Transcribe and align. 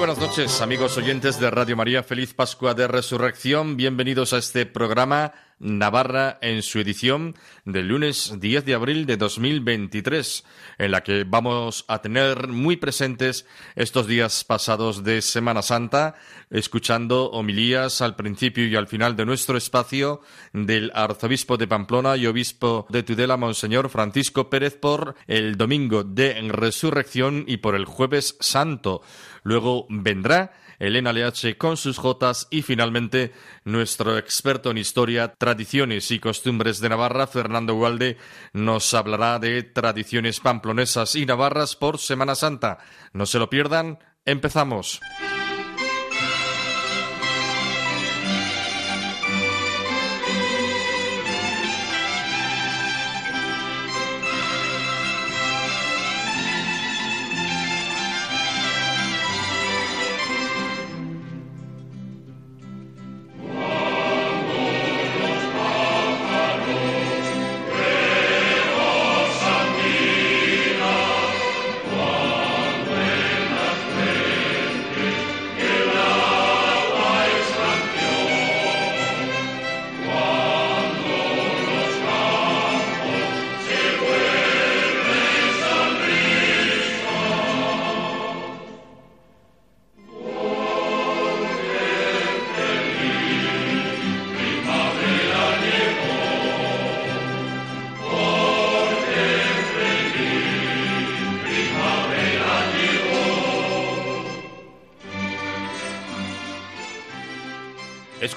Buenas 0.00 0.18
noches, 0.18 0.62
amigos 0.62 0.96
oyentes 0.96 1.38
de 1.38 1.50
Radio 1.50 1.76
María. 1.76 2.02
Feliz 2.02 2.32
Pascua 2.32 2.72
de 2.72 2.88
Resurrección. 2.88 3.76
Bienvenidos 3.76 4.32
a 4.32 4.38
este 4.38 4.64
programa 4.64 5.34
Navarra 5.58 6.38
en 6.40 6.62
su 6.62 6.78
edición 6.78 7.36
del 7.66 7.88
lunes 7.88 8.32
10 8.40 8.64
de 8.64 8.74
abril 8.74 9.04
de 9.04 9.18
2023, 9.18 10.44
en 10.78 10.90
la 10.90 11.02
que 11.02 11.24
vamos 11.24 11.84
a 11.86 12.00
tener 12.00 12.48
muy 12.48 12.78
presentes 12.78 13.44
estos 13.76 14.06
días 14.06 14.42
pasados 14.42 15.04
de 15.04 15.20
Semana 15.20 15.60
Santa, 15.60 16.14
escuchando 16.48 17.30
homilías 17.32 18.00
al 18.00 18.16
principio 18.16 18.66
y 18.66 18.76
al 18.76 18.88
final 18.88 19.16
de 19.16 19.26
nuestro 19.26 19.58
espacio 19.58 20.22
del 20.54 20.90
arzobispo 20.94 21.58
de 21.58 21.68
Pamplona 21.68 22.16
y 22.16 22.26
obispo 22.26 22.86
de 22.88 23.02
Tudela, 23.02 23.36
Monseñor 23.36 23.90
Francisco 23.90 24.48
Pérez, 24.48 24.78
por 24.78 25.14
el 25.26 25.58
domingo 25.58 26.04
de 26.04 26.40
Resurrección 26.48 27.44
y 27.46 27.58
por 27.58 27.74
el 27.74 27.84
jueves 27.84 28.38
santo. 28.40 29.02
Luego 29.42 29.86
vendrá 29.88 30.52
Elena 30.78 31.12
Leache 31.12 31.58
con 31.58 31.76
sus 31.76 31.98
jotas 31.98 32.48
y 32.50 32.62
finalmente 32.62 33.32
nuestro 33.64 34.16
experto 34.16 34.70
en 34.70 34.78
historia, 34.78 35.34
tradiciones 35.34 36.10
y 36.10 36.18
costumbres 36.18 36.80
de 36.80 36.88
Navarra, 36.88 37.26
Fernando 37.26 37.74
Gualde, 37.74 38.16
nos 38.54 38.92
hablará 38.94 39.38
de 39.38 39.62
tradiciones 39.62 40.40
pamplonesas 40.40 41.14
y 41.16 41.26
navarras 41.26 41.76
por 41.76 41.98
Semana 41.98 42.34
Santa. 42.34 42.78
No 43.12 43.26
se 43.26 43.38
lo 43.38 43.50
pierdan, 43.50 43.98
empezamos. 44.24 45.00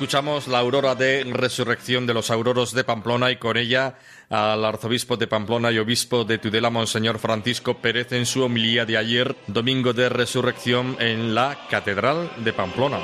Escuchamos 0.03 0.49
la 0.49 0.59
aurora 0.59 0.95
de 0.95 1.23
resurrección 1.23 2.05
de 2.05 2.13
los 2.13 2.29
auroros 2.29 2.73
de 2.73 2.83
Pamplona 2.83 3.31
y 3.31 3.37
con 3.37 3.55
ella 3.55 3.95
al 4.29 4.65
arzobispo 4.65 5.15
de 5.15 5.27
Pamplona 5.27 5.71
y 5.71 5.77
obispo 5.77 6.25
de 6.25 6.39
Tudela, 6.39 6.69
Monseñor 6.69 7.19
Francisco 7.19 7.77
Pérez, 7.77 8.11
en 8.11 8.25
su 8.25 8.43
homilía 8.43 8.83
de 8.83 8.97
ayer, 8.97 9.33
domingo 9.47 9.93
de 9.93 10.09
resurrección 10.09 10.97
en 10.99 11.33
la 11.33 11.57
Catedral 11.69 12.29
de 12.35 12.51
Pamplona. 12.51 12.99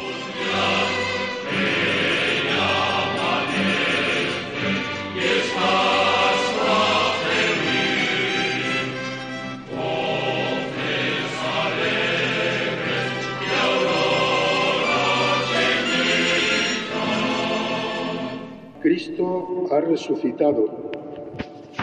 Ha 19.19 19.81
resucitado. 19.81 20.65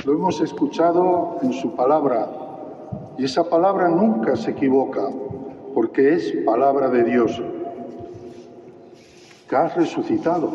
Lo 0.06 0.12
hemos 0.14 0.40
escuchado 0.40 1.36
en 1.42 1.52
su 1.52 1.76
palabra 1.76 2.30
y 3.18 3.24
esa 3.24 3.44
palabra 3.44 3.90
nunca 3.90 4.36
se 4.36 4.52
equivoca 4.52 5.10
porque 5.74 6.14
es 6.14 6.32
palabra 6.46 6.88
de 6.88 7.04
Dios. 7.04 7.42
Que 9.48 9.54
ha 9.56 9.68
resucitado. 9.68 10.50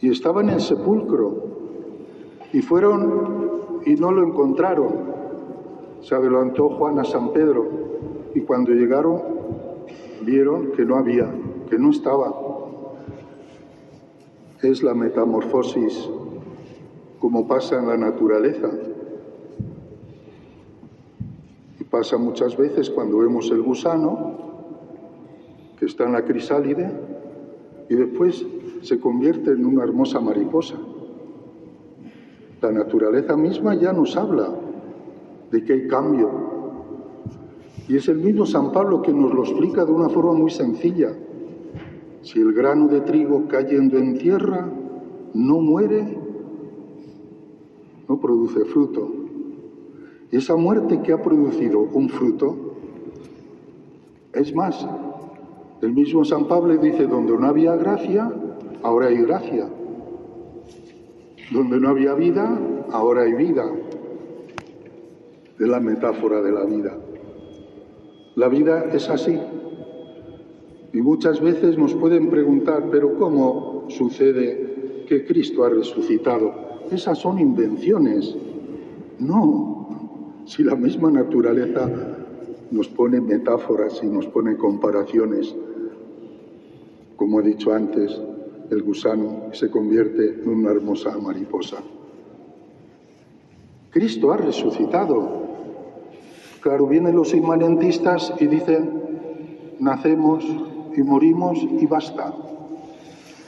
Y 0.00 0.10
estaba 0.10 0.40
en 0.40 0.50
el 0.50 0.60
sepulcro 0.60 1.44
y 2.52 2.60
fueron 2.60 3.82
y 3.86 3.94
no 3.94 4.10
lo 4.10 4.26
encontraron. 4.26 5.10
Se 6.00 6.16
adelantó 6.16 6.68
Juan 6.70 6.98
a 6.98 7.04
San 7.04 7.32
Pedro 7.32 7.64
y 8.34 8.40
cuando 8.40 8.72
llegaron 8.72 9.22
vieron 10.22 10.72
que 10.72 10.84
no 10.84 10.96
había, 10.96 11.32
que 11.68 11.78
no 11.78 11.90
estaba 11.90 12.50
es 14.62 14.82
la 14.82 14.94
metamorfosis 14.94 16.08
como 17.18 17.46
pasa 17.46 17.78
en 17.78 17.88
la 17.88 17.96
naturaleza. 17.96 18.70
Y 21.78 21.84
pasa 21.84 22.16
muchas 22.16 22.56
veces 22.56 22.90
cuando 22.90 23.18
vemos 23.18 23.50
el 23.50 23.62
gusano 23.62 24.38
que 25.78 25.86
está 25.86 26.04
en 26.04 26.12
la 26.12 26.24
crisálide 26.24 26.90
y 27.88 27.94
después 27.94 28.44
se 28.82 29.00
convierte 29.00 29.50
en 29.50 29.64
una 29.64 29.84
hermosa 29.84 30.20
mariposa. 30.20 30.76
La 32.60 32.72
naturaleza 32.72 33.36
misma 33.36 33.74
ya 33.74 33.92
nos 33.92 34.16
habla 34.16 34.50
de 35.50 35.64
que 35.64 35.72
hay 35.72 35.88
cambio. 35.88 36.30
Y 37.88 37.96
es 37.96 38.08
el 38.08 38.18
mismo 38.18 38.46
San 38.46 38.72
Pablo 38.72 39.02
que 39.02 39.12
nos 39.12 39.34
lo 39.34 39.42
explica 39.42 39.84
de 39.84 39.92
una 39.92 40.08
forma 40.08 40.34
muy 40.34 40.50
sencilla. 40.50 41.12
Si 42.22 42.38
el 42.38 42.52
grano 42.52 42.88
de 42.88 43.00
trigo 43.00 43.48
cayendo 43.48 43.96
en 43.98 44.18
tierra 44.18 44.68
no 45.34 45.60
muere, 45.60 46.18
no 48.08 48.20
produce 48.20 48.64
fruto. 48.66 49.08
Y 50.30 50.36
esa 50.36 50.56
muerte 50.56 51.00
que 51.02 51.12
ha 51.12 51.22
producido 51.22 51.80
un 51.80 52.08
fruto, 52.08 52.74
es 54.32 54.54
más, 54.54 54.86
el 55.80 55.92
mismo 55.92 56.24
San 56.24 56.46
Pablo 56.46 56.76
dice, 56.76 57.06
donde 57.06 57.36
no 57.36 57.46
había 57.46 57.74
gracia, 57.76 58.30
ahora 58.82 59.08
hay 59.08 59.16
gracia. 59.22 59.68
Donde 61.50 61.80
no 61.80 61.88
había 61.88 62.14
vida, 62.14 62.58
ahora 62.92 63.22
hay 63.22 63.32
vida. 63.32 63.64
Es 65.58 65.66
la 65.66 65.80
metáfora 65.80 66.42
de 66.42 66.52
la 66.52 66.64
vida. 66.64 66.96
La 68.36 68.48
vida 68.48 68.84
es 68.92 69.08
así, 69.08 69.38
y 70.92 71.00
muchas 71.00 71.40
veces 71.40 71.78
nos 71.78 71.94
pueden 71.94 72.30
preguntar, 72.30 72.88
pero 72.90 73.16
¿cómo 73.16 73.84
sucede 73.88 75.04
que 75.06 75.24
Cristo 75.24 75.64
ha 75.64 75.68
resucitado? 75.68 76.52
Esas 76.90 77.18
son 77.18 77.38
invenciones. 77.38 78.36
No, 79.20 80.42
si 80.46 80.64
la 80.64 80.74
misma 80.74 81.10
naturaleza 81.10 81.88
nos 82.72 82.88
pone 82.88 83.20
metáforas 83.20 84.00
y 84.02 84.06
nos 84.06 84.26
pone 84.26 84.56
comparaciones, 84.56 85.54
como 87.16 87.40
he 87.40 87.44
dicho 87.44 87.72
antes, 87.72 88.20
el 88.70 88.82
gusano 88.82 89.52
se 89.52 89.70
convierte 89.70 90.40
en 90.42 90.48
una 90.48 90.70
hermosa 90.70 91.16
mariposa. 91.18 91.78
Cristo 93.90 94.32
ha 94.32 94.36
resucitado. 94.36 95.40
Claro, 96.60 96.86
vienen 96.86 97.16
los 97.16 97.34
inmanentistas 97.34 98.32
y 98.38 98.46
dicen, 98.46 98.90
nacemos, 99.80 100.44
y 100.96 101.02
morimos 101.02 101.58
y 101.62 101.86
basta. 101.86 102.34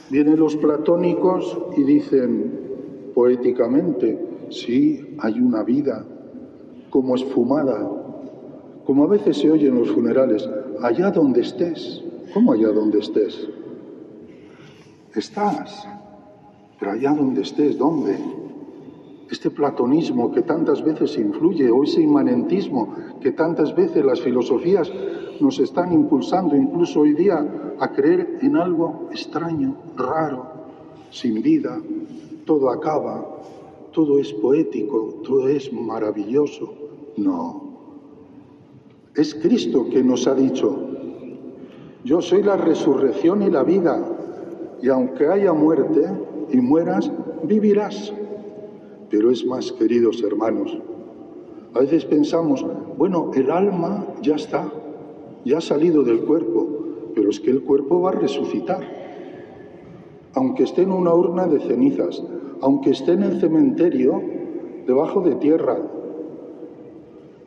Vienen 0.09 0.39
los 0.39 0.55
platónicos 0.55 1.57
y 1.77 1.83
dicen 1.83 3.11
poéticamente, 3.13 4.47
sí, 4.49 5.15
hay 5.19 5.39
una 5.39 5.63
vida, 5.63 6.05
como 6.89 7.15
esfumada, 7.15 7.89
como 8.85 9.05
a 9.05 9.07
veces 9.07 9.37
se 9.37 9.49
oye 9.49 9.67
en 9.67 9.79
los 9.79 9.91
funerales, 9.91 10.47
allá 10.81 11.11
donde 11.11 11.41
estés. 11.41 12.03
¿Cómo 12.33 12.53
allá 12.53 12.69
donde 12.69 12.99
estés? 12.99 13.47
Estás, 15.15 15.87
pero 16.79 16.91
allá 16.91 17.13
donde 17.13 17.41
estés, 17.41 17.77
¿dónde? 17.77 18.17
Este 19.33 19.49
platonismo 19.49 20.31
que 20.31 20.43
tantas 20.43 20.83
veces 20.83 21.17
influye 21.17 21.69
o 21.71 21.83
ese 21.83 22.01
inmanentismo 22.01 22.93
que 23.19 23.31
tantas 23.31 23.75
veces 23.75 24.05
las 24.05 24.21
filosofías 24.21 24.91
nos 25.39 25.59
están 25.59 25.91
impulsando, 25.91 26.55
incluso 26.55 27.01
hoy 27.01 27.13
día, 27.13 27.73
a 27.79 27.91
creer 27.91 28.37
en 28.41 28.55
algo 28.55 29.09
extraño, 29.11 29.75
raro, 29.97 30.45
sin 31.09 31.41
vida, 31.41 31.81
todo 32.45 32.69
acaba, 32.69 33.25
todo 33.91 34.19
es 34.19 34.31
poético, 34.33 35.21
todo 35.23 35.49
es 35.49 35.73
maravilloso. 35.73 36.71
No. 37.17 37.73
Es 39.15 39.33
Cristo 39.33 39.89
que 39.89 40.03
nos 40.03 40.27
ha 40.27 40.35
dicho, 40.35 40.77
yo 42.03 42.21
soy 42.21 42.43
la 42.43 42.57
resurrección 42.57 43.41
y 43.41 43.49
la 43.49 43.63
vida, 43.63 43.99
y 44.79 44.89
aunque 44.89 45.27
haya 45.27 45.53
muerte 45.53 46.07
y 46.51 46.57
mueras, 46.57 47.11
vivirás. 47.43 48.13
Pero 49.13 49.29
es 49.29 49.45
más, 49.45 49.71
queridos 49.71 50.23
hermanos, 50.23 50.75
a 51.75 51.81
veces 51.81 52.03
pensamos, 52.03 52.65
bueno, 52.97 53.29
el 53.35 53.51
alma 53.51 54.07
ya 54.23 54.33
está, 54.33 54.67
ya 55.45 55.59
ha 55.59 55.61
salido 55.61 56.01
del 56.01 56.21
cuerpo, 56.21 56.67
pero 57.13 57.29
es 57.29 57.39
que 57.39 57.51
el 57.51 57.61
cuerpo 57.61 58.01
va 58.01 58.09
a 58.09 58.13
resucitar. 58.13 58.81
Aunque 60.33 60.63
esté 60.63 60.81
en 60.81 60.91
una 60.91 61.13
urna 61.13 61.45
de 61.45 61.59
cenizas, 61.59 62.23
aunque 62.59 62.89
esté 62.89 63.11
en 63.11 63.21
el 63.21 63.39
cementerio, 63.39 64.19
debajo 64.87 65.21
de 65.21 65.35
tierra, 65.35 65.77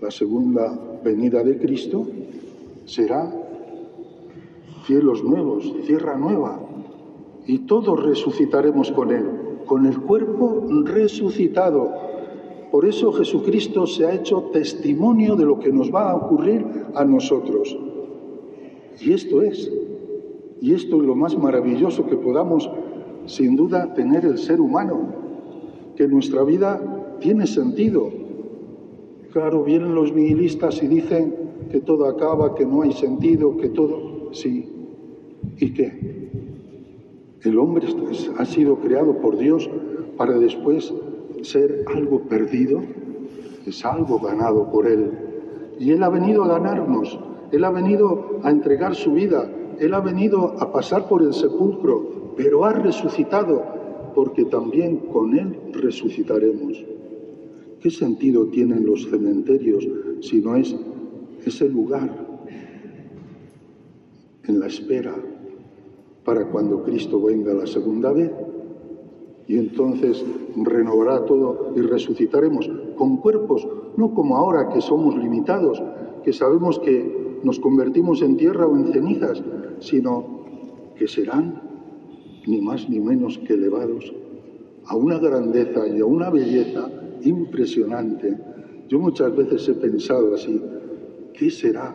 la 0.00 0.10
segunda 0.12 1.00
venida 1.02 1.42
de 1.42 1.58
Cristo 1.58 2.06
será 2.84 3.28
cielos 4.84 5.24
nuevos, 5.24 5.74
tierra 5.84 6.16
nueva, 6.16 6.60
y 7.44 7.58
todos 7.66 8.04
resucitaremos 8.04 8.92
con 8.92 9.10
Él 9.10 9.45
con 9.66 9.86
el 9.86 10.00
cuerpo 10.00 10.64
resucitado. 10.84 11.92
Por 12.70 12.84
eso 12.84 13.12
Jesucristo 13.12 13.86
se 13.86 14.06
ha 14.06 14.14
hecho 14.14 14.50
testimonio 14.52 15.36
de 15.36 15.44
lo 15.44 15.58
que 15.58 15.72
nos 15.72 15.92
va 15.92 16.10
a 16.10 16.16
ocurrir 16.16 16.64
a 16.94 17.04
nosotros. 17.04 17.76
Y 19.00 19.12
esto 19.12 19.42
es, 19.42 19.70
y 20.60 20.72
esto 20.72 20.96
es 20.96 21.02
lo 21.02 21.14
más 21.14 21.36
maravilloso 21.36 22.06
que 22.06 22.16
podamos 22.16 22.68
sin 23.26 23.56
duda 23.56 23.92
tener 23.94 24.24
el 24.24 24.38
ser 24.38 24.60
humano, 24.60 24.98
que 25.96 26.08
nuestra 26.08 26.42
vida 26.44 27.16
tiene 27.20 27.46
sentido. 27.46 28.10
Claro, 29.32 29.64
vienen 29.64 29.94
los 29.94 30.12
nihilistas 30.12 30.82
y 30.82 30.86
dicen 30.86 31.34
que 31.70 31.80
todo 31.80 32.06
acaba, 32.06 32.54
que 32.54 32.64
no 32.64 32.82
hay 32.82 32.92
sentido, 32.92 33.56
que 33.56 33.68
todo... 33.68 34.32
Sí. 34.32 34.70
¿Y 35.58 35.72
qué? 35.72 36.45
El 37.46 37.60
hombre 37.60 37.86
ha 38.38 38.44
sido 38.44 38.80
creado 38.80 39.18
por 39.18 39.38
Dios 39.38 39.70
para 40.16 40.36
después 40.36 40.92
ser 41.42 41.84
algo 41.94 42.22
perdido, 42.22 42.82
es 43.64 43.84
algo 43.84 44.18
ganado 44.18 44.68
por 44.72 44.88
Él. 44.88 45.12
Y 45.78 45.92
Él 45.92 46.02
ha 46.02 46.08
venido 46.08 46.42
a 46.42 46.48
ganarnos, 46.58 47.16
Él 47.52 47.62
ha 47.62 47.70
venido 47.70 48.40
a 48.42 48.50
entregar 48.50 48.96
su 48.96 49.12
vida, 49.12 49.48
Él 49.78 49.94
ha 49.94 50.00
venido 50.00 50.56
a 50.58 50.72
pasar 50.72 51.06
por 51.06 51.22
el 51.22 51.32
sepulcro, 51.32 52.34
pero 52.36 52.64
ha 52.64 52.72
resucitado, 52.72 53.62
porque 54.12 54.46
también 54.46 54.96
con 55.12 55.38
Él 55.38 55.56
resucitaremos. 55.72 56.84
¿Qué 57.80 57.90
sentido 57.90 58.46
tienen 58.46 58.84
los 58.84 59.08
cementerios 59.08 59.86
si 60.20 60.40
no 60.40 60.56
es 60.56 60.74
ese 61.44 61.68
lugar 61.68 62.10
en 64.48 64.58
la 64.58 64.66
espera 64.66 65.14
para 66.26 66.44
cuando 66.48 66.82
Cristo 66.82 67.22
venga 67.22 67.54
la 67.54 67.66
segunda 67.66 68.12
vez. 68.12 68.32
Y 69.46 69.58
entonces 69.58 70.24
renovará 70.56 71.24
todo 71.24 71.72
y 71.76 71.80
resucitaremos 71.80 72.68
con 72.96 73.18
cuerpos, 73.18 73.66
no 73.96 74.12
como 74.12 74.36
ahora 74.36 74.68
que 74.68 74.80
somos 74.80 75.16
limitados, 75.16 75.80
que 76.24 76.32
sabemos 76.32 76.80
que 76.80 77.38
nos 77.44 77.60
convertimos 77.60 78.22
en 78.22 78.36
tierra 78.36 78.66
o 78.66 78.76
en 78.76 78.92
cenizas, 78.92 79.40
sino 79.78 80.24
que 80.96 81.06
serán 81.06 81.62
ni 82.48 82.60
más 82.60 82.88
ni 82.88 82.98
menos 82.98 83.38
que 83.38 83.54
elevados 83.54 84.12
a 84.86 84.96
una 84.96 85.18
grandeza 85.18 85.86
y 85.86 86.00
a 86.00 86.06
una 86.06 86.28
belleza 86.28 86.90
impresionante. 87.22 88.36
Yo 88.88 88.98
muchas 88.98 89.34
veces 89.36 89.68
he 89.68 89.74
pensado 89.74 90.34
así, 90.34 90.60
¿qué 91.34 91.50
será 91.50 91.94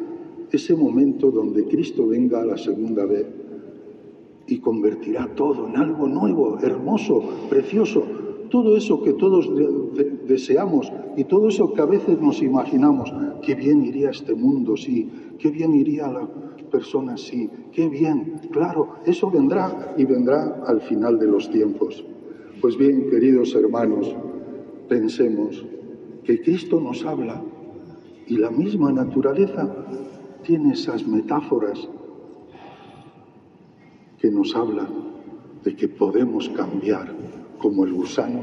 ese 0.51 0.73
momento 0.73 1.31
donde 1.31 1.65
Cristo 1.65 2.07
venga 2.07 2.45
la 2.45 2.57
segunda 2.57 3.05
vez? 3.05 3.25
Y 4.51 4.59
convertirá 4.59 5.33
todo 5.33 5.69
en 5.69 5.77
algo 5.77 6.09
nuevo, 6.09 6.59
hermoso, 6.59 7.23
precioso. 7.49 8.03
Todo 8.49 8.75
eso 8.75 9.01
que 9.01 9.13
todos 9.13 9.49
deseamos 10.27 10.91
y 11.15 11.23
todo 11.23 11.47
eso 11.47 11.71
que 11.71 11.81
a 11.81 11.85
veces 11.85 12.19
nos 12.19 12.41
imaginamos, 12.41 13.13
qué 13.41 13.55
bien 13.55 13.81
iría 13.81 14.09
este 14.09 14.35
mundo, 14.35 14.75
sí, 14.75 15.09
qué 15.39 15.51
bien 15.51 15.73
iría 15.73 16.11
la 16.11 16.27
persona, 16.69 17.15
sí, 17.15 17.49
qué 17.71 17.87
bien. 17.87 18.41
Claro, 18.51 18.95
eso 19.05 19.31
vendrá 19.31 19.95
y 19.97 20.03
vendrá 20.03 20.61
al 20.67 20.81
final 20.81 21.17
de 21.17 21.27
los 21.27 21.49
tiempos. 21.49 22.03
Pues 22.59 22.77
bien, 22.77 23.09
queridos 23.09 23.55
hermanos, 23.55 24.13
pensemos 24.89 25.65
que 26.25 26.41
Cristo 26.41 26.81
nos 26.81 27.05
habla 27.05 27.41
y 28.27 28.35
la 28.35 28.51
misma 28.51 28.91
naturaleza 28.91 29.73
tiene 30.43 30.73
esas 30.73 31.07
metáforas 31.07 31.87
que 34.21 34.29
nos 34.29 34.55
habla 34.55 34.87
de 35.63 35.75
que 35.75 35.87
podemos 35.87 36.47
cambiar 36.49 37.11
como 37.59 37.85
el 37.85 37.93
gusano 37.93 38.39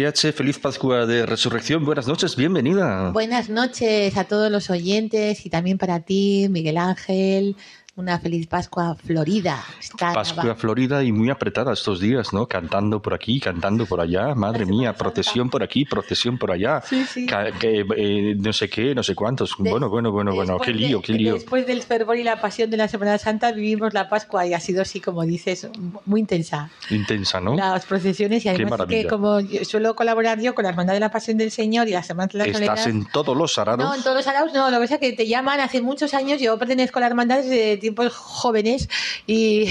Liache, 0.00 0.32
feliz 0.32 0.58
Pascua 0.58 1.04
de 1.04 1.26
Resurrección. 1.26 1.84
Buenas 1.84 2.08
noches, 2.08 2.34
bienvenida. 2.34 3.10
Buenas 3.10 3.50
noches 3.50 4.16
a 4.16 4.24
todos 4.24 4.50
los 4.50 4.70
oyentes 4.70 5.44
y 5.44 5.50
también 5.50 5.76
para 5.76 6.00
ti, 6.00 6.46
Miguel 6.48 6.78
Ángel, 6.78 7.54
una 8.00 8.18
feliz 8.18 8.46
Pascua 8.46 8.94
Florida. 8.94 9.62
Pascua 9.98 10.54
Florida 10.54 11.04
y 11.04 11.12
muy 11.12 11.30
apretada 11.30 11.72
estos 11.72 12.00
días, 12.00 12.32
¿no? 12.32 12.46
Cantando 12.46 13.00
por 13.00 13.14
aquí, 13.14 13.40
cantando 13.40 13.86
por 13.86 14.00
allá. 14.00 14.34
Madre 14.34 14.66
mía, 14.66 14.94
procesión 14.94 15.50
por 15.50 15.62
aquí, 15.62 15.84
procesión 15.84 16.38
por 16.38 16.50
allá. 16.50 16.82
Sí, 16.82 17.04
sí. 17.04 17.26
Eh, 17.62 18.34
no 18.38 18.52
sé 18.52 18.68
qué, 18.68 18.94
no 18.94 19.02
sé 19.02 19.14
cuántos. 19.14 19.56
bueno, 19.58 19.88
bueno, 19.88 20.10
bueno, 20.10 20.34
bueno. 20.34 20.58
Qué 20.58 20.72
lío, 20.72 21.00
qué 21.00 21.12
lío. 21.12 21.34
Después 21.34 21.66
del 21.66 21.82
fervor 21.82 22.16
y 22.16 22.24
la 22.24 22.40
pasión 22.40 22.70
de 22.70 22.76
la 22.76 22.88
Semana 22.88 23.18
Santa 23.18 23.52
vivimos 23.52 23.94
la 23.94 24.08
Pascua 24.08 24.46
y 24.46 24.54
ha 24.54 24.60
sido 24.60 24.82
así, 24.82 25.00
como 25.00 25.22
dices, 25.22 25.68
muy 26.06 26.20
intensa. 26.20 26.70
Intensa, 26.90 27.40
¿no? 27.40 27.54
Las 27.54 27.86
procesiones 27.86 28.44
y 28.44 28.48
además 28.48 28.80
que 28.88 29.06
como 29.06 29.40
suelo 29.62 29.94
colaborar 29.94 30.40
yo 30.40 30.54
con 30.54 30.64
la 30.64 30.70
Hermandad 30.70 30.94
de 30.94 31.00
la 31.00 31.10
Pasión 31.10 31.36
del 31.36 31.50
Señor 31.50 31.88
y 31.88 31.92
la 31.92 32.02
Semana 32.02 32.30
de 32.32 32.38
la 32.38 32.44
¿Estás 32.46 32.86
en 32.86 33.04
todos 33.06 33.36
los 33.36 33.58
arados? 33.58 33.84
No, 33.84 33.94
en 33.94 34.02
todos 34.02 34.16
los 34.16 34.26
arados 34.26 34.52
no. 34.52 34.70
Lo 34.70 34.76
que 34.78 34.84
pasa 34.84 34.94
es 34.94 35.00
que 35.00 35.12
te 35.12 35.26
llaman 35.26 35.60
hace 35.60 35.80
muchos 35.80 36.14
años. 36.14 36.40
Yo 36.40 36.58
pertenezco 36.58 36.98
a 36.98 37.00
la 37.00 37.06
Hermandad 37.06 37.38
desde 37.38 37.76
tiempos 37.90 38.14
jóvenes 38.14 38.88
y, 39.26 39.66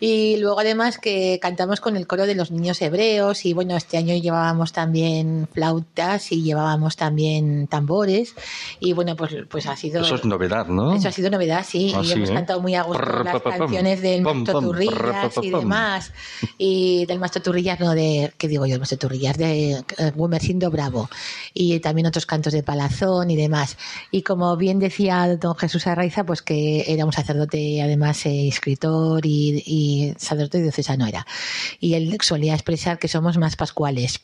y 0.00 0.36
luego 0.36 0.60
además 0.60 0.98
que 0.98 1.38
cantamos 1.40 1.80
con 1.80 1.96
el 1.96 2.06
coro 2.06 2.26
de 2.26 2.34
los 2.34 2.50
niños 2.50 2.82
hebreos 2.82 3.46
y 3.46 3.54
bueno, 3.54 3.76
este 3.76 3.96
año 3.96 4.14
llevábamos 4.14 4.72
también 4.72 5.48
flautas 5.52 6.32
y 6.32 6.42
llevábamos 6.42 6.96
también 6.96 7.66
tambores 7.66 8.34
y 8.78 8.92
bueno, 8.92 9.16
pues, 9.16 9.34
pues 9.48 9.66
ha 9.66 9.76
sido... 9.76 10.02
Eso 10.02 10.16
es 10.16 10.24
novedad, 10.24 10.66
¿no? 10.66 10.94
Eso 10.94 11.08
ha 11.08 11.12
sido 11.12 11.30
novedad, 11.30 11.64
sí, 11.66 11.92
Ah, 11.96 12.00
y 12.02 12.06
sí, 12.06 12.12
hemos 12.12 12.30
¿eh? 12.30 12.34
cantado 12.34 12.60
muy 12.60 12.74
a 12.74 12.82
gusto 12.82 13.02
Prr, 13.02 13.24
las 13.24 13.42
canciones 13.42 14.02
del 14.02 14.22
Pam, 14.22 14.36
Maestro 14.36 14.54
pam, 14.54 14.64
Turrillas 14.64 14.94
prr, 14.94 15.12
pa, 15.12 15.28
pa, 15.30 15.46
y 15.46 15.50
demás 15.50 16.12
y 16.58 17.06
del 17.06 17.18
Maestro 17.18 17.42
Turrillas, 17.42 17.80
no 17.80 17.94
de, 17.94 18.32
¿qué 18.36 18.48
digo 18.48 18.66
yo? 18.66 18.74
El 18.74 18.80
Maestro 18.80 18.98
Turrillas 18.98 19.38
de 19.38 19.72
eh, 19.72 20.12
Gumersindo 20.14 20.70
Bravo 20.70 21.08
y 21.54 21.80
también 21.80 22.06
otros 22.06 22.26
cantos 22.26 22.52
de 22.52 22.62
Palazón 22.62 23.30
y 23.30 23.36
demás 23.36 23.78
y 24.10 24.22
como 24.22 24.56
bien 24.56 24.78
decía 24.78 25.36
don 25.36 25.56
Jesús 25.56 25.86
Arraiza, 25.86 26.24
pues 26.24 26.42
que 26.42 26.84
era 26.92 27.04
un 27.04 27.12
sacerdote 27.12 27.35
además 27.82 28.26
eh, 28.26 28.48
escritor 28.48 29.24
y, 29.24 29.62
y 29.66 30.14
sacerdote 30.18 30.62
diocesano 30.62 31.06
era. 31.06 31.26
Y 31.80 31.94
él 31.94 32.16
solía 32.22 32.54
expresar 32.54 32.98
que 32.98 33.08
somos 33.08 33.38
más 33.38 33.56
pascuales. 33.56 34.20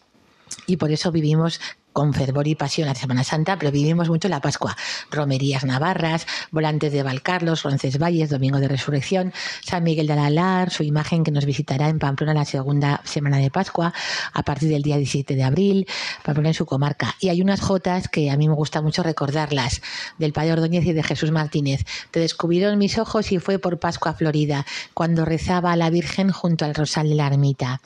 Y 0.66 0.76
por 0.76 0.90
eso 0.90 1.12
vivimos 1.12 1.60
con 1.92 2.14
fervor 2.14 2.48
y 2.48 2.54
pasión 2.54 2.88
la 2.88 2.94
Semana 2.94 3.24
Santa, 3.24 3.58
pero 3.58 3.70
vivimos 3.70 4.08
mucho 4.08 4.28
la 4.28 4.40
Pascua. 4.40 4.76
Romerías 5.10 5.64
navarras, 5.64 6.26
volantes 6.50 6.92
de 6.92 7.02
Valcarlos, 7.02 7.62
Roncesvalles, 7.62 8.30
Domingo 8.30 8.58
de 8.58 8.68
Resurrección, 8.68 9.32
San 9.62 9.84
Miguel 9.84 10.06
de 10.06 10.14
Alalar, 10.14 10.70
su 10.70 10.82
imagen 10.82 11.22
que 11.22 11.30
nos 11.30 11.44
visitará 11.44 11.88
en 11.88 11.98
Pamplona 11.98 12.34
la 12.34 12.44
segunda 12.44 13.00
semana 13.04 13.38
de 13.38 13.50
Pascua, 13.50 13.92
a 14.32 14.42
partir 14.42 14.70
del 14.70 14.82
día 14.82 14.96
17 14.96 15.34
de 15.34 15.42
abril, 15.42 15.86
Pamplona 16.24 16.50
en 16.50 16.54
su 16.54 16.66
comarca. 16.66 17.14
Y 17.20 17.28
hay 17.28 17.42
unas 17.42 17.60
jotas 17.60 18.08
que 18.08 18.30
a 18.30 18.36
mí 18.36 18.48
me 18.48 18.54
gusta 18.54 18.80
mucho 18.80 19.02
recordarlas, 19.02 19.82
del 20.18 20.32
Padre 20.32 20.54
Ordóñez 20.54 20.86
y 20.86 20.92
de 20.92 21.02
Jesús 21.02 21.30
Martínez. 21.30 21.84
Te 22.10 22.20
descubrieron 22.20 22.78
mis 22.78 22.98
ojos 22.98 23.32
y 23.32 23.38
fue 23.38 23.58
por 23.58 23.78
Pascua 23.78 24.14
Florida, 24.14 24.64
cuando 24.94 25.24
rezaba 25.24 25.72
a 25.72 25.76
la 25.76 25.90
Virgen 25.90 26.30
junto 26.30 26.64
al 26.64 26.74
rosal 26.74 27.08
de 27.08 27.14
la 27.14 27.26
ermita 27.26 27.80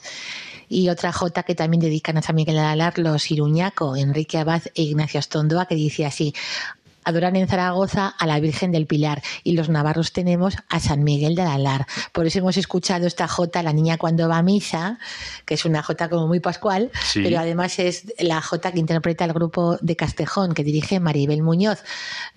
y 0.69 0.89
otra 0.89 1.11
jota 1.11 1.43
que 1.43 1.55
también 1.55 1.81
dedican 1.81 2.17
a 2.17 2.21
San 2.21 2.35
Miguel 2.35 2.57
Alar 2.59 2.97
los 2.97 3.31
Iruñaco, 3.31 3.95
Enrique 3.95 4.37
Abad 4.37 4.63
e 4.75 4.83
Ignacio 4.83 5.19
Astondoa, 5.19 5.65
que 5.65 5.75
dice 5.75 6.05
así. 6.05 6.33
Adoran 7.07 7.37
en 7.37 7.47
Zaragoza 7.47 8.07
a 8.19 8.25
la 8.27 8.39
Virgen 8.41 8.71
del 8.73 8.85
Pilar 8.85 9.21
y 9.43 9.53
los 9.53 9.69
navarros 9.69 10.11
tenemos 10.11 10.55
a 10.67 10.81
San 10.81 11.03
Miguel 11.05 11.35
de 11.35 11.43
Alar. 11.43 11.87
Por 12.11 12.25
eso 12.27 12.39
hemos 12.39 12.57
escuchado 12.57 13.07
esta 13.07 13.29
jota, 13.29 13.63
La 13.63 13.71
niña 13.71 13.97
cuando 13.97 14.27
va 14.27 14.39
a 14.39 14.41
misa, 14.41 14.99
que 15.45 15.53
es 15.53 15.63
una 15.63 15.81
jota 15.83 16.09
como 16.09 16.27
muy 16.27 16.41
pascual, 16.41 16.91
Sí. 17.05 17.21
pero 17.23 17.39
además 17.39 17.79
es 17.79 18.13
la 18.19 18.41
jota 18.41 18.73
que 18.73 18.79
interpreta 18.79 19.23
el 19.23 19.31
grupo 19.31 19.77
de 19.79 19.95
Castejón, 19.95 20.53
que 20.53 20.65
dirige 20.65 20.99
Maribel 20.99 21.43
Muñoz. 21.43 21.79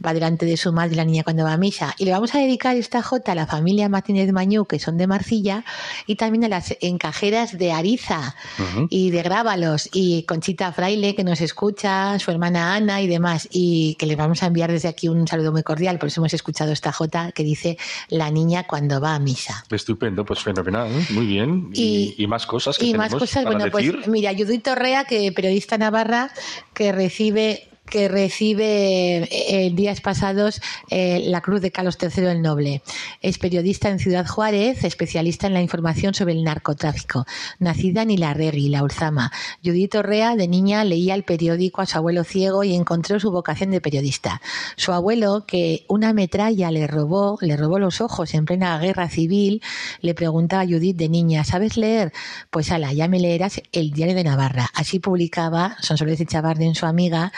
Va 0.04 0.14
delante 0.14 0.46
de 0.46 0.56
su 0.56 0.72
madre 0.72 0.94
la 0.94 1.04
niña 1.04 1.24
cuando 1.24 1.42
va 1.42 1.54
a 1.54 1.56
misa. 1.56 1.94
Y 1.98 2.04
le 2.04 2.12
vamos 2.12 2.32
a 2.36 2.38
dedicar 2.38 2.76
esta 2.76 3.02
jota 3.02 3.32
a 3.32 3.34
la 3.34 3.46
familia 3.48 3.88
Martínez 3.88 4.30
Mañú, 4.32 4.66
que 4.66 4.78
son 4.78 4.96
de 4.98 5.06
Marcilla, 5.08 5.64
y 6.06 6.14
también 6.14 6.44
a 6.44 6.48
las 6.48 6.76
encajeras 6.80 7.58
de 7.58 7.72
Ariza 7.72 8.36
Ujú. 8.58 8.86
y 8.88 9.10
de 9.10 9.22
Grábalos 9.22 9.88
y 9.92 10.22
Conchita 10.24 10.70
Fraile 10.72 11.14
que 11.16 11.24
nos 11.24 11.40
escucha, 11.40 12.18
su 12.18 12.30
hermana 12.30 12.74
Ana 12.74 13.00
y 13.00 13.06
demás 13.08 13.48
y 13.50 13.94
que 13.96 14.06
les 14.06 14.16
vamos 14.16 14.42
a 14.42 14.46
enviar 14.46 14.59
desde 14.68 14.88
aquí 14.88 15.08
un 15.08 15.26
saludo 15.26 15.52
muy 15.52 15.62
cordial, 15.62 15.98
por 15.98 16.08
eso 16.08 16.20
hemos 16.20 16.34
escuchado 16.34 16.72
esta 16.72 16.92
jota 16.92 17.32
que 17.32 17.42
dice 17.42 17.78
la 18.08 18.30
niña 18.30 18.66
cuando 18.66 19.00
va 19.00 19.14
a 19.14 19.18
misa. 19.18 19.64
Estupendo, 19.70 20.24
pues 20.24 20.40
fenomenal, 20.40 20.90
muy 21.10 21.26
bien. 21.26 21.70
Y, 21.72 22.14
y 22.18 22.26
más 22.26 22.46
cosas 22.46 22.76
que 22.78 22.86
y 22.86 22.92
tenemos 22.92 23.12
más 23.12 23.20
cosas, 23.20 23.44
para 23.44 23.56
bueno, 23.56 23.74
decir. 23.74 23.92
pues 23.92 24.08
mira, 24.08 24.32
Judith 24.32 24.62
Torrea, 24.64 25.04
que 25.04 25.32
periodista 25.32 25.78
navarra, 25.78 26.30
que 26.74 26.92
recibe 26.92 27.69
que 27.90 28.08
recibe 28.08 29.28
eh, 29.30 29.70
días 29.74 30.00
pasados 30.00 30.62
eh, 30.88 31.24
la 31.26 31.40
Cruz 31.40 31.60
de 31.60 31.72
Carlos 31.72 31.98
III 32.00 32.26
el 32.26 32.40
Noble. 32.40 32.82
Es 33.20 33.38
periodista 33.38 33.90
en 33.90 33.98
Ciudad 33.98 34.26
Juárez, 34.26 34.84
especialista 34.84 35.48
en 35.48 35.54
la 35.54 35.60
información 35.60 36.14
sobre 36.14 36.32
el 36.32 36.44
narcotráfico. 36.44 37.26
Nacida 37.58 38.02
en 38.02 38.12
Ilarregui, 38.12 38.68
La 38.68 38.84
Ulzama. 38.84 39.32
Judith 39.64 39.92
Torrea, 39.92 40.36
de 40.36 40.46
niña, 40.46 40.84
leía 40.84 41.14
el 41.14 41.24
periódico 41.24 41.82
a 41.82 41.86
su 41.86 41.98
abuelo 41.98 42.24
ciego 42.24 42.62
y 42.64 42.74
encontró 42.74 43.18
su 43.18 43.30
vocación 43.32 43.72
de 43.72 43.80
periodista. 43.80 44.40
Su 44.76 44.92
abuelo, 44.92 45.44
que 45.46 45.84
una 45.88 46.12
metralla 46.12 46.70
le 46.70 46.86
robó, 46.86 47.38
le 47.40 47.56
robó 47.56 47.78
los 47.78 48.00
ojos 48.00 48.32
en 48.34 48.44
plena 48.44 48.78
guerra 48.78 49.08
civil, 49.08 49.62
le 50.00 50.14
preguntaba 50.14 50.62
a 50.62 50.66
Judith 50.66 50.96
de 50.96 51.08
niña, 51.08 51.42
¿sabes 51.42 51.76
leer? 51.76 52.12
Pues 52.50 52.70
ala, 52.70 52.92
ya 52.92 53.08
me 53.08 53.18
leerás 53.18 53.60
el 53.72 53.90
Diario 53.90 54.14
de 54.14 54.24
Navarra. 54.24 54.70
Así 54.74 55.00
publicaba 55.00 55.76
Sonsoles 55.80 56.20
de 56.20 56.26
Chavarden, 56.26 56.76
su 56.76 56.86
amiga, 56.86 57.32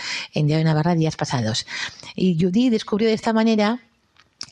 Diario 0.47 0.65
de 0.65 0.71
Navarra 0.71 0.95
días 0.95 1.17
pasados. 1.17 1.67
Y 2.15 2.39
Judith 2.41 2.71
descubrió 2.73 3.09
de 3.09 3.15
esta 3.15 3.33
manera 3.33 3.81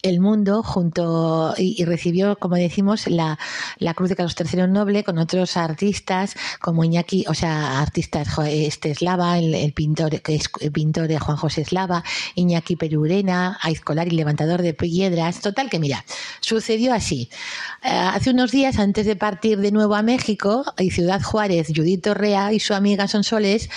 el 0.02 0.20
mundo 0.20 0.62
junto 0.62 1.54
y, 1.56 1.80
y 1.80 1.84
recibió, 1.84 2.36
como 2.36 2.56
decimos, 2.56 3.06
la, 3.06 3.38
la 3.78 3.94
Cruz 3.94 4.08
de 4.08 4.16
Carlos 4.16 4.34
III 4.38 4.68
Noble 4.68 5.04
con 5.04 5.18
otros 5.18 5.56
artistas 5.56 6.34
como 6.60 6.84
Iñaki, 6.84 7.24
o 7.28 7.34
sea, 7.34 7.80
artistas, 7.80 8.28
este 8.46 8.90
Eslava, 8.90 9.38
el, 9.38 9.72
pintor, 9.72 10.20
que 10.22 10.34
es 10.34 10.50
el 10.60 10.72
pintor 10.72 11.08
de 11.08 11.18
Juan 11.18 11.36
José 11.36 11.62
Eslava, 11.62 12.02
Iñaki 12.34 12.76
Perurena, 12.76 13.58
Aizcolari, 13.62 14.10
levantador 14.10 14.62
de 14.62 14.74
piedras. 14.74 15.40
Total 15.40 15.70
que 15.70 15.78
mira, 15.78 16.04
sucedió 16.40 16.94
así. 16.94 17.28
Eh, 17.82 17.88
hace 17.88 18.30
unos 18.30 18.50
días, 18.50 18.78
antes 18.78 19.06
de 19.06 19.16
partir 19.16 19.58
de 19.58 19.72
nuevo 19.72 19.94
a 19.94 20.02
México, 20.02 20.64
y 20.78 20.90
Ciudad 20.90 21.22
Juárez, 21.22 21.68
Judith 21.74 22.04
Torrea 22.04 22.52
y 22.52 22.60
su 22.60 22.74
amiga 22.74 23.08
Sonsoles, 23.08 23.70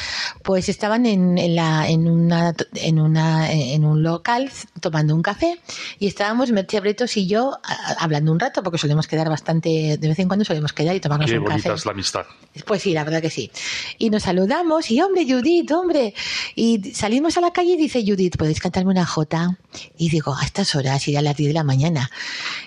pues 0.44 0.70
estaban 0.70 1.06
en, 1.06 1.38
en 1.38 1.56
la, 1.56 1.90
en, 1.90 2.10
una, 2.10 2.54
en, 2.76 3.00
una, 3.00 3.52
en 3.52 3.86
un 3.86 4.04
local 4.04 4.52
tomando 4.80 5.16
un 5.16 5.22
café 5.22 5.60
y 6.00 6.08
estábamos 6.14 6.52
Merche 6.52 6.80
Bretos 6.80 7.18
y 7.18 7.28
yo 7.28 7.58
a- 7.64 7.94
hablando 8.04 8.32
un 8.32 8.40
rato, 8.40 8.64
porque 8.64 8.78
solemos 8.78 9.08
quedar 9.08 9.30
bastante, 9.30 9.98
de 9.98 10.08
vez 10.08 10.20
en 10.20 10.28
cuando 10.28 10.46
solemos 10.46 10.72
quedar 10.74 10.96
y 10.96 11.00
tomarnos 11.00 11.30
Qué 11.30 11.38
un 11.38 11.44
bonita 11.46 11.64
café. 11.64 11.76
es 11.76 11.86
la 11.86 11.92
amistad. 11.92 12.26
Pues 12.66 12.84
sí, 12.84 12.94
la 12.94 13.04
verdad 13.04 13.22
que 13.22 13.30
sí. 13.30 13.52
Y 13.98 14.10
nos 14.10 14.24
saludamos 14.24 14.90
y, 14.92 15.02
hombre, 15.02 15.26
Judith, 15.28 15.72
hombre. 15.72 16.14
Y 16.56 16.94
salimos 16.94 17.36
a 17.38 17.42
la 17.42 17.52
calle 17.52 17.72
y 17.74 17.78
dice 17.78 18.04
Judith, 18.06 18.38
¿podéis 18.38 18.60
cantarme 18.60 18.92
una 18.92 19.06
jota? 19.06 19.58
Y 19.98 20.10
digo, 20.10 20.36
a 20.36 20.44
estas 20.46 20.76
horas, 20.76 21.08
y 21.08 21.16
a 21.16 21.22
las 21.22 21.36
10 21.36 21.50
de 21.50 21.54
la 21.54 21.64
mañana. 21.64 22.10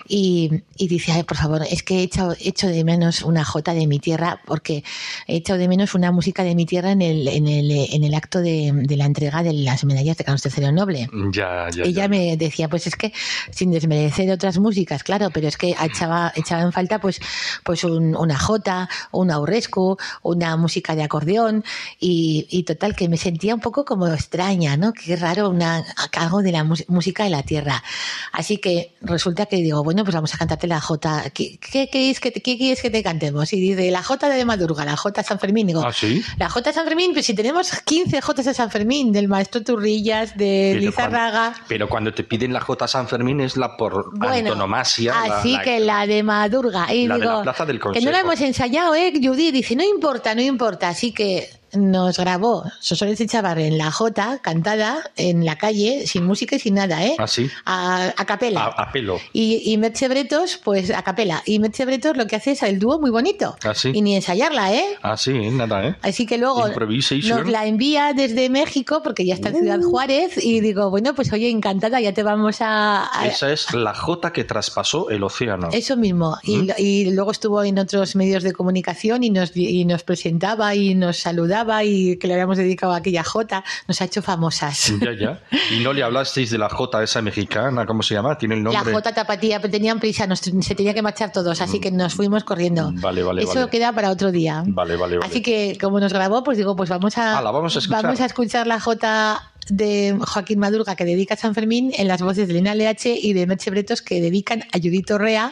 Y, 0.07 0.51
y 0.77 0.87
dice, 0.87 1.11
ay, 1.13 1.23
por 1.23 1.37
favor, 1.37 1.61
es 1.69 1.83
que 1.83 1.99
he 1.99 2.03
echado, 2.03 2.35
echo 2.39 2.67
de 2.67 2.83
menos 2.83 3.21
una 3.21 3.43
jota 3.45 3.73
de 3.73 3.87
mi 3.87 3.99
tierra, 3.99 4.41
porque 4.45 4.83
he 5.27 5.37
echado 5.37 5.57
de 5.59 5.67
menos 5.67 5.95
una 5.95 6.11
música 6.11 6.43
de 6.43 6.53
mi 6.55 6.65
tierra 6.65 6.91
en 6.91 7.01
el, 7.01 7.27
en 7.27 7.47
el, 7.47 7.71
en 7.71 8.03
el 8.03 8.13
acto 8.13 8.41
de, 8.41 8.71
de 8.73 8.97
la 8.97 9.05
entrega 9.05 9.43
de 9.43 9.53
las 9.53 9.83
medallas 9.85 10.17
de 10.17 10.23
Carlos 10.25 10.43
III 10.45 10.71
Noble. 10.73 11.09
Ya, 11.31 11.69
ya. 11.73 11.83
Ella 11.83 12.03
ya. 12.03 12.07
me 12.09 12.35
decía, 12.37 12.67
pues 12.69 12.87
es 12.87 12.95
que 12.95 13.13
sin 13.51 13.71
desmerecer 13.71 14.29
otras 14.31 14.57
músicas, 14.59 15.03
claro, 15.03 15.29
pero 15.31 15.47
es 15.47 15.57
que 15.57 15.75
echaba, 15.81 16.31
echaba 16.35 16.61
en 16.63 16.71
falta 16.71 16.99
pues, 16.99 17.19
pues 17.63 17.83
un- 17.83 18.15
una 18.15 18.37
jota, 18.37 18.89
un 19.11 19.31
aurrescu, 19.31 19.97
una 20.23 20.55
música 20.57 20.95
de 20.95 21.03
acordeón 21.03 21.63
y, 21.99 22.47
y 22.49 22.63
total 22.63 22.95
que 22.95 23.09
me 23.09 23.17
sentía 23.17 23.53
un 23.55 23.61
poco 23.61 23.85
como 23.85 24.07
extraña, 24.07 24.77
¿no? 24.77 24.93
Qué 24.93 25.15
raro 25.15 25.49
una, 25.49 25.83
algo 26.17 26.41
de 26.41 26.51
la 26.51 26.63
música 26.63 27.23
de 27.23 27.29
la 27.29 27.43
tierra. 27.43 27.83
Así 28.31 28.57
que 28.57 28.95
resulta 29.01 29.45
que 29.45 29.57
digo, 29.57 29.83
bueno, 29.83 30.03
pues 30.03 30.15
vamos 30.15 30.33
a 30.33 30.37
cantarte 30.37 30.67
la 30.67 30.79
jota. 30.81 31.29
¿Qué, 31.33 31.57
qué, 31.59 31.89
queréis 31.89 32.19
que 32.19 32.31
te, 32.31 32.41
qué 32.41 32.57
quieres 32.57 32.81
que 32.81 32.89
te 32.89 33.03
cantemos? 33.03 33.51
Y 33.53 33.59
dice, 33.59 33.91
la 33.91 34.03
jota 34.03 34.29
de 34.29 34.45
Madurga, 34.45 34.85
la 34.85 34.95
jota 34.97 35.23
San 35.23 35.39
Fermín. 35.39 35.67
Digo, 35.67 35.83
¿Ah, 35.85 35.91
sí? 35.93 36.23
la 36.37 36.49
J 36.49 36.69
de 36.69 36.73
San 36.73 36.85
Fermín, 36.85 37.11
pues 37.13 37.25
si 37.25 37.33
tenemos 37.33 37.69
15 37.85 38.21
J 38.21 38.43
de 38.43 38.53
San 38.53 38.71
Fermín, 38.71 39.11
del 39.11 39.27
maestro 39.27 39.61
Turrillas, 39.63 40.37
de 40.37 40.71
Pero 40.75 40.85
Lizarraga. 40.85 41.49
cuando, 41.51 41.65
pero 41.67 41.89
cuando 41.89 42.13
te 42.13 42.23
piden 42.23 42.53
la 42.53 42.61
J 42.61 42.87
San 42.87 43.07
Fermín 43.07 43.26
es 43.41 43.57
la 43.57 43.77
por 43.77 44.17
Bueno, 44.17 44.49
antonomasia. 44.51 45.13
la- 45.27 45.37
así 45.39 45.53
la- 45.53 45.61
que 45.61 45.79
la 45.79 46.07
de 46.07 46.23
Madurga. 46.23 46.93
Y 46.93 47.07
la 47.07 47.15
de 47.15 47.21
digo, 47.21 47.33
la 47.33 47.41
Plaza 47.43 47.65
del 47.65 47.79
que 47.79 47.85
no 47.87 47.91
la 47.93 47.99
Consejo. 47.99 48.19
hemos 48.19 48.41
ensayado, 48.41 48.95
¿eh? 48.95 49.13
Judith 49.21 49.53
dice, 49.53 49.75
no 49.75 49.83
importa, 49.83 50.33
no 50.35 50.41
importa. 50.41 50.89
Así 50.89 51.11
que 51.11 51.49
nos 51.73 52.17
grabó 52.17 52.63
Sosones 52.79 53.17
Chavar 53.27 53.59
en 53.59 53.77
la 53.77 53.91
J, 53.91 54.39
cantada 54.41 55.11
en 55.15 55.45
la 55.45 55.57
calle, 55.57 56.07
sin 56.07 56.25
música 56.25 56.55
y 56.55 56.59
sin 56.59 56.75
nada, 56.75 57.03
¿eh? 57.05 57.15
¿Ah, 57.17 57.27
sí? 57.27 57.49
A, 57.65 58.13
a 58.15 58.25
capela. 58.25 58.63
A, 58.65 58.83
a 58.83 58.91
pelo. 58.91 59.19
Y, 59.33 59.61
y 59.71 59.77
Merche 59.77 60.07
Bretos, 60.07 60.59
pues 60.63 60.91
a 60.91 61.01
capela. 61.03 61.41
Y 61.45 61.59
Merche 61.59 61.85
Bretos 61.85 62.15
lo 62.15 62.25
que 62.27 62.35
hace 62.37 62.51
es 62.51 62.63
el 62.63 62.79
dúo 62.79 62.99
muy 62.99 63.09
bonito. 63.11 63.55
¿Ah, 63.63 63.73
sí? 63.73 63.91
Y 63.93 64.01
ni 64.01 64.15
ensayarla, 64.15 64.73
¿eh? 64.73 64.85
Ah, 65.01 65.17
sí, 65.17 65.33
nada, 65.51 65.87
¿eh? 65.87 65.95
Así 66.01 66.25
que 66.25 66.37
luego 66.37 66.67
nos 66.67 67.47
la 67.49 67.65
envía 67.65 68.13
desde 68.13 68.49
México, 68.49 69.01
porque 69.03 69.25
ya 69.25 69.33
está 69.33 69.49
en 69.49 69.57
Ciudad 69.57 69.79
Uh. 69.83 69.89
Juárez, 69.89 70.43
y 70.43 70.59
digo, 70.61 70.89
bueno, 70.89 71.13
pues 71.15 71.31
oye, 71.33 71.49
encantada, 71.49 71.99
ya 71.99 72.13
te 72.13 72.23
vamos 72.23 72.61
a... 72.61 73.09
a- 73.19 73.27
Esa 73.27 73.51
es 73.51 73.73
la 73.73 73.93
J 73.93 74.31
que 74.31 74.43
traspasó 74.43 75.09
el 75.09 75.23
océano. 75.23 75.69
Eso 75.71 75.97
mismo. 75.97 76.37
Y, 76.43 76.57
¿Mm? 76.57 76.67
y 76.77 77.11
luego 77.11 77.31
estuvo 77.31 77.63
en 77.63 77.77
otros 77.79 78.15
medios 78.15 78.43
de 78.43 78.53
comunicación 78.53 79.23
y 79.23 79.29
nos, 79.29 79.51
y 79.55 79.83
nos 79.85 80.03
presentaba 80.03 80.73
y 80.75 80.95
nos 80.95 81.17
saludaba 81.17 81.57
y 81.83 82.17
que 82.17 82.27
le 82.27 82.33
habíamos 82.33 82.57
dedicado 82.57 82.93
a 82.93 82.97
aquella 82.97 83.23
J. 83.23 83.63
Nos 83.87 84.01
ha 84.01 84.05
hecho 84.05 84.21
famosas. 84.21 84.93
Ya, 84.99 85.13
ya. 85.13 85.41
Y 85.71 85.79
no 85.81 85.93
le 85.93 86.03
hablasteis 86.03 86.49
de 86.49 86.57
la 86.57 86.69
J 86.69 87.03
esa 87.03 87.21
mexicana, 87.21 87.85
¿cómo 87.85 88.01
se 88.01 88.13
llama? 88.13 88.37
Tiene 88.37 88.55
el 88.55 88.63
La 88.63 88.71
nombre. 88.71 88.93
J 88.93 89.13
tapatía, 89.13 89.59
pero 89.59 89.71
tenían 89.71 89.99
prisa, 89.99 90.25
nos, 90.27 90.39
se 90.39 90.75
tenía 90.75 90.93
que 90.93 91.01
marchar 91.01 91.31
todos, 91.31 91.61
así 91.61 91.79
que 91.79 91.91
nos 91.91 92.13
fuimos 92.13 92.43
corriendo. 92.43 92.91
Mm. 92.91 93.01
Vale, 93.01 93.23
vale, 93.23 93.43
Eso 93.43 93.55
vale. 93.55 93.69
queda 93.69 93.91
para 93.91 94.11
otro 94.11 94.31
día. 94.31 94.63
Vale, 94.65 94.95
vale, 94.95 95.17
vale. 95.17 95.27
Así 95.29 95.41
que 95.41 95.77
como 95.79 95.99
nos 95.99 96.13
grabó, 96.13 96.43
pues 96.43 96.57
digo, 96.57 96.75
pues 96.75 96.89
vamos 96.89 97.17
a, 97.17 97.41
vamos 97.41 97.75
a 97.75 97.79
escuchar. 97.79 98.03
vamos 98.03 98.21
a 98.21 98.25
escuchar 98.25 98.67
la 98.67 98.79
J 98.79 99.51
de 99.69 100.17
Joaquín 100.19 100.59
Madurga 100.59 100.95
que 100.95 101.05
dedica 101.05 101.33
a 101.35 101.37
San 101.37 101.53
Fermín 101.55 101.91
en 101.97 102.07
las 102.07 102.21
voces 102.21 102.47
de 102.47 102.53
Elena 102.53 102.75
LH 102.75 103.15
y 103.21 103.33
de 103.33 103.47
Merche 103.47 103.69
Bretos 103.71 104.01
que 104.01 104.21
dedican 104.21 104.63
a 104.73 104.77
Judith 104.77 105.09
Rea 105.11 105.51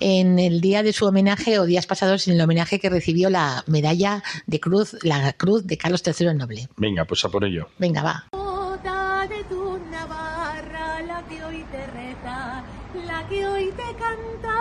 en 0.00 0.38
el 0.38 0.60
día 0.60 0.82
de 0.82 0.92
su 0.92 1.06
homenaje 1.06 1.58
o 1.58 1.66
días 1.66 1.86
pasados 1.86 2.28
en 2.28 2.34
el 2.34 2.40
homenaje 2.40 2.78
que 2.78 2.90
recibió 2.90 3.30
la 3.30 3.64
medalla 3.66 4.22
de 4.46 4.60
cruz, 4.60 4.96
la 5.02 5.32
cruz 5.32 5.66
de 5.66 5.76
Carlos 5.76 6.02
III 6.06 6.28
el 6.28 6.38
Noble. 6.38 6.68
Venga, 6.76 7.04
pues 7.04 7.24
a 7.24 7.28
por 7.28 7.44
ello. 7.44 7.68
Venga, 7.78 8.02
va. 8.02 8.24
Jota 8.32 9.26
de 9.28 9.44
tu 9.44 9.78
Navarra, 9.90 11.02
la 11.02 11.22
que 11.28 11.44
hoy 11.44 11.64
te 11.70 11.86
reza, 11.86 12.64
la 13.06 13.28
que 13.28 13.46
hoy 13.46 13.70
te 13.70 13.94
canta. 13.98 14.56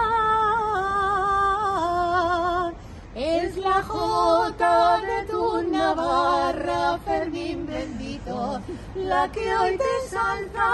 Es 3.15 3.55
la 3.57 3.81
Jota 3.81 5.01
de 5.01 5.31
tu 5.31 5.61
Navarra, 5.71 6.99
Fermín 7.05 7.65
bendito, 7.65 8.14
la 8.95 9.31
que 9.31 9.55
hoy 9.55 9.77
te 9.77 10.09
salta. 10.09 10.71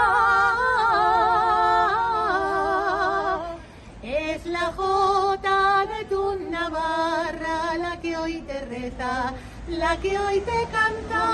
Es 4.02 4.46
la 4.46 4.72
Jota 4.72 5.86
de 5.86 6.04
tu 6.06 6.34
Navarra, 6.50 7.76
la 7.78 8.00
que 8.00 8.16
hoy 8.16 8.40
te 8.42 8.64
reza, 8.64 9.34
la 9.68 9.96
que 9.98 10.18
hoy 10.18 10.40
te 10.40 10.66
canta. 10.72 11.24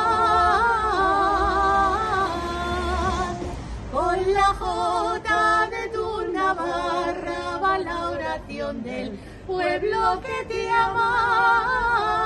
Con 3.92 4.34
la 4.34 4.54
Jota 4.54 5.68
de 5.70 5.88
tu 5.90 6.32
Navarra 6.32 7.58
va 7.62 7.78
la 7.78 8.10
oración 8.10 8.82
del 8.82 9.18
pueblo 9.46 10.20
que 10.20 10.44
te 10.46 10.68
ama. 10.70 12.18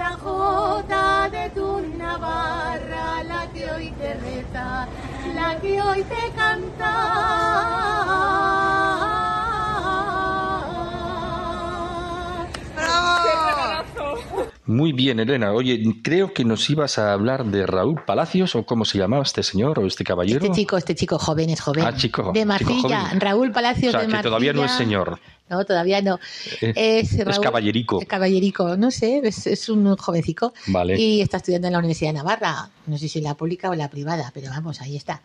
La 0.00 0.12
Jota 0.16 1.28
de 1.30 1.50
tu 1.50 1.80
Navarra 1.98 3.22
la 3.22 3.46
que 3.52 3.70
hoy 3.70 3.90
te 4.00 4.14
reza, 4.14 4.88
la 5.34 5.60
que 5.60 5.82
hoy 5.82 6.02
te 6.04 6.32
canta. 6.34 6.96
Muy 14.66 14.92
bien, 14.92 15.18
Elena. 15.18 15.52
Oye, 15.52 15.82
creo 16.02 16.32
que 16.32 16.44
nos 16.44 16.70
ibas 16.70 16.98
a 16.98 17.12
hablar 17.12 17.44
de 17.46 17.66
Raúl 17.66 18.02
Palacios, 18.06 18.54
o 18.54 18.64
cómo 18.64 18.84
se 18.84 18.98
llamaba 18.98 19.24
este 19.24 19.42
señor 19.42 19.80
o 19.80 19.86
este 19.86 20.04
caballero. 20.04 20.44
Este 20.44 20.54
chico, 20.54 20.76
este 20.76 20.94
chico 20.94 21.18
joven 21.18 21.50
es 21.50 21.60
joven. 21.60 21.84
Ah, 21.84 21.94
chico, 21.96 22.30
De 22.32 22.40
chico 22.40 22.46
Marcilla, 22.46 23.00
joven. 23.06 23.20
Raúl 23.20 23.50
O 23.50 23.52
Palacios 23.52 23.90
sea, 23.90 24.00
de 24.00 24.06
que 24.06 24.12
Marcilla. 24.12 24.30
todavía 24.30 24.52
no 24.52 24.64
es 24.64 24.70
señor. 24.72 25.18
No, 25.50 25.64
todavía 25.64 26.00
no. 26.00 26.20
Es, 26.60 27.16
caballerico. 27.42 28.00
Caballerico, 28.06 28.76
no 28.76 28.90
sé, 28.90 29.20
es, 29.24 29.48
es 29.48 29.68
un 29.68 29.96
jovencico. 29.96 30.54
Vale. 30.68 30.98
Y 30.98 31.20
está 31.20 31.38
estudiando 31.38 31.66
en 31.66 31.72
la 31.72 31.80
Universidad 31.80 32.10
de 32.10 32.18
Navarra. 32.18 32.70
No 32.86 32.96
sé 32.96 33.08
si 33.08 33.20
la 33.20 33.34
pública 33.34 33.68
o 33.68 33.74
la 33.74 33.90
privada, 33.90 34.30
pero 34.32 34.48
vamos, 34.50 34.80
ahí 34.80 34.96
está. 34.96 35.22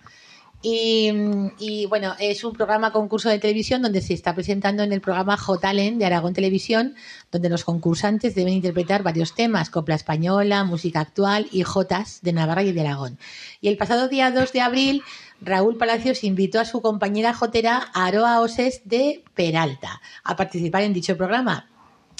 Y, 0.67 1.11
y, 1.59 1.85
bueno, 1.85 2.15
es 2.17 2.43
un 2.43 2.53
programa 2.53 2.91
concurso 2.91 3.29
de 3.29 3.37
televisión 3.37 3.83
donde 3.83 4.01
se 4.01 4.15
está 4.15 4.33
presentando 4.33 4.81
en 4.81 4.91
el 4.93 4.99
programa 4.99 5.37
J-Talent 5.37 5.99
de 5.99 6.05
Aragón 6.05 6.33
Televisión, 6.33 6.95
donde 7.31 7.49
los 7.49 7.63
concursantes 7.63 8.33
deben 8.33 8.53
interpretar 8.53 9.03
varios 9.03 9.35
temas, 9.35 9.69
copla 9.69 9.93
española, 9.93 10.63
música 10.63 11.01
actual 11.01 11.45
y 11.51 11.61
jotas 11.61 12.19
de 12.23 12.33
Navarra 12.33 12.63
y 12.63 12.71
de 12.71 12.81
Aragón. 12.81 13.19
Y 13.61 13.67
el 13.67 13.77
pasado 13.77 14.07
día 14.07 14.31
2 14.31 14.51
de 14.53 14.61
abril, 14.61 15.03
Raúl 15.41 15.77
Palacios 15.77 16.23
invitó 16.23 16.59
a 16.59 16.65
su 16.65 16.81
compañera 16.81 17.33
jotera 17.33 17.89
Aroa 17.93 18.41
Oses 18.41 18.81
de 18.85 19.23
Peralta 19.35 20.01
a 20.23 20.35
participar 20.35 20.83
en 20.83 20.93
dicho 20.93 21.17
programa 21.17 21.69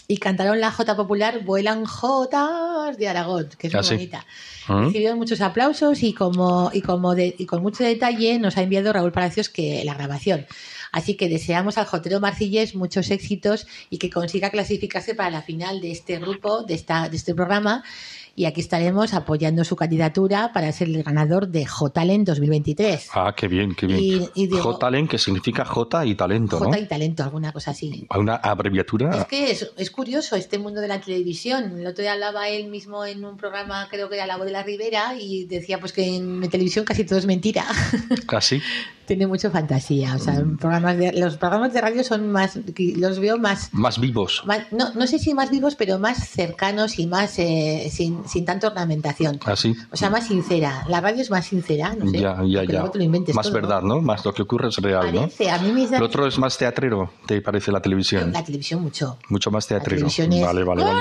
y 0.08 0.18
cantaron 0.18 0.60
la 0.60 0.70
Jota 0.72 0.96
popular 0.96 1.44
Vuelan 1.44 1.86
Jotas 1.86 2.98
de 2.98 3.08
Aragón, 3.08 3.50
que 3.58 3.68
es 3.68 3.74
Ah, 3.76 3.78
muy 3.80 3.86
sí. 3.88 3.96
bonita. 3.96 4.26
¿Mm? 4.68 4.86
Recibieron 4.86 5.18
muchos 5.18 5.42
aplausos 5.42 6.04
y 6.04 6.14
como 6.14 6.70
y 6.74 6.82
como 6.82 7.16
de- 7.16 7.34
y 7.38 7.46
con 7.48 7.64
mucho 7.64 7.84
detalle 7.84 8.38
nos 8.38 8.58
ha 8.58 8.62
enviado 8.62 8.94
Raúl 8.94 9.12
Palacios 9.12 9.50
que 9.50 9.84
la 9.84 9.96
grabación. 9.96 10.46
Así 10.92 11.16
que 11.16 11.28
deseamos 11.28 11.78
al 11.78 11.86
jotero 11.88 12.20
marcillés 12.20 12.76
muchos 12.76 13.10
éxitos 13.10 13.66
y 13.90 13.98
que 13.98 14.10
consiga 14.12 14.50
clasificarse 14.52 15.16
para 15.16 15.30
la 15.32 15.42
final 15.42 15.82
de 15.82 15.92
este 15.92 16.20
grupo, 16.20 16.64
de 16.64 16.76
esta 16.76 17.10
de 17.10 17.18
este 17.18 17.34
programa. 17.34 17.84
Y 18.38 18.44
aquí 18.46 18.60
estaremos 18.60 19.14
apoyando 19.14 19.64
su 19.64 19.78
candidatura 19.78 20.52
para 20.54 20.70
ser 20.74 20.90
el 20.90 21.02
ganador 21.04 21.48
de 21.48 21.66
J-Talent 21.66 22.28
2023. 22.28 23.08
Ah, 23.14 23.34
qué 23.36 23.48
bien, 23.48 23.74
qué 23.76 23.88
bien. 23.88 24.00
Y- 24.00 24.30
y 24.36 24.48
digo- 24.48 24.62
J-Talent, 24.62 25.10
que 25.10 25.18
significa 25.18 25.64
J 25.64 26.06
y 26.06 26.16
talento, 26.16 26.60
¿no? 26.60 26.66
J 26.66 26.80
y 26.80 26.86
talento, 26.88 27.24
alguna 27.24 27.54
cosa 27.54 27.72
así. 27.72 28.06
Una 28.14 28.36
abreviatura. 28.36 29.20
Es 29.20 29.26
que 29.28 29.52
es, 29.52 29.72
es 29.78 29.90
curioso 29.90 30.36
este 30.36 30.60
mundo 30.60 30.82
de 30.82 30.90
la 30.90 31.00
televisión. 31.00 31.80
El 31.80 31.88
otro 31.88 32.02
día 32.02 32.12
hablaba 32.12 32.50
él 32.50 32.68
mismo 32.68 33.06
en 33.06 33.24
un 33.24 33.38
programa, 33.38 33.88
creo 33.90 34.10
que 34.10 34.16
era 34.16 34.28
La 34.28 34.36
Voz 34.36 34.48
de 34.48 34.52
la 34.52 34.64
Ribera, 34.64 35.16
y 35.18 35.46
decía 35.46 35.80
pues 35.80 35.94
que 35.94 36.18
en 36.18 36.50
televisión 36.50 36.84
casi 36.84 37.06
todo 37.06 37.18
es 37.20 37.26
mentira. 37.26 37.66
Casi. 38.28 38.62
Tiene 39.06 39.28
mucho 39.28 39.52
fantasía. 39.52 40.16
O 40.16 40.20
sea, 40.20 40.34
Mm. 40.42 40.58
programas 40.58 40.98
de, 40.98 41.14
los 41.14 41.38
programas 41.38 41.74
de 41.74 41.82
radio 41.82 42.04
son 42.04 42.32
más, 42.32 42.58
los 42.78 43.20
veo 43.20 43.38
más, 43.38 43.70
Más 43.74 44.00
vivos. 44.00 44.44
más- 44.46 44.72
no, 44.72 44.94
no 44.94 45.08
sé 45.08 45.20
si 45.20 45.34
más 45.34 45.52
vivos, 45.52 45.76
pero 45.76 46.00
más 46.00 46.28
cercanos 46.28 46.98
y 47.00 47.08
más 47.08 47.38
eh, 47.40 47.90
sin, 47.92 48.28
sin 48.28 48.46
tanta 48.46 48.68
ornamentación. 48.68 49.40
Así. 49.46 49.76
O 49.92 49.98
sea, 49.98 50.10
más 50.10 50.28
sincera. 50.28 50.86
La 50.90 51.02
radio 51.02 51.22
es 51.22 51.30
más 51.30 51.46
sincera, 51.46 51.96
no 51.98 52.10
sé. 52.10 52.20
ya, 52.20 52.38
ya, 52.46 52.64
ya. 52.64 52.72
luego 52.74 52.92
te 52.92 52.98
lo 53.00 53.04
inventes 53.04 53.36
Más 53.36 53.46
todo, 53.48 53.56
verdad, 53.56 53.82
¿no? 53.82 54.02
Más 54.02 54.24
lo 54.26 54.34
que 54.34 54.42
ocurre 54.42 54.70
es 54.70 54.78
real, 54.78 55.14
¿no? 55.14 55.22
Parece, 55.22 55.50
a 55.50 55.58
mí 55.60 55.72
me 55.72 56.00
Lo 56.00 56.06
otro 56.06 56.26
es 56.28 56.38
más 56.38 56.58
teatrero, 56.58 57.12
¿te 57.26 57.42
parece 57.42 57.72
la 57.72 57.82
televisión? 57.82 58.32
La 58.32 58.44
televisión 58.44 58.82
mucho. 58.82 59.18
Mucho 59.30 59.52
más 59.52 59.66
La 59.66 59.78
teatrero. 59.78 59.98
televisión 60.08 60.34
es, 60.34 60.42
Vale, 60.46 60.64
vale, 60.64 60.84
vale. 60.84 61.00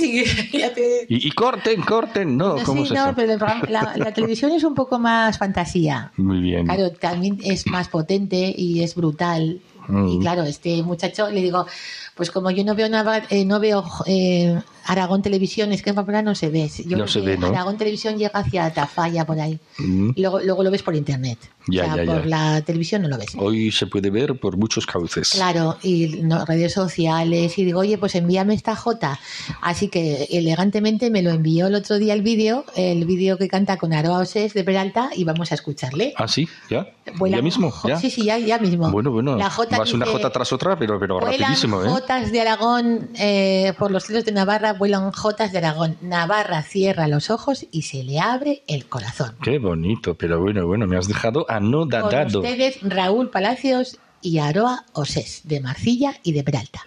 ya 0.52 0.72
te- 0.74 1.06
Y, 1.08 1.28
y 1.28 1.30
corten, 1.32 1.82
corten, 1.82 2.36
no, 2.36 2.56
No, 2.56 2.64
¿cómo 2.64 2.84
sí, 2.86 2.92
es 2.92 2.98
no, 2.98 3.06
eso? 3.06 3.14
pero 3.16 3.32
el 3.32 3.38
programa- 3.38 3.66
la, 3.68 3.92
la 3.96 4.12
televisión 4.12 4.52
es 4.52 4.64
un 4.64 4.74
poco 4.74 4.98
más 4.98 5.38
fantasía. 5.38 6.12
Muy 6.16 6.40
bien. 6.40 6.66
Claro, 6.66 6.90
también 6.92 7.38
es 7.44 7.66
más 7.66 7.88
potente 7.88 8.54
y 8.56 8.82
es 8.82 8.94
brutal. 8.94 9.60
Mm. 9.88 10.08
Y 10.08 10.18
claro, 10.20 10.44
este 10.44 10.82
muchacho 10.82 11.28
le 11.30 11.42
digo, 11.42 11.66
pues 12.14 12.30
como 12.30 12.50
yo 12.50 12.64
no 12.64 12.74
veo 12.74 12.88
nada, 12.88 13.24
eh, 13.30 13.44
no 13.44 13.58
veo 13.60 13.84
eh, 14.06 14.60
Aragón 14.84 15.22
Televisión, 15.22 15.72
es 15.72 15.82
que 15.82 15.90
en 15.90 15.96
Pamplona 15.96 16.22
no 16.22 16.34
se 16.34 16.48
ve. 16.48 16.70
Yo 16.86 16.96
No 16.96 17.06
se 17.06 17.20
que 17.20 17.26
ve, 17.26 17.38
¿no? 17.38 17.48
Aragón 17.48 17.76
Televisión 17.76 18.16
llega 18.16 18.38
hacia 18.38 18.72
Tafalla 18.72 19.26
por 19.26 19.38
ahí. 19.40 19.58
Mm. 19.78 20.10
Y 20.14 20.20
luego, 20.20 20.40
luego 20.40 20.62
lo 20.62 20.70
ves 20.70 20.82
por 20.82 20.94
internet. 20.94 21.38
Ya, 21.68 21.82
o 21.82 21.86
sea, 21.86 21.96
ya, 21.96 22.04
ya. 22.04 22.12
por 22.14 22.26
la 22.26 22.62
televisión 22.62 23.02
no 23.02 23.08
lo 23.08 23.18
ves. 23.18 23.28
Hoy 23.36 23.70
se 23.70 23.86
puede 23.86 24.08
ver 24.10 24.38
por 24.40 24.56
muchos 24.56 24.86
cauces. 24.86 25.30
Claro, 25.30 25.76
y 25.82 26.20
no, 26.22 26.44
redes 26.46 26.72
sociales, 26.72 27.58
y 27.58 27.64
digo, 27.64 27.80
oye, 27.80 27.98
pues 27.98 28.14
envíame 28.14 28.54
esta 28.54 28.74
J. 28.74 29.20
Así 29.60 29.88
que 29.88 30.24
elegantemente 30.30 31.10
me 31.10 31.22
lo 31.22 31.30
envió 31.30 31.66
el 31.66 31.74
otro 31.74 31.98
día 31.98 32.14
el 32.14 32.22
vídeo, 32.22 32.64
el 32.74 33.04
vídeo 33.04 33.36
que 33.36 33.48
canta 33.48 33.76
con 33.76 33.92
Aroa 33.92 34.20
Oses 34.20 34.54
de 34.54 34.64
Peralta, 34.64 35.10
y 35.14 35.24
vamos 35.24 35.52
a 35.52 35.56
escucharle. 35.56 36.14
¿Ah, 36.16 36.26
sí? 36.26 36.48
¿Ya? 36.70 36.86
¿Ya 37.28 37.42
mismo? 37.42 37.72
Sí, 38.00 38.10
sí, 38.10 38.24
ya, 38.24 38.38
ya 38.38 38.58
mismo. 38.58 38.90
Bueno, 38.90 39.10
bueno. 39.10 39.36
La 39.36 39.50
J 39.50 39.77
Vas 39.78 39.92
una 39.92 40.06
J 40.06 40.30
tras 40.30 40.52
otra, 40.52 40.78
pero, 40.78 40.98
pero 40.98 41.18
Vuelan 41.20 41.38
rapidísimo, 41.38 41.82
¿eh? 41.82 41.88
Jotas 41.88 42.32
de 42.32 42.40
Aragón 42.40 43.10
eh, 43.18 43.72
por 43.78 43.90
los 43.90 44.04
cielos 44.04 44.24
de 44.24 44.32
Navarra, 44.32 44.72
vuelan 44.72 45.12
Jotas 45.12 45.52
de 45.52 45.58
Aragón. 45.58 45.96
Navarra 46.00 46.62
cierra 46.62 47.08
los 47.08 47.30
ojos 47.30 47.66
y 47.70 47.82
se 47.82 48.02
le 48.02 48.20
abre 48.20 48.62
el 48.66 48.86
corazón. 48.86 49.36
Qué 49.42 49.58
bonito, 49.58 50.14
pero 50.14 50.40
bueno, 50.40 50.66
bueno, 50.66 50.86
me 50.86 50.96
has 50.96 51.06
dejado 51.08 51.46
Con 51.46 51.56
anodadado. 51.56 52.40
ustedes, 52.40 52.78
Raúl 52.82 53.30
Palacios 53.30 53.98
y 54.20 54.38
Aroa 54.38 54.84
Osés, 54.92 55.42
de 55.44 55.60
Marcilla 55.60 56.14
y 56.22 56.32
de 56.32 56.42
Peralta. 56.42 56.80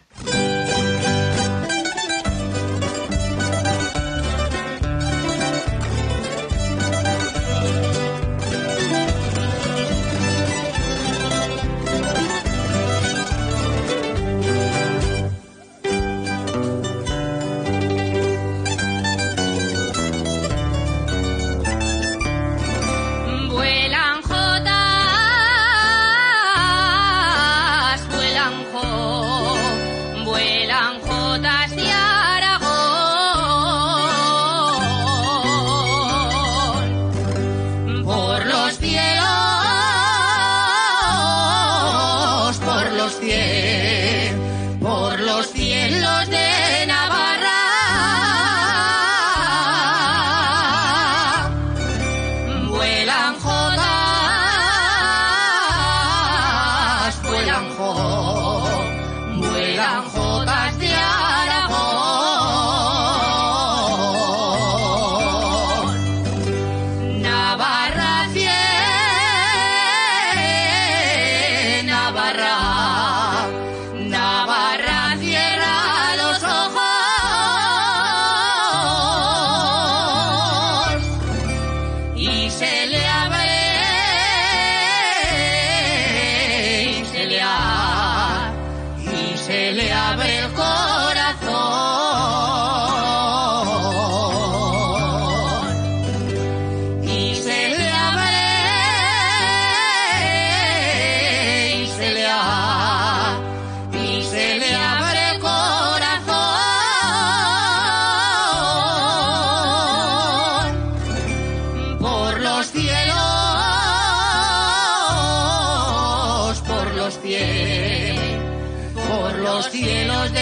cielos 119.69 120.31
de 120.33 120.40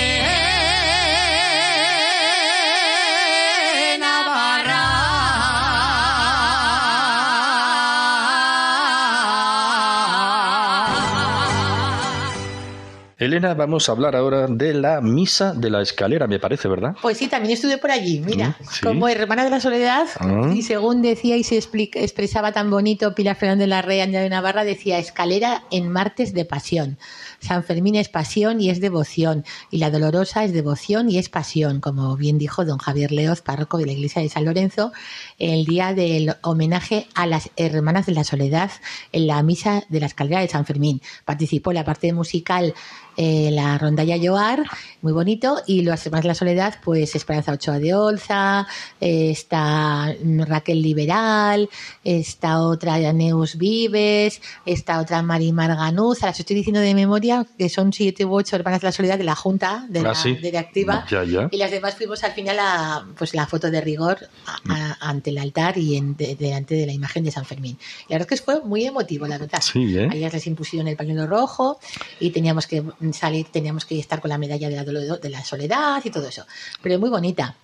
Elena, 13.39 13.54
vamos 13.54 13.88
a 13.88 13.93
hablar 13.93 14.15
ahora 14.17 14.47
de 14.47 14.73
la 14.73 14.99
Misa 14.99 15.54
de 15.54 15.69
la 15.69 15.82
Escalera, 15.82 16.28
me 16.28 16.39
parece, 16.39 16.67
¿verdad? 16.67 16.95
Pues 17.02 17.17
sí, 17.17 17.28
también 17.28 17.54
estuve 17.54 17.78
por 17.78 17.89
allí, 17.89 18.19
mira, 18.19 18.49
Mm, 18.60 18.86
como 18.86 19.08
hermana 19.08 19.45
de 19.45 19.49
la 19.49 19.60
soledad, 19.62 20.08
Ah. 20.19 20.52
y 20.54 20.62
según 20.62 21.02
decía 21.02 21.38
y 21.38 21.43
se 21.45 21.56
explica- 21.56 21.99
expresaba 22.02 22.52
tan 22.52 22.69
bonito 22.69 23.15
Pilar 23.15 23.38
Fernández 23.38 23.67
Larrea 23.69 24.06
de 24.08 24.30
Navarra, 24.30 24.65
decía 24.65 24.99
escalera 24.99 25.63
en 25.71 25.89
martes 25.89 26.34
de 26.34 26.43
pasión. 26.43 26.97
San 27.39 27.63
Fermín 27.63 27.95
es 27.95 28.10
pasión 28.10 28.60
y 28.60 28.69
es 28.69 28.82
devoción, 28.82 29.45
y 29.71 29.78
la 29.78 29.89
dolorosa 29.89 30.43
es 30.43 30.52
devoción 30.52 31.10
y 31.10 31.17
es 31.17 31.30
pasión, 31.30 31.80
como 31.80 32.17
bien 32.17 32.38
dijo 32.38 32.65
don 32.65 32.78
Javier 32.78 33.13
Leoz, 33.13 33.41
párroco 33.41 33.78
de 33.78 33.86
la 33.86 33.93
iglesia 33.93 34.21
de 34.21 34.28
San 34.28 34.43
Lorenzo, 34.43 34.91
el 35.38 35.63
día 35.65 35.93
del 35.93 36.36
homenaje 36.41 37.08
a 37.15 37.25
las 37.25 37.49
hermanas 37.56 38.06
de 38.06 38.12
la 38.13 38.25
soledad 38.25 38.71
en 39.13 39.28
la 39.28 39.41
misa 39.43 39.84
de 39.88 40.02
la 40.02 40.08
escalera 40.08 40.41
de 40.41 40.49
San 40.49 40.65
Fermín. 40.65 41.02
Participó 41.23 41.71
la 41.71 41.86
parte 41.86 42.12
musical 42.12 42.73
eh, 43.19 43.51
la 43.51 43.77
rondalla 43.77 44.15
Yoar, 44.15 44.63
muy 45.01 45.13
bonito, 45.13 45.62
y 45.65 45.81
los 45.81 46.05
hermanos 46.05 46.23
de 46.23 46.27
la 46.29 46.35
soledad, 46.35 46.75
pues 46.83 47.15
Esperanza 47.15 47.53
Ochoa 47.53 47.79
de 47.79 47.93
Olza, 47.93 48.67
eh, 48.99 49.31
está 49.31 50.13
Raquel 50.45 50.81
Liberal, 50.81 51.69
está 52.03 52.62
otra 52.62 52.97
Neus 53.13 53.57
Vives, 53.57 54.41
está 54.65 54.99
otra 54.99 55.21
Marimar 55.21 55.75
Ganuza, 55.75 56.27
las 56.27 56.39
estoy 56.39 56.55
diciendo 56.57 56.79
de 56.81 56.93
memoria, 56.93 57.45
que 57.57 57.69
son 57.69 57.93
siete 57.93 58.25
u 58.25 58.33
ocho 58.35 58.55
hermanas 58.55 58.81
de 58.81 58.88
la 58.88 58.91
soledad 58.91 59.17
de 59.17 59.23
la 59.23 59.35
Junta, 59.35 59.85
de 59.89 60.01
la 60.01 60.12
Ah, 60.12 60.15
sí. 60.15 60.35
directiva, 60.35 61.05
Ya, 61.09 61.23
ya. 61.23 61.47
y 61.51 61.57
las 61.57 61.71
demás 61.71 61.95
fuimos 61.95 62.23
al 62.23 62.33
final 62.33 62.57
a 62.59 63.05
pues 63.17 63.33
la 63.33 63.47
foto 63.47 63.71
de 63.71 63.81
rigor 63.81 64.17
a- 64.45 64.73
a- 65.01 65.09
ante 65.09 65.29
el 65.29 65.38
altar 65.38 65.77
y 65.77 65.95
en- 65.97 66.15
de- 66.17 66.35
delante 66.35 66.75
de 66.75 66.85
la 66.85 66.93
imagen 66.93 67.23
de 67.23 67.31
San 67.31 67.45
Fermín. 67.45 67.77
Y 68.07 68.13
la 68.13 68.17
verdad 68.19 68.33
es 68.33 68.41
que 68.41 68.45
fue 68.45 68.62
muy 68.62 68.85
emotivo, 68.85 69.27
la 69.27 69.38
verdad. 69.38 69.62
Sí, 69.62 69.97
¿eh? 69.97 70.09
A 70.12 70.15
ellas 70.15 70.33
les 70.33 70.45
impusieron 70.47 70.88
el 70.88 70.95
pañuelo 70.97 71.25
rojo 71.27 71.79
y 72.19 72.31
teníamos 72.31 72.67
que 72.67 72.83
salir, 73.13 73.47
teníamos 73.51 73.85
que 73.85 73.99
estar 73.99 74.19
con 74.19 74.29
la 74.29 74.38
medalla 74.38 74.69
de 74.69 74.75
la, 74.75 74.83
dolo- 74.91 75.17
de 75.17 75.30
la 75.30 75.43
soledad 75.43 76.02
y 76.04 76.10
todo 76.10 76.28
eso. 76.28 76.45
Pero 76.82 76.99
muy 76.99 77.10
bonita. 77.10 77.56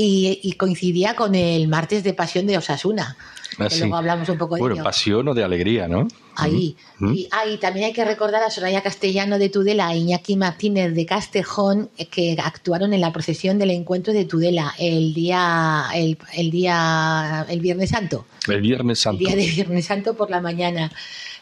Y 0.00 0.52
coincidía 0.52 1.16
con 1.16 1.34
el 1.34 1.66
martes 1.66 2.04
de 2.04 2.14
pasión 2.14 2.46
de 2.46 2.56
Osasuna. 2.56 3.16
Ah, 3.58 3.64
que 3.68 3.74
sí. 3.74 3.80
luego 3.80 3.96
hablamos 3.96 4.28
un 4.28 4.38
poco 4.38 4.54
de 4.54 4.60
Bueno, 4.60 4.76
ello. 4.76 4.84
pasión 4.84 5.26
o 5.28 5.34
de 5.34 5.42
alegría, 5.44 5.88
¿no? 5.88 6.06
Ahí. 6.36 6.76
Y, 7.00 7.28
ah, 7.32 7.44
y 7.46 7.56
también 7.58 7.86
hay 7.86 7.92
que 7.92 8.04
recordar 8.04 8.42
a 8.44 8.50
Soraya 8.50 8.80
Castellano 8.82 9.38
de 9.38 9.48
Tudela 9.48 9.92
e 9.92 9.98
Iñaki 9.98 10.36
Martínez 10.36 10.94
de 10.94 11.04
Castejón 11.04 11.90
que 12.12 12.36
actuaron 12.42 12.92
en 12.94 13.00
la 13.00 13.12
procesión 13.12 13.58
del 13.58 13.70
encuentro 13.72 14.12
de 14.12 14.24
Tudela 14.24 14.72
el 14.78 15.12
día 15.14 15.86
el, 15.94 16.16
el 16.34 16.50
día 16.52 17.44
el 17.48 17.60
Viernes 17.60 17.90
Santo, 17.90 18.26
El 18.46 18.60
Viernes 18.60 18.98
el 18.98 19.02
Santo. 19.02 19.18
día 19.18 19.34
de 19.34 19.46
Viernes 19.46 19.86
Santo 19.86 20.14
por 20.14 20.30
la 20.30 20.40
mañana 20.40 20.92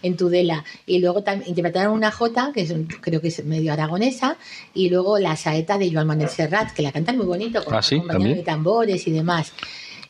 en 0.03 0.17
Tudela 0.17 0.65
y 0.87 0.99
luego 0.99 1.23
también 1.23 1.51
interpretaron 1.51 1.93
una 1.93 2.11
jota 2.11 2.53
que 2.55 2.63
es 2.63 2.71
un- 2.71 2.87
creo 2.87 3.21
que 3.21 3.29
es 3.29 3.45
medio 3.45 3.73
aragonesa 3.75 4.39
y 4.73 4.89
luego 4.89 5.19
la 5.19 5.37
saeta 5.37 5.77
de 5.77 5.93
Joan 5.93 6.07
Manuel 6.07 6.29
Serrat 6.31 6.73
que 6.73 6.81
la 6.83 6.93
cantan 6.93 7.19
muy 7.19 7.27
bonito 7.27 7.63
con 7.65 7.75
Ah, 7.75 7.83
sí, 7.83 8.01
de 8.01 8.43
tambores 8.43 9.07
y 9.07 9.11
demás. 9.11 9.53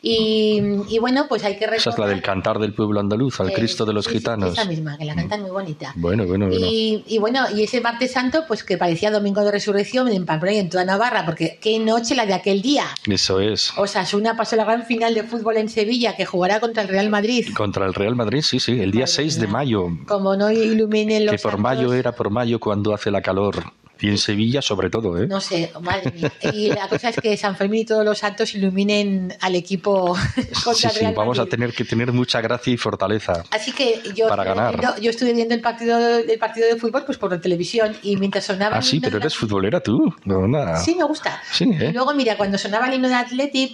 Y, 0.01 0.61
y 0.89 0.99
bueno, 0.99 1.25
pues 1.27 1.43
hay 1.43 1.53
que 1.53 1.65
recordar 1.65 1.79
Esa 1.79 1.89
es 1.89 1.99
la 1.99 2.07
del 2.07 2.21
cantar 2.21 2.59
del 2.59 2.73
pueblo 2.73 2.99
andaluz, 2.99 3.39
al 3.39 3.49
eh, 3.49 3.53
Cristo 3.53 3.85
de 3.85 3.93
los 3.93 4.05
sí, 4.05 4.13
gitanos. 4.13 4.53
Esa 4.53 4.65
misma, 4.65 4.97
que 4.97 5.05
la 5.05 5.15
cantan 5.15 5.41
muy 5.41 5.51
bonita. 5.51 5.93
Bueno, 5.95 6.25
bueno, 6.25 6.47
bueno. 6.47 6.65
Y, 6.65 7.03
y 7.07 7.17
bueno, 7.17 7.45
y 7.55 7.63
ese 7.63 7.81
martes 7.81 8.11
santo, 8.11 8.45
pues 8.47 8.63
que 8.63 8.77
parecía 8.77 9.11
domingo 9.11 9.43
de 9.43 9.51
resurrección 9.51 10.07
en 10.09 10.25
Pamplona 10.25 10.55
y 10.55 10.59
en 10.59 10.69
toda 10.69 10.85
Navarra, 10.85 11.25
porque 11.25 11.57
qué 11.61 11.79
noche 11.79 12.15
la 12.15 12.25
de 12.25 12.33
aquel 12.33 12.61
día. 12.61 12.85
Eso 13.07 13.39
es. 13.39 13.73
Osasuna 13.77 14.35
pasó 14.35 14.55
la 14.55 14.65
gran 14.65 14.85
final 14.85 15.13
de 15.13 15.23
fútbol 15.23 15.57
en 15.57 15.69
Sevilla, 15.69 16.15
que 16.15 16.25
jugará 16.25 16.59
contra 16.59 16.83
el 16.83 16.89
Real 16.89 17.09
Madrid. 17.09 17.47
Contra 17.55 17.85
el 17.85 17.93
Real 17.93 18.15
Madrid, 18.15 18.41
sí, 18.41 18.59
sí, 18.59 18.73
el 18.73 18.91
día 18.91 19.01
Madre 19.01 19.13
6 19.13 19.39
de 19.39 19.47
mayo. 19.47 19.87
Como 20.07 20.35
no 20.35 20.51
iluminen 20.51 21.25
los 21.25 21.35
Que 21.35 21.41
por 21.41 21.53
santos, 21.53 21.61
mayo 21.61 21.93
era 21.93 22.11
por 22.11 22.29
mayo 22.29 22.59
cuando 22.59 22.93
hace 22.93 23.11
la 23.11 23.21
calor. 23.21 23.73
Y 23.99 24.09
en 24.09 24.17
Sevilla 24.17 24.61
sobre 24.61 24.89
todo, 24.89 25.17
¿eh? 25.21 25.27
No 25.27 25.41
sé, 25.41 25.71
madre. 25.81 26.13
Y 26.53 26.69
la 26.69 26.87
cosa 26.87 27.09
es 27.09 27.17
que 27.17 27.35
San 27.37 27.55
Fermín 27.55 27.81
y 27.81 27.85
todos 27.85 28.05
los 28.05 28.17
santos 28.17 28.53
iluminen 28.55 29.33
al 29.41 29.55
equipo 29.55 30.15
contra 30.63 30.89
sí, 30.89 31.05
Vamos 31.15 31.39
a 31.39 31.45
tener 31.45 31.73
que 31.73 31.83
tener 31.83 32.11
mucha 32.11 32.41
gracia 32.41 32.73
y 32.73 32.77
fortaleza. 32.77 33.43
Así 33.51 33.71
que 33.71 34.01
yo 34.15 34.27
para 34.27 34.43
ganar. 34.43 34.99
Yo 35.01 35.09
estuve 35.09 35.33
viendo 35.33 35.53
el 35.53 35.61
partido 35.61 35.97
el 36.17 36.39
partido 36.39 36.67
de 36.67 36.75
fútbol 36.75 37.03
pues 37.05 37.17
por 37.17 37.31
la 37.31 37.39
televisión 37.39 37.95
y 38.03 38.17
mientras 38.17 38.45
sonaba 38.45 38.77
Ah, 38.77 38.81
sí, 38.81 38.99
pero 38.99 39.17
eres 39.17 39.35
futbolera 39.35 39.79
tú. 39.79 40.13
No, 40.25 40.47
nada. 40.47 40.77
Sí, 40.77 40.95
me 40.95 41.03
gusta. 41.03 41.41
Sí, 41.51 41.65
¿eh? 41.65 41.87
Y 41.89 41.93
luego 41.93 42.13
mira, 42.13 42.37
cuando 42.37 42.57
sonaba 42.57 42.87
el 42.87 42.93
himno 42.95 43.07
de 43.07 43.15
Atleti, 43.15 43.73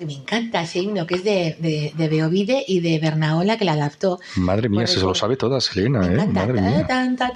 me 0.00 0.12
encanta 0.14 0.62
ese 0.62 0.80
himno 0.80 1.06
que 1.06 1.14
es 1.16 1.24
de, 1.24 1.56
de, 1.58 1.92
de 1.94 2.08
Beovide 2.08 2.64
y 2.66 2.80
de 2.80 2.98
Bernaola 2.98 3.56
que 3.56 3.64
la 3.64 3.72
adaptó. 3.72 4.18
Madre 4.36 4.68
mía, 4.68 4.86
se, 4.86 5.00
lo 5.00 5.14
sabe 5.14 5.36
todas, 5.36 5.76
Elena, 5.76 6.06
¿eh? 6.06 6.26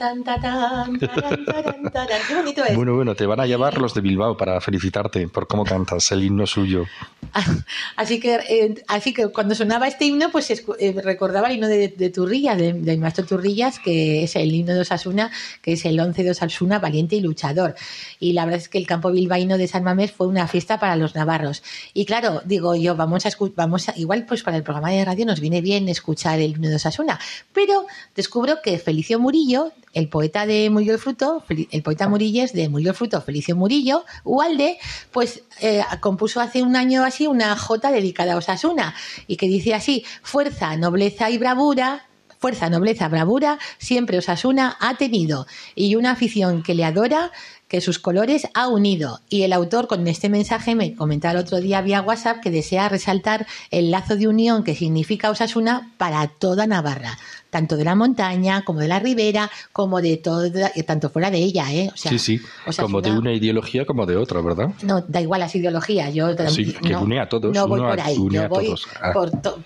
Tan, 0.00 0.24
ta, 0.24 0.40
tan, 0.40 0.98
taran, 0.98 1.44
taran, 1.44 1.82
taran. 1.92 2.20
Qué 2.26 2.34
bonito 2.34 2.64
es. 2.64 2.74
Bueno, 2.74 2.94
bueno, 2.96 3.14
te 3.14 3.26
van 3.26 3.38
a 3.38 3.46
llevar 3.46 3.76
los 3.78 3.92
de 3.92 4.00
Bilbao 4.00 4.34
para 4.36 4.58
felicitarte 4.62 5.28
por 5.28 5.46
cómo 5.46 5.64
cantas 5.64 6.10
el 6.12 6.24
himno 6.24 6.46
suyo. 6.46 6.86
Así 7.96 8.18
que, 8.18 8.34
eh, 8.48 8.82
así 8.88 9.12
que 9.12 9.28
cuando 9.28 9.54
sonaba 9.54 9.86
este 9.86 10.04
himno, 10.06 10.30
pues 10.32 10.50
eh, 10.50 11.00
recordaba 11.04 11.48
el 11.48 11.54
himno 11.56 11.68
de, 11.68 11.88
de 11.88 12.10
Turrillas, 12.10 12.58
de- 12.58 12.72
del 12.72 12.98
maestro 12.98 13.24
Turrillas, 13.24 13.78
que 13.78 14.24
es 14.24 14.34
el 14.36 14.52
himno 14.52 14.74
de 14.74 14.80
Osasuna, 14.80 15.30
que 15.62 15.74
es 15.74 15.84
el 15.84 16.00
11 16.00 16.24
de 16.24 16.30
Osasuna, 16.30 16.78
valiente 16.78 17.16
y 17.16 17.20
luchador. 17.20 17.74
Y 18.18 18.32
la 18.32 18.46
verdad 18.46 18.60
es 18.60 18.68
que 18.68 18.78
el 18.78 18.86
campo 18.86 19.12
bilbaíno 19.12 19.58
de 19.58 19.68
San 19.68 19.84
Mamés 19.84 20.10
fue 20.12 20.26
una 20.26 20.48
fiesta 20.48 20.80
para 20.80 20.96
los 20.96 21.14
navarros. 21.14 21.62
Y 21.94 22.04
claro, 22.06 22.40
digo 22.44 22.74
yo, 22.74 22.96
vamos 22.96 23.26
a 23.26 23.28
escu- 23.30 23.52
vamos 23.54 23.88
a, 23.88 23.94
igual 23.96 24.24
pues 24.26 24.42
para 24.42 24.56
el 24.56 24.62
programa 24.64 24.90
de 24.90 25.04
radio 25.04 25.26
nos 25.26 25.40
viene 25.40 25.60
bien 25.60 25.88
escuchar 25.88 26.40
el 26.40 26.52
himno 26.52 26.68
de 26.68 26.76
Osasuna, 26.76 27.20
pero 27.52 27.86
descubro 28.16 28.56
que 28.64 28.78
Felicio 28.78 29.20
Murillo, 29.20 29.72
el 29.92 30.08
poeta 30.08 30.46
de 30.46 30.70
Murió 30.70 30.92
el 30.94 30.98
Fruto, 30.98 31.42
el 31.48 31.82
poeta 31.82 32.08
Murilles 32.08 32.52
de 32.52 32.68
Murió 32.68 32.90
el 32.90 32.96
Fruto, 32.96 33.20
Felicio 33.20 33.56
Murillo, 33.56 34.04
Ualde, 34.24 34.78
pues 35.10 35.42
eh, 35.60 35.82
compuso 36.00 36.40
hace 36.40 36.62
un 36.62 36.76
año 36.76 37.04
así 37.04 37.26
una 37.26 37.56
jota 37.56 37.90
dedicada 37.90 38.34
a 38.34 38.36
Osasuna 38.36 38.94
y 39.26 39.36
que 39.36 39.46
dice 39.46 39.74
así, 39.74 40.04
fuerza, 40.22 40.76
nobleza 40.76 41.30
y 41.30 41.38
bravura, 41.38 42.06
fuerza, 42.38 42.70
nobleza, 42.70 43.08
bravura, 43.08 43.58
siempre 43.78 44.18
Osasuna 44.18 44.76
ha 44.80 44.96
tenido 44.96 45.46
y 45.74 45.94
una 45.96 46.12
afición 46.12 46.62
que 46.62 46.74
le 46.74 46.84
adora 46.84 47.30
que 47.70 47.80
sus 47.80 48.00
colores 48.00 48.48
ha 48.54 48.66
unido. 48.66 49.20
Y 49.28 49.42
el 49.42 49.52
autor 49.52 49.86
con 49.86 50.06
este 50.08 50.28
mensaje 50.28 50.74
me 50.74 50.96
comentaba 50.96 51.32
el 51.32 51.38
otro 51.38 51.60
día 51.60 51.82
vía 51.82 52.02
WhatsApp 52.02 52.40
que 52.40 52.50
desea 52.50 52.88
resaltar 52.88 53.46
el 53.70 53.92
lazo 53.92 54.16
de 54.16 54.26
unión 54.26 54.64
que 54.64 54.74
significa 54.74 55.30
Osasuna 55.30 55.92
para 55.96 56.26
toda 56.26 56.66
Navarra, 56.66 57.16
tanto 57.50 57.76
de 57.76 57.84
la 57.84 57.94
montaña 57.94 58.62
como 58.64 58.80
de 58.80 58.88
la 58.88 58.98
ribera, 59.00 59.50
como 59.72 60.00
de 60.00 60.16
toda, 60.16 60.70
tanto 60.86 61.10
fuera 61.10 61.30
de 61.30 61.38
ella, 61.38 61.72
¿eh? 61.72 61.90
O 61.92 61.96
sea, 61.96 62.12
sí, 62.12 62.18
sí, 62.18 62.40
Osasuna- 62.66 62.82
como 62.86 63.00
de 63.02 63.10
una 63.12 63.32
ideología 63.32 63.84
como 63.84 64.06
de 64.06 64.16
otra, 64.16 64.40
¿verdad? 64.40 64.68
no, 64.82 65.00
da 65.02 65.20
igual 65.20 65.40
las 65.40 65.54
ideologías. 65.54 66.14
Yo 66.14 66.28
Sí, 66.48 66.72
que 66.72 66.90
no, 66.90 67.02
une 67.02 67.20
a 67.20 67.28
todos, 67.28 67.54
No 67.54 67.66
voy 67.68 67.80
por 67.80 68.00
ahí. 68.00 68.16
une 68.16 68.34
Yo 68.36 68.42
a 68.44 68.48
voy 68.48 68.66
todos. 68.66 68.86
Ah. 69.02 69.12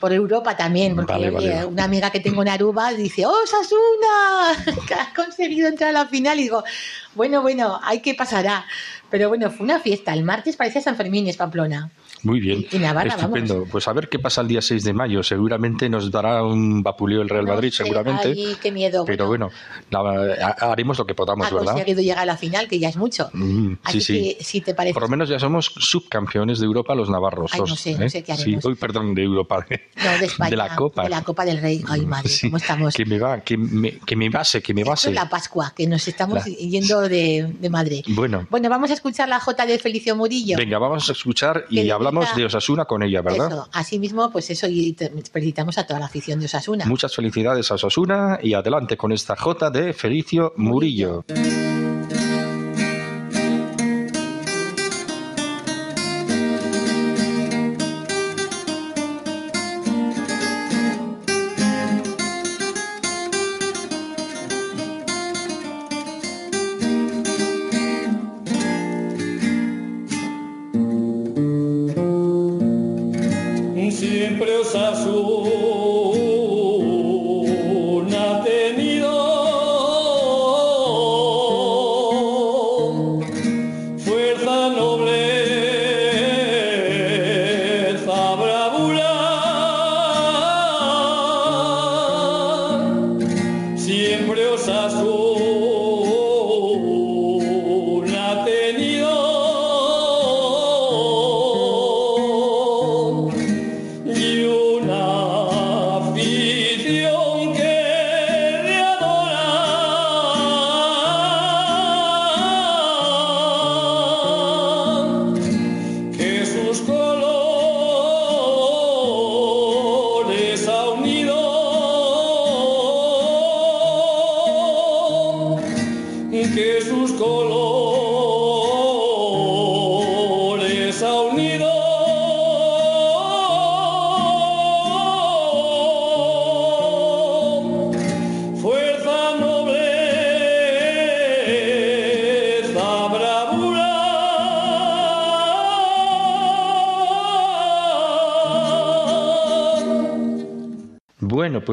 por, 0.00 0.12
Europa 0.12 0.56
también. 0.56 0.94
Porque 0.96 1.12
Vale, 1.12 1.30
vale, 1.30 1.46
eh, 1.46 1.54
vale. 1.56 1.66
una 1.66 1.84
amiga 1.84 2.10
que 2.10 2.20
tengo 2.20 2.42
en 2.42 2.48
Aruba 2.48 2.92
dice: 2.92 3.24
¡Oh, 3.26 3.34
Sasuna! 3.46 4.74
Que 4.88 4.94
has 4.94 5.08
conseguido 5.14 5.68
entrar 5.68 5.90
a 5.90 5.92
la 5.92 6.06
final. 6.06 6.38
Y 6.40 6.44
digo: 6.44 6.64
Bueno, 7.14 7.42
bueno, 7.42 7.78
hay 7.82 8.00
que 8.00 8.14
pasará. 8.14 8.64
Pero 9.10 9.28
bueno, 9.28 9.50
fue 9.50 9.64
una 9.64 9.78
fiesta. 9.78 10.12
El 10.12 10.24
martes 10.24 10.56
parecía 10.56 10.80
San 10.80 10.96
Fermín, 10.96 11.28
es 11.28 11.36
Pamplona. 11.36 11.90
Muy 12.24 12.40
bien, 12.40 12.66
Y- 12.70 12.76
y 12.76 12.78
Navarra, 12.80 13.14
estupendo. 13.14 13.64
Pues 13.70 13.86
a 13.86 13.92
ver 13.92 14.08
qué 14.08 14.18
pasa 14.18 14.40
el 14.40 14.48
día 14.48 14.60
6 14.60 14.82
de 14.84 14.92
mayo. 14.92 15.22
Seguramente 15.22 15.88
nos 15.88 16.10
dará 16.10 16.42
un 16.42 16.82
vapuleo 16.82 17.22
el 17.22 17.28
Real 17.28 17.44
No 17.44 17.54
Madrid, 17.54 17.70
sé, 17.70 17.84
seguramente. 17.84 18.28
ay, 18.28 18.56
qué 18.60 18.72
miedo. 18.72 19.04
Pero 19.06 19.26
bueno, 19.26 19.50
nada, 19.90 20.34
ha- 20.60 20.72
haremos 20.72 20.98
lo 20.98 21.06
que 21.06 21.14
podamos, 21.14 21.46
ha 21.46 21.54
¿verdad? 21.54 21.72
conseguido 21.72 22.00
llegar 22.02 22.18
a 22.18 22.24
la 22.26 22.36
final, 22.36 22.66
que 22.68 22.78
ya 22.78 22.88
es 22.88 22.96
mucho. 22.96 23.30
Mm, 23.32 23.74
Así 23.84 24.00
sí, 24.00 24.14
sí. 24.14 24.34
que, 24.38 24.44
si 24.44 24.60
te 24.60 24.74
parece. 24.74 24.94
Por 24.94 25.02
lo 25.04 25.08
menos 25.08 25.28
ya 25.28 25.38
somos 25.38 25.66
subcampeones 25.76 26.58
de 26.60 26.66
Europa 26.66 26.94
los 26.94 27.08
navarros. 27.10 27.50
Ay, 27.54 27.60
no 27.60 27.66
sé, 27.76 27.96
no 27.98 28.04
¿eh? 28.06 28.10
sé 28.10 28.22
qué 28.22 28.34
Sí, 28.36 28.42
haremos. 28.42 28.64
hoy, 28.64 28.74
perdón, 28.74 29.14
de 29.14 29.22
Europa. 29.22 29.64
No, 30.02 30.18
de 30.18 30.26
España. 30.26 30.50
De 30.50 30.56
la 30.56 30.74
Copa. 30.76 31.02
De 31.04 31.08
la 31.10 31.22
Copa 31.22 31.44
del 31.44 31.60
Rey. 31.60 31.82
Ay, 31.88 32.06
madre, 32.06 32.28
Sí, 32.28 32.48
¿cómo 32.48 32.56
estamos? 32.56 32.94
Que 32.94 33.04
me 33.04 33.18
va, 33.18 33.40
que 33.40 33.56
me, 33.56 33.98
que 33.98 34.16
me 34.16 34.28
base, 34.30 34.62
que 34.62 34.72
me 34.74 34.80
Esto 34.80 34.90
base. 34.90 35.08
es 35.10 35.14
la 35.14 35.28
Pascua, 35.28 35.72
que 35.76 35.86
nos 35.86 36.06
estamos 36.08 36.36
La- 36.36 36.44
yendo 36.56 37.00
de, 37.02 37.52
de 37.60 37.70
madre. 37.70 38.02
Bueno, 38.08 38.46
Bueno, 38.50 38.68
vamos 38.68 38.90
a 38.90 38.94
escuchar 38.94 39.28
la 39.28 39.40
J 39.40 39.66
de 39.66 39.78
Felicio 39.78 40.16
Murillo. 40.16 40.56
venga, 40.56 40.78
vamos 40.78 41.08
a 41.08 41.12
escuchar 41.12 41.66
y 41.70 41.76
dedica- 41.76 41.94
hablamos 42.20 42.36
de 42.36 42.44
Osasuna 42.46 42.84
con 42.84 43.02
ella, 43.02 43.22
¿verdad? 43.22 43.48
Eso, 43.48 43.68
así 43.72 43.98
mismo, 43.98 44.30
pues 44.30 44.50
eso, 44.50 44.66
y 44.68 44.96
felicitamos 45.32 45.78
a 45.78 45.86
toda 45.86 46.00
la 46.00 46.06
afición 46.06 46.38
de 46.40 46.46
Osasuna. 46.46 46.84
Muchas 46.86 47.14
felicidades 47.14 47.70
a 47.70 47.74
Osasuna 47.74 48.38
y 48.42 48.54
adelante 48.54 48.96
con 48.96 49.12
esta 49.12 49.36
J 49.36 49.70
de 49.70 49.92
Felicio 49.92 50.52
Murillo. 50.56 51.24
Siempre 51.26 51.63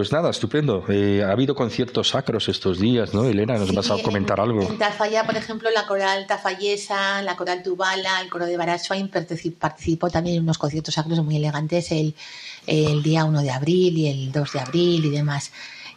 pues 0.02 0.12
nada, 0.12 0.32
estupendo. 0.32 0.84
Eh, 0.90 1.24
ha 1.24 1.32
habido 1.32 1.54
conciertos 1.54 2.10
sacros 2.10 2.50
estos 2.50 2.80
días, 2.80 3.14
¿no? 3.14 3.26
Elena, 3.26 3.60
nos 3.60 3.72
vas 3.72 3.92
a 3.92 4.02
comentar 4.02 4.40
algo. 4.40 4.64
En 4.64 4.80
Tafalla, 4.80 5.28
por 5.28 5.38
ejemplo, 5.38 5.70
la 5.70 5.86
coral 5.86 6.26
tafallesa, 6.26 7.22
la 7.22 7.36
coral 7.36 7.62
tubala, 7.62 8.20
el 8.20 8.28
coro 8.28 8.48
de 8.48 8.58
Baraswain 8.58 9.10
participó 9.10 10.10
también 10.10 10.38
en 10.38 10.42
unos 10.42 10.58
conciertos 10.58 10.96
sacros 10.96 11.24
muy 11.24 11.36
elegantes 11.36 11.92
el, 11.92 12.16
el 12.66 13.04
día 13.04 13.26
1 13.26 13.44
de 13.44 13.52
abril 13.52 13.96
y 13.96 14.08
el 14.08 14.32
2 14.32 14.54
de 14.54 14.60
abril 14.60 15.06
y 15.06 15.10
demás. 15.12 15.52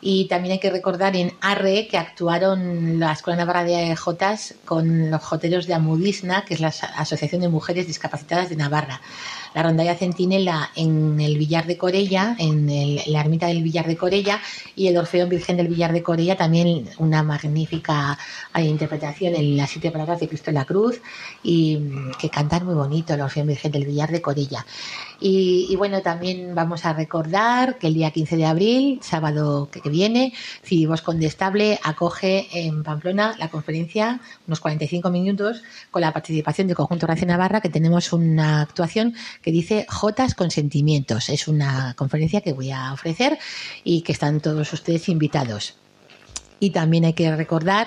Y 0.06 0.26
también 0.26 0.52
hay 0.52 0.58
que 0.58 0.68
recordar 0.68 1.16
en 1.16 1.32
Arre 1.40 1.88
que 1.88 1.96
actuaron 1.96 3.00
la 3.00 3.12
Escuela 3.12 3.38
Navarra 3.38 3.64
de 3.64 3.96
Jotas 3.96 4.54
con 4.66 5.10
los 5.10 5.22
joteros 5.22 5.66
de 5.66 5.72
Amudisna, 5.72 6.44
que 6.44 6.52
es 6.52 6.60
la 6.60 6.68
Asociación 6.68 7.40
de 7.40 7.48
Mujeres 7.48 7.86
Discapacitadas 7.86 8.50
de 8.50 8.56
Navarra 8.56 9.00
la 9.54 9.62
rondalla 9.62 9.94
centinela 9.94 10.70
en 10.74 11.20
el 11.20 11.38
Villar 11.38 11.66
de 11.66 11.78
Corella, 11.78 12.34
en, 12.38 12.66
la 13.06 13.20
ermita 13.20 13.46
del 13.46 13.62
Villar 13.62 13.86
de 13.86 13.96
Corella, 13.96 14.40
y 14.74 14.88
el 14.88 14.96
Orfeón 14.98 15.28
Virgen 15.28 15.56
del 15.56 15.68
Villar 15.68 15.92
de 15.92 16.02
Corella, 16.02 16.36
también 16.36 16.88
una 16.98 17.22
magnífica 17.22 18.18
eh, 18.52 18.62
interpretación 18.62 19.36
en 19.36 19.56
las 19.56 19.70
siete 19.70 19.92
palabras 19.92 20.18
de 20.18 20.28
Cristo 20.28 20.50
en 20.50 20.56
la 20.56 20.64
Cruz, 20.64 21.00
y 21.44 21.76
mm, 21.76 22.12
que 22.18 22.28
cantan 22.28 22.66
muy 22.66 22.74
bonito 22.74 23.14
el 23.14 23.20
Orfeón 23.20 23.46
Virgen 23.46 23.70
del 23.70 23.86
Villar 23.86 24.10
de 24.10 24.20
Corella. 24.20 24.66
Y, 25.20 25.74
bueno, 25.76 26.02
también 26.02 26.54
vamos 26.54 26.84
a 26.84 26.92
recordar 26.92 27.78
que 27.78 27.86
el 27.86 27.94
día 27.94 28.10
15 28.10 28.36
de 28.36 28.44
abril, 28.44 28.98
sábado 29.02 29.70
que, 29.70 29.80
viene, 29.94 30.32
Cidibos 30.64 31.02
Condestable 31.02 31.78
acoge 31.82 32.48
en 32.52 32.82
Pamplona 32.82 33.36
la 33.38 33.48
conferencia, 33.48 34.20
unos 34.48 34.58
45 34.58 35.08
minutos, 35.10 35.62
con 35.92 36.02
la 36.02 36.12
participación 36.12 36.66
del 36.66 36.76
Conjunto 36.76 37.06
Ración 37.06 37.28
Navarra, 37.28 37.60
que 37.60 37.68
tenemos 37.68 38.12
una 38.12 38.60
actuación 38.62 39.14
que 39.40 39.52
dice 39.52 39.86
Jotas 39.88 40.34
con 40.34 40.50
sentimientos. 40.50 41.28
Es 41.28 41.46
una 41.46 41.94
conferencia 41.94 42.40
que 42.40 42.52
voy 42.52 42.72
a 42.72 42.92
ofrecer 42.92 43.38
y 43.84 44.02
que 44.02 44.12
están 44.12 44.40
todos 44.40 44.72
ustedes 44.72 45.08
invitados. 45.08 45.76
Y 46.58 46.70
también 46.70 47.04
hay 47.04 47.12
que 47.12 47.34
recordar 47.36 47.86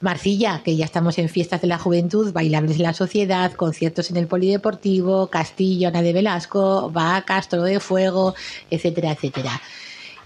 Marcilla, 0.00 0.62
que 0.64 0.76
ya 0.76 0.86
estamos 0.86 1.18
en 1.18 1.28
fiestas 1.28 1.60
de 1.60 1.66
la 1.66 1.78
juventud, 1.78 2.32
bailables 2.32 2.76
en 2.76 2.84
la 2.84 2.94
sociedad, 2.94 3.52
conciertos 3.52 4.10
en 4.10 4.16
el 4.16 4.26
polideportivo, 4.26 5.26
Castillo, 5.26 5.88
Ana 5.88 6.00
de 6.00 6.14
Velasco, 6.14 6.90
Vacas, 6.90 7.48
Toro 7.48 7.64
de 7.64 7.80
Fuego, 7.80 8.34
etcétera, 8.70 9.12
etcétera. 9.12 9.60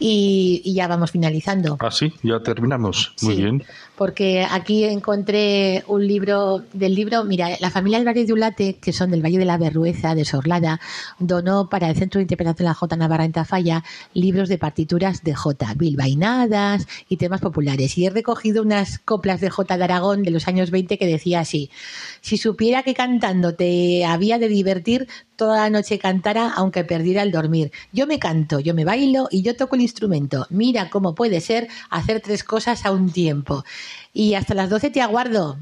Y, 0.07 0.75
ya 0.75 0.87
vamos 0.87 1.13
finalizando. 1.13 1.79
Ah, 1.81 1.91
sí, 1.91 2.13
ya 2.23 2.41
terminamos. 2.41 3.15
Muy 3.23 3.37
bien 3.37 3.65
porque 3.97 4.45
aquí 4.51 4.85
encontré 4.85 5.85
un 5.87 6.07
libro 6.07 6.63
del 6.73 6.95
libro, 6.95 7.25
mira, 7.25 7.51
la 7.61 7.71
familia 7.71 7.99
Álvarez 7.99 8.27
de 8.27 8.33
Ulate, 8.33 8.77
que 8.77 8.93
son 8.93 9.11
del 9.11 9.25
Valle 9.25 9.39
de 9.39 9.45
la 9.45 9.57
Berrueza, 9.57 10.15
de 10.15 10.25
Sorlada, 10.25 10.81
donó 11.19 11.69
para 11.69 11.89
el 11.89 11.97
Centro 11.97 12.19
de 12.19 12.23
Interpretación 12.23 12.65
de 12.65 12.65
la 12.65 12.75
J 12.75 12.97
Navarra 12.97 13.25
en 13.25 13.33
Tafalla 13.33 13.85
libros 14.13 14.49
de 14.49 14.59
partituras 14.59 15.23
de 15.23 15.35
J, 15.35 15.75
bilbainadas 15.77 16.89
y 17.09 17.19
temas 17.19 17.41
populares. 17.41 17.97
Y 17.97 18.07
he 18.07 18.11
recogido 18.11 18.63
unas 18.63 18.99
coplas 18.99 19.41
de 19.41 19.51
J 19.51 19.77
de 19.77 19.85
Aragón 19.85 20.23
de 20.23 20.31
los 20.31 20.49
años 20.49 20.71
20 20.71 20.99
que 20.99 21.07
decía 21.07 21.41
así, 21.41 21.71
si 22.25 22.39
supiera 22.39 22.83
que 22.83 22.95
cantando 22.95 23.55
te 23.55 24.07
había 24.07 24.39
de 24.39 24.49
divertir, 24.49 25.09
toda 25.37 25.59
la 25.59 25.69
noche 25.69 25.99
cantara 25.99 26.51
aunque 26.57 26.83
perdiera 26.83 27.21
el 27.21 27.31
dormir. 27.31 27.71
Yo 27.93 28.07
me 28.07 28.19
canto, 28.19 28.61
yo 28.61 28.73
me 28.73 28.87
bailo 28.87 29.29
y 29.31 29.43
yo 29.43 29.55
toco 29.57 29.77
el 29.77 29.83
instrumento. 29.83 30.47
Mira 30.49 30.89
cómo 30.89 31.15
puede 31.15 31.43
ser 31.43 31.69
hacer 31.91 32.23
tres 32.23 32.43
cosas 32.43 32.87
a 32.87 32.93
un 32.93 33.13
tiempo. 33.13 33.63
Y 34.15 34.37
hasta 34.37 34.55
las 34.55 34.71
12 34.71 34.89
te 34.89 35.03
aguardo. 35.03 35.59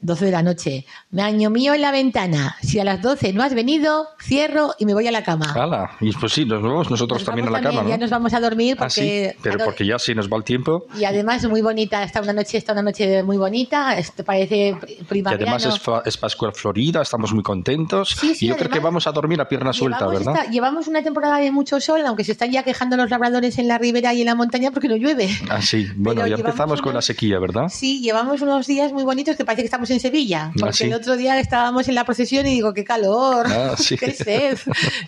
12 0.00 0.26
de 0.26 0.30
la 0.30 0.42
noche. 0.42 0.86
Me 1.10 1.22
año 1.22 1.50
mío 1.50 1.74
en 1.74 1.80
la 1.80 1.90
ventana. 1.90 2.56
Si 2.62 2.78
a 2.78 2.84
las 2.84 3.02
12 3.02 3.32
no 3.32 3.42
has 3.42 3.52
venido, 3.52 4.06
cierro 4.22 4.74
y 4.78 4.86
me 4.86 4.94
voy 4.94 5.08
a 5.08 5.10
la 5.10 5.24
cama. 5.24 5.52
¡Hala! 5.52 5.90
Y 6.00 6.12
pues 6.12 6.32
sí, 6.32 6.44
nos 6.44 6.62
vamos 6.62 6.88
nosotros 6.90 7.24
también 7.24 7.48
a 7.48 7.50
la 7.50 7.60
cama, 7.60 7.82
¿no? 7.82 7.88
Ya 7.88 7.98
nos 7.98 8.10
vamos 8.10 8.32
a 8.32 8.40
dormir 8.40 8.76
ah, 8.78 8.84
porque... 8.84 9.36
Pero 9.42 9.64
porque 9.64 9.84
ya 9.84 9.98
sí 9.98 10.14
nos 10.14 10.30
va 10.30 10.36
el 10.36 10.44
tiempo. 10.44 10.86
Y 10.96 11.04
además 11.04 11.44
muy 11.48 11.62
bonita, 11.62 12.04
está 12.04 12.20
una 12.20 12.32
noche, 12.32 12.58
está 12.58 12.72
una 12.72 12.82
noche 12.82 13.22
muy 13.24 13.36
bonita, 13.36 13.98
esto 13.98 14.24
parece 14.24 14.76
primavera. 15.08 15.42
Y 15.42 15.48
además 15.48 15.80
es, 16.04 16.16
Pascua 16.16 16.52
Florida, 16.52 17.02
estamos 17.02 17.32
muy 17.32 17.42
contentos. 17.42 18.16
y 18.22 18.46
yo 18.46 18.56
creo 18.56 18.70
que 18.70 18.80
vamos 18.80 19.06
a 19.08 19.12
dormir 19.12 19.40
a 19.40 19.48
pierna 19.48 19.72
suelta, 19.72 20.06
¿verdad? 20.06 20.48
llevamos 20.50 20.86
una 20.86 21.02
temporada 21.02 21.38
de 21.38 21.50
mucho 21.50 21.80
sol, 21.80 22.02
aunque 22.06 22.24
se 22.24 22.32
están 22.32 22.52
ya 22.52 22.62
quejando 22.62 22.96
los 22.96 23.10
labradores 23.10 23.58
en 23.58 23.66
la 23.66 23.78
ribera 23.78 24.14
y 24.14 24.20
en 24.20 24.26
la 24.26 24.34
montaña 24.34 24.70
porque 24.70 24.88
no 24.88 24.96
llueve. 24.96 25.28
Ah, 25.48 25.60
sí. 25.60 25.88
Bueno, 25.96 26.26
ya 26.26 26.36
empezamos 26.36 26.80
con 26.82 26.94
la 26.94 27.02
sequía, 27.02 27.38
¿verdad? 27.38 27.68
Sí, 27.68 28.00
llevamos 28.00 28.42
unos 28.42 28.66
días 28.66 28.92
muy 28.92 29.04
bonitos 29.04 29.36
que 29.36 29.44
parece 29.44 29.62
que 29.62 29.66
estamos 29.66 29.87
en 29.90 30.00
Sevilla. 30.00 30.50
Ah, 30.50 30.54
porque 30.58 30.84
el 30.84 30.94
otro 30.94 31.16
día 31.16 31.38
estábamos 31.38 31.88
en 31.88 31.94
la 31.94 32.04
procesión 32.04 32.46
y 32.46 32.50
digo, 32.50 32.74
qué 32.74 32.84
calor, 32.84 33.46
ah, 33.48 33.74
qué 33.98 34.12
sed. 34.12 34.58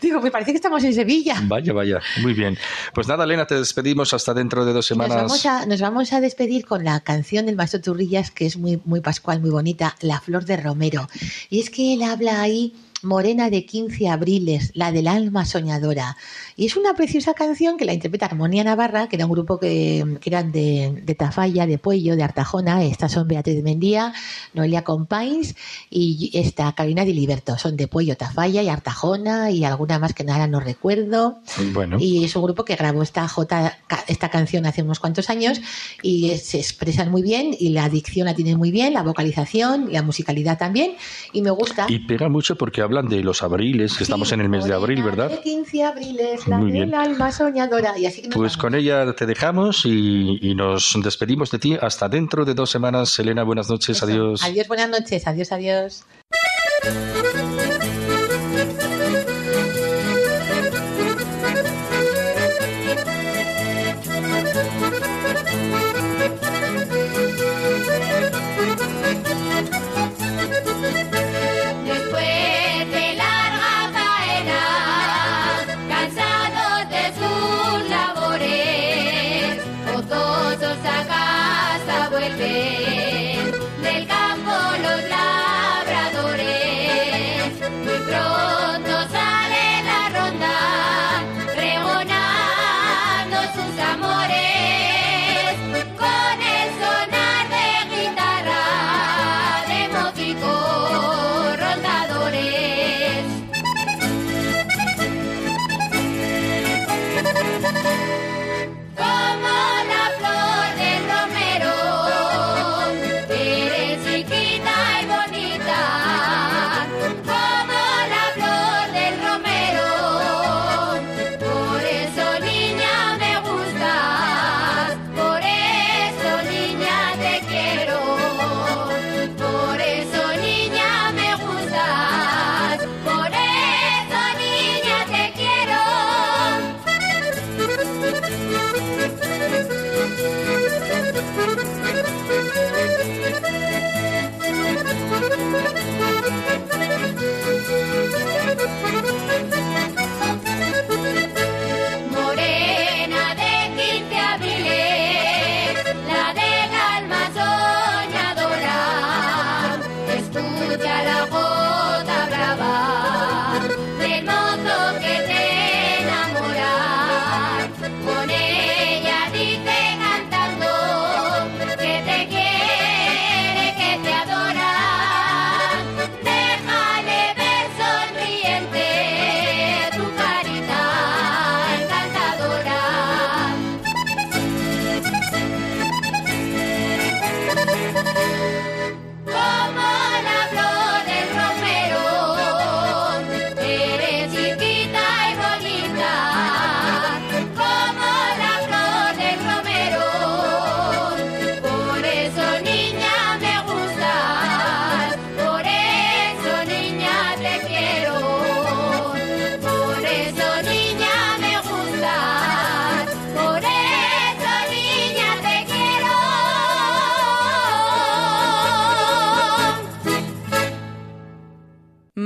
digo, 0.00 0.20
me 0.20 0.30
parece 0.30 0.52
que 0.52 0.56
estamos 0.56 0.82
en 0.84 0.94
Sevilla. 0.94 1.40
Vaya, 1.44 1.72
vaya, 1.72 2.00
muy 2.22 2.34
bien. 2.34 2.58
Pues 2.94 3.08
nada, 3.08 3.24
Elena, 3.24 3.46
te 3.46 3.54
despedimos 3.56 4.12
hasta 4.14 4.34
dentro 4.34 4.64
de 4.64 4.72
dos 4.72 4.86
semanas. 4.86 5.22
Nos 5.22 5.44
vamos 5.44 5.46
a, 5.46 5.66
nos 5.66 5.80
vamos 5.80 6.12
a 6.12 6.20
despedir 6.20 6.64
con 6.64 6.84
la 6.84 7.00
canción 7.00 7.46
del 7.46 7.56
maestro 7.56 7.80
Turrillas, 7.80 8.30
que 8.30 8.46
es 8.46 8.56
muy, 8.56 8.80
muy 8.84 9.00
pascual, 9.00 9.40
muy 9.40 9.50
bonita, 9.50 9.96
La 10.00 10.20
Flor 10.20 10.44
de 10.44 10.56
Romero. 10.56 11.08
Y 11.48 11.60
es 11.60 11.70
que 11.70 11.94
él 11.94 12.02
habla 12.02 12.40
ahí 12.40 12.74
Morena 13.02 13.48
de 13.48 13.64
15 13.64 14.08
abriles, 14.08 14.72
la 14.74 14.92
del 14.92 15.08
alma 15.08 15.46
soñadora. 15.46 16.16
Y 16.60 16.66
es 16.66 16.76
una 16.76 16.92
preciosa 16.92 17.32
canción 17.32 17.78
que 17.78 17.86
la 17.86 17.94
interpreta 17.94 18.26
Armonía 18.26 18.62
Navarra, 18.62 19.08
que 19.08 19.16
era 19.16 19.24
un 19.24 19.32
grupo 19.32 19.58
que, 19.58 20.04
eran 20.22 20.52
de, 20.52 21.00
de, 21.06 21.14
Tafalla, 21.14 21.66
de 21.66 21.78
Puello, 21.78 22.16
de 22.16 22.22
Artajona. 22.22 22.84
Estas 22.84 23.12
son 23.12 23.26
Beatriz 23.26 23.56
de 23.56 23.62
Mendía, 23.62 24.12
Noelia 24.52 24.84
Compains 24.84 25.56
y 25.88 26.30
esta 26.34 26.70
Carolina 26.74 27.06
de 27.06 27.14
Liberto. 27.14 27.56
Son 27.56 27.78
de 27.78 27.88
Puello, 27.88 28.14
Tafalla 28.14 28.62
y 28.62 28.68
Artajona 28.68 29.50
y 29.50 29.64
alguna 29.64 29.98
más 29.98 30.12
que 30.12 30.22
nada 30.22 30.46
no 30.48 30.60
recuerdo. 30.60 31.38
Bueno. 31.72 31.96
Y 31.98 32.26
es 32.26 32.36
un 32.36 32.42
grupo 32.42 32.66
que 32.66 32.76
grabó 32.76 33.02
esta, 33.02 33.26
J, 33.26 33.78
esta 34.06 34.28
canción 34.28 34.66
hace 34.66 34.82
unos 34.82 35.00
cuantos 35.00 35.30
años 35.30 35.62
y 36.02 36.36
se 36.36 36.58
expresan 36.58 37.10
muy 37.10 37.22
bien 37.22 37.56
y 37.58 37.70
la 37.70 37.88
dicción 37.88 38.26
la 38.26 38.34
tienen 38.34 38.58
muy 38.58 38.70
bien, 38.70 38.92
la 38.92 39.02
vocalización, 39.02 39.90
la 39.90 40.02
musicalidad 40.02 40.58
también. 40.58 40.92
Y 41.32 41.40
me 41.40 41.52
gusta. 41.52 41.86
Y 41.88 42.00
pega 42.00 42.28
mucho 42.28 42.56
porque 42.56 42.82
hablan 42.82 43.08
de 43.08 43.22
los 43.22 43.42
abriles, 43.42 43.96
que 43.96 44.04
estamos 44.04 44.30
en 44.32 44.42
el 44.42 44.50
mes 44.50 44.66
de 44.66 44.74
abril, 44.74 45.02
¿verdad? 45.02 45.40
15 45.42 45.84
abriles, 45.84 46.49
la 46.50 47.02
alma 47.02 47.32
soñadora. 47.32 47.98
Y 47.98 48.06
así 48.06 48.28
pues 48.32 48.56
con 48.56 48.74
ella 48.74 49.12
te 49.14 49.26
dejamos 49.26 49.84
y, 49.84 50.54
nos 50.54 50.98
despedimos 51.02 51.50
de 51.50 51.58
ti 51.58 51.78
hasta 51.80 52.08
dentro 52.08 52.44
de 52.44 52.54
dos 52.54 52.70
semanas. 52.70 53.18
Elena, 53.18 53.42
buenas 53.44 53.70
noches, 53.70 54.02
adiós. 54.02 54.42
Adiós, 54.44 54.68
buenas 54.68 54.90
noches, 54.90 55.26
adiós, 55.26 55.52
adiós. 55.52 56.04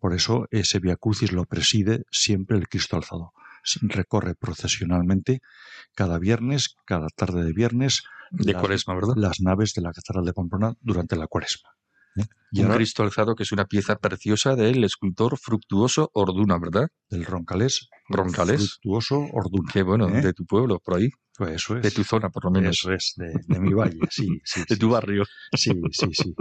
Por 0.00 0.14
eso 0.14 0.46
ese 0.50 0.78
Via 0.78 0.96
Crucis 0.96 1.32
lo 1.32 1.44
preside 1.44 2.04
siempre 2.10 2.56
el 2.56 2.68
Cristo 2.68 2.96
alzado 2.96 3.32
recorre 3.82 4.34
procesionalmente 4.34 5.40
cada 5.94 6.18
viernes, 6.18 6.76
cada 6.84 7.08
tarde 7.08 7.44
de 7.44 7.52
viernes, 7.52 8.02
de 8.30 8.54
cuaresma, 8.54 8.94
¿verdad? 8.94 9.14
Las 9.16 9.40
naves 9.40 9.72
de 9.74 9.82
la 9.82 9.92
Catedral 9.92 10.24
de 10.24 10.32
Pamplona 10.32 10.74
durante 10.80 11.16
la 11.16 11.26
cuaresma. 11.26 11.75
¿Eh? 12.16 12.24
Y 12.52 12.62
un 12.62 12.72
Cristo 12.72 13.02
alzado 13.02 13.34
que 13.34 13.42
es 13.42 13.52
una 13.52 13.64
pieza 13.66 13.96
preciosa 13.96 14.54
del 14.56 14.84
escultor 14.84 15.38
Fructuoso 15.38 16.10
Orduna, 16.14 16.58
¿verdad? 16.58 16.88
Del 17.10 17.24
Roncalés. 17.24 17.88
Roncalés. 18.08 18.78
Fructuoso 18.80 19.26
Orduna. 19.32 19.70
Qué 19.72 19.82
bueno, 19.82 20.08
¿eh? 20.08 20.22
de 20.22 20.32
tu 20.32 20.46
pueblo, 20.46 20.80
por 20.80 20.96
ahí. 20.96 21.08
Pues 21.36 21.52
eso 21.52 21.76
es. 21.76 21.82
De 21.82 21.90
tu 21.90 22.04
zona, 22.04 22.30
por 22.30 22.44
lo 22.44 22.50
menos. 22.50 22.78
Eso 22.78 22.92
es, 22.92 23.14
de, 23.16 23.60
mi 23.60 23.72
valle, 23.74 23.98
sí. 24.10 24.26
sí 24.44 24.62
de 24.68 24.76
tu 24.76 24.90
barrio. 24.90 25.24
Sí, 25.52 25.72
sí, 25.92 26.06
sí. 26.12 26.34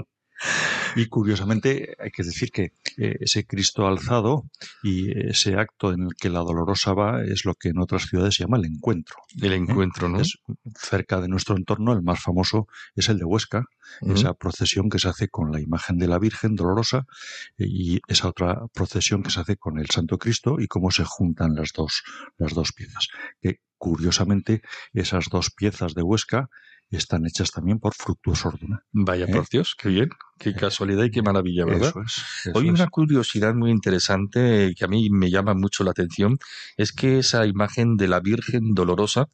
Y 0.95 1.07
curiosamente 1.07 1.95
hay 1.99 2.11
que 2.11 2.23
decir 2.23 2.51
que 2.51 2.73
eh, 2.97 3.17
ese 3.19 3.45
Cristo 3.45 3.87
alzado 3.87 4.45
y 4.83 5.11
ese 5.27 5.55
acto 5.55 5.91
en 5.93 6.03
el 6.03 6.15
que 6.15 6.29
la 6.29 6.39
dolorosa 6.39 6.93
va 6.93 7.23
es 7.23 7.45
lo 7.45 7.53
que 7.53 7.69
en 7.69 7.79
otras 7.79 8.03
ciudades 8.07 8.35
se 8.35 8.43
llama 8.43 8.57
el 8.57 8.65
encuentro. 8.65 9.17
El 9.41 9.53
¿eh? 9.53 9.55
encuentro, 9.55 10.09
¿no? 10.09 10.19
Es 10.19 10.37
cerca 10.77 11.21
de 11.21 11.27
nuestro 11.27 11.55
entorno, 11.57 11.93
el 11.93 12.01
más 12.01 12.21
famoso 12.21 12.67
es 12.95 13.09
el 13.09 13.17
de 13.17 13.25
Huesca, 13.25 13.65
esa 14.01 14.33
procesión 14.33 14.89
que 14.89 14.99
se 14.99 15.07
hace 15.07 15.29
con 15.29 15.51
la 15.51 15.61
imagen 15.61 15.97
de 15.97 16.07
la 16.07 16.19
Virgen 16.19 16.55
dolorosa 16.55 17.05
eh, 17.57 17.65
y 17.67 17.99
esa 18.07 18.29
otra 18.29 18.67
procesión 18.73 19.23
que 19.23 19.29
se 19.29 19.39
hace 19.39 19.57
con 19.57 19.79
el 19.79 19.89
Santo 19.89 20.17
Cristo 20.17 20.57
y 20.59 20.67
cómo 20.67 20.91
se 20.91 21.03
juntan 21.05 21.55
las 21.55 21.71
dos, 21.73 22.03
las 22.37 22.53
dos 22.53 22.71
piezas. 22.73 23.07
Que 23.41 23.59
curiosamente 23.77 24.61
esas 24.93 25.25
dos 25.29 25.51
piezas 25.51 25.93
de 25.93 26.01
Huesca 26.01 26.49
están 26.89 27.25
hechas 27.25 27.51
también 27.51 27.79
por 27.79 27.93
Fructuoso 27.93 28.49
Orduna. 28.49 28.83
Vaya, 28.91 29.27
por 29.27 29.43
¿Eh? 29.43 29.47
Dios, 29.51 29.75
qué 29.77 29.89
bien, 29.89 30.09
qué 30.37 30.53
casualidad 30.53 31.03
y 31.03 31.11
qué 31.11 31.21
maravilla, 31.21 31.65
¿verdad? 31.65 31.93
Hoy 32.53 32.69
una 32.69 32.87
curiosidad 32.87 33.53
muy 33.53 33.71
interesante 33.71 34.73
que 34.77 34.85
a 34.85 34.87
mí 34.87 35.09
me 35.09 35.29
llama 35.29 35.53
mucho 35.53 35.83
la 35.83 35.91
atención 35.91 36.37
es 36.77 36.91
que 36.91 37.19
esa 37.19 37.45
imagen 37.45 37.97
de 37.97 38.07
la 38.07 38.19
Virgen 38.19 38.73
Dolorosa, 38.73 39.27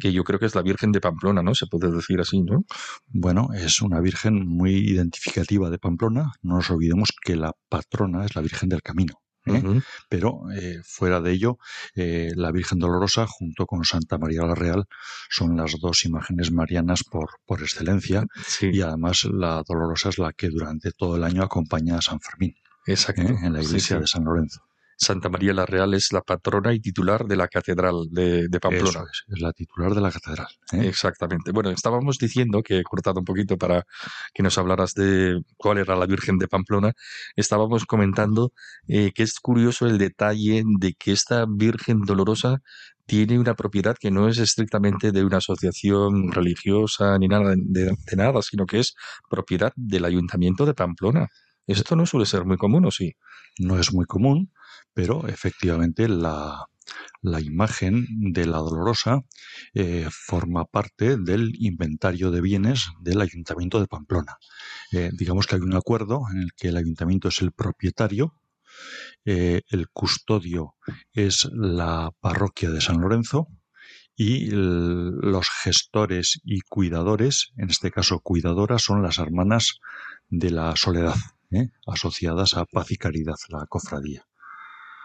que 0.00 0.12
yo 0.12 0.24
creo 0.24 0.38
que 0.38 0.46
es 0.46 0.54
la 0.54 0.62
Virgen 0.62 0.92
de 0.92 1.00
Pamplona, 1.00 1.42
¿no? 1.42 1.54
Se 1.54 1.66
puede 1.66 1.90
decir 1.90 2.20
así, 2.20 2.42
¿no? 2.42 2.64
Bueno, 3.08 3.48
es 3.54 3.82
una 3.82 4.00
Virgen 4.00 4.46
muy 4.46 4.74
identificativa 4.74 5.70
de 5.70 5.78
Pamplona. 5.78 6.32
No 6.42 6.56
nos 6.56 6.70
olvidemos 6.70 7.10
que 7.24 7.36
la 7.36 7.52
patrona 7.68 8.24
es 8.24 8.34
la 8.34 8.42
Virgen 8.42 8.68
del 8.68 8.82
Camino. 8.82 9.14
¿Eh? 9.46 9.80
Pero 10.08 10.40
eh, 10.54 10.80
fuera 10.84 11.20
de 11.20 11.32
ello, 11.32 11.58
eh, 11.94 12.30
la 12.34 12.52
Virgen 12.52 12.78
Dolorosa 12.78 13.26
junto 13.26 13.66
con 13.66 13.84
Santa 13.84 14.18
María 14.18 14.42
la 14.42 14.54
Real 14.54 14.84
son 15.30 15.56
las 15.56 15.78
dos 15.80 16.04
imágenes 16.04 16.52
marianas 16.52 17.04
por, 17.04 17.30
por 17.46 17.62
excelencia 17.62 18.26
y 18.60 18.80
además 18.80 19.24
la 19.24 19.62
Dolorosa 19.66 20.10
es 20.10 20.18
la 20.18 20.32
que 20.32 20.48
durante 20.48 20.92
todo 20.92 21.16
el 21.16 21.24
año 21.24 21.42
acompaña 21.42 21.98
a 21.98 22.02
San 22.02 22.20
Fermín 22.20 22.54
en 22.86 23.52
la 23.52 23.62
iglesia 23.62 23.98
de 23.98 24.06
San 24.06 24.24
Lorenzo. 24.24 24.60
Santa 25.02 25.28
María 25.28 25.52
la 25.52 25.66
Real 25.66 25.94
es 25.94 26.12
la 26.12 26.20
patrona 26.20 26.72
y 26.72 26.80
titular 26.80 27.26
de 27.26 27.36
la 27.36 27.48
Catedral 27.48 28.06
de, 28.10 28.48
Pamplona. 28.60 29.04
es, 29.10 29.40
la 29.40 29.52
titular 29.52 29.94
de 29.94 30.00
la 30.00 30.12
Catedral. 30.12 30.46
¿eh? 30.72 30.86
Exactamente. 30.86 31.50
Bueno, 31.50 31.70
estábamos 31.70 32.18
diciendo, 32.18 32.62
que 32.62 32.78
he 32.78 32.82
cortado 32.84 33.18
un 33.18 33.24
poquito 33.24 33.58
para 33.58 33.84
que 34.32 34.44
nos 34.44 34.56
hablaras 34.58 34.94
de 34.94 35.42
cuál 35.56 35.78
era 35.78 35.96
la 35.96 36.06
Virgen 36.06 36.38
de 36.38 36.46
Pamplona, 36.46 36.92
estábamos 37.34 37.84
comentando 37.84 38.52
eh, 38.86 39.10
que 39.12 39.24
es 39.24 39.40
curioso 39.40 39.86
el 39.86 39.98
detalle 39.98 40.62
de 40.78 40.94
que 40.94 41.10
esta 41.10 41.46
Virgen 41.48 42.02
Dolorosa 42.02 42.62
tiene 43.04 43.40
una 43.40 43.54
propiedad 43.54 43.96
que 43.98 44.12
no 44.12 44.28
es 44.28 44.38
estrictamente 44.38 45.10
de 45.10 45.24
una 45.24 45.38
asociación 45.38 46.30
religiosa 46.30 47.18
ni 47.18 47.26
nada 47.26 47.54
de 47.56 47.96
nada, 48.16 48.40
sino 48.42 48.66
que 48.66 48.78
es 48.78 48.94
propiedad 49.28 49.72
del 49.74 50.04
Ayuntamiento 50.04 50.64
de 50.64 50.74
Pamplona. 50.74 51.28
Esto 51.66 51.96
no 51.96 52.06
suele 52.06 52.26
ser 52.26 52.44
muy 52.44 52.56
común, 52.56 52.84
¿o 52.86 52.90
sí? 52.90 53.14
No 53.58 53.78
es 53.78 53.92
muy 53.92 54.06
común, 54.06 54.52
pero 54.94 55.26
efectivamente 55.28 56.08
la, 56.08 56.66
imagen 57.40 58.06
de 58.32 58.46
la 58.46 58.58
Dolorosa 58.58 59.22
eh, 59.74 60.08
forma 60.10 60.64
parte 60.64 61.16
del 61.16 61.52
inventario 61.58 62.30
de 62.30 62.40
bienes 62.40 62.88
del 63.00 63.20
Ayuntamiento 63.20 63.80
de 63.80 63.86
Pamplona. 63.86 64.36
Eh, 64.90 65.10
digamos 65.12 65.46
que 65.46 65.56
hay 65.56 65.60
un 65.62 65.74
acuerdo 65.74 66.22
en 66.32 66.42
el 66.42 66.52
que 66.54 66.68
el 66.68 66.76
Ayuntamiento 66.76 67.28
es 67.28 67.40
el 67.40 67.52
propietario, 67.52 68.34
eh, 69.24 69.62
el 69.68 69.88
custodio 69.88 70.74
es 71.12 71.48
la 71.52 72.10
parroquia 72.20 72.70
de 72.70 72.80
San 72.80 73.00
Lorenzo 73.00 73.48
y 74.16 74.50
los 74.50 75.48
gestores 75.48 76.40
y 76.44 76.60
cuidadores, 76.60 77.52
en 77.56 77.70
este 77.70 77.90
caso 77.90 78.20
cuidadoras, 78.20 78.82
son 78.82 79.02
las 79.02 79.18
hermanas 79.18 79.78
de 80.28 80.50
la 80.50 80.74
soledad, 80.76 81.16
asociadas 81.86 82.54
a 82.54 82.66
Paz 82.66 82.90
y 82.90 82.96
Caridad, 82.96 83.36
la 83.48 83.66
cofradía. 83.66 84.26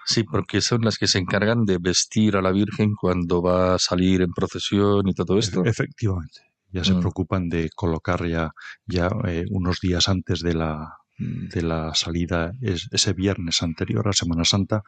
Sí, 0.08 0.24
porque 0.24 0.62
son 0.62 0.82
las 0.84 0.98
que 0.98 1.08
se 1.08 1.20
encargan 1.20 1.66
de 1.66 1.80
vestir 1.80 2.38
a 2.38 2.42
la 2.42 2.54
Virgen 2.54 2.96
cuando 2.96 3.42
va 3.42 3.76
a 3.76 3.80
salir 3.80 4.22
en 4.22 4.32
procesión 4.32 5.06
y 5.06 5.14
todo 5.14 5.38
esto. 5.38 5.66
Efectivamente. 5.66 6.40
Ya 6.72 6.86
se 6.86 6.94
mm. 6.94 7.00
preocupan 7.02 7.50
de 7.50 7.70
colocar 7.76 8.26
ya, 8.26 8.52
ya 8.86 9.10
eh, 9.28 9.44
unos 9.52 9.82
días 9.82 10.08
antes 10.08 10.40
de 10.40 10.54
la, 10.54 10.96
de 11.18 11.62
la 11.62 11.94
salida, 11.94 12.54
ese 12.62 13.14
viernes 13.14 13.62
anterior 13.62 14.08
a 14.08 14.14
Semana 14.14 14.46
Santa, 14.46 14.84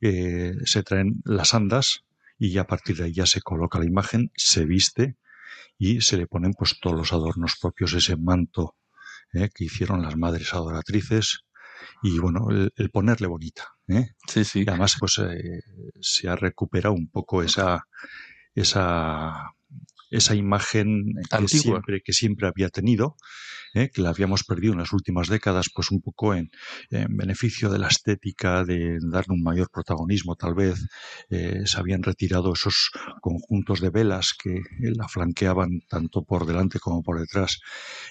eh, 0.00 0.54
se 0.64 0.84
traen 0.84 1.22
las 1.24 1.54
andas 1.54 2.04
y 2.38 2.56
a 2.58 2.64
partir 2.64 2.96
de 2.98 3.04
ahí 3.04 3.12
ya 3.12 3.26
se 3.26 3.40
coloca 3.40 3.80
la 3.80 3.86
imagen, 3.86 4.30
se 4.36 4.64
viste 4.64 5.16
y 5.76 6.02
se 6.02 6.16
le 6.18 6.28
ponen 6.28 6.52
pues 6.52 6.78
todos 6.80 6.96
los 6.96 7.12
adornos 7.12 7.56
propios, 7.60 7.94
ese 7.94 8.16
manto 8.16 8.76
eh, 9.32 9.48
que 9.52 9.64
hicieron 9.64 10.02
las 10.02 10.16
madres 10.16 10.54
adoratrices, 10.54 11.44
y 12.02 12.18
bueno, 12.18 12.48
el, 12.50 12.90
ponerle 12.90 13.26
bonita. 13.26 13.74
¿eh? 13.88 14.10
Sí, 14.28 14.44
sí. 14.44 14.64
además, 14.66 14.96
pues 14.98 15.18
eh, 15.18 15.60
se 16.00 16.28
ha 16.28 16.36
recuperado 16.36 16.94
un 16.94 17.08
poco 17.08 17.42
esa, 17.42 17.86
esa, 18.54 19.52
esa 20.10 20.34
imagen 20.34 21.12
que 21.30 21.48
siempre, 21.48 22.02
que 22.02 22.12
siempre 22.12 22.48
había 22.48 22.68
tenido, 22.68 23.16
¿eh? 23.74 23.90
que 23.92 24.02
la 24.02 24.10
habíamos 24.10 24.44
perdido 24.44 24.72
en 24.72 24.80
las 24.80 24.92
últimas 24.92 25.28
décadas, 25.28 25.70
pues 25.74 25.90
un 25.90 26.00
poco 26.00 26.34
en, 26.34 26.50
beneficio 26.90 27.70
de 27.70 27.78
la 27.78 27.88
estética, 27.88 28.64
de 28.64 28.98
darle 29.00 29.34
un 29.34 29.42
mayor 29.42 29.70
protagonismo 29.70 30.36
tal 30.36 30.54
vez. 30.54 30.86
Eh, 31.30 31.62
se 31.64 31.78
habían 31.78 32.02
retirado 32.02 32.52
esos 32.52 32.90
conjuntos 33.20 33.80
de 33.80 33.90
velas 33.90 34.34
que 34.40 34.60
la 34.80 35.08
flanqueaban 35.08 35.80
tanto 35.88 36.24
por 36.24 36.46
delante 36.46 36.78
como 36.78 37.02
por 37.02 37.20
detrás. 37.20 37.60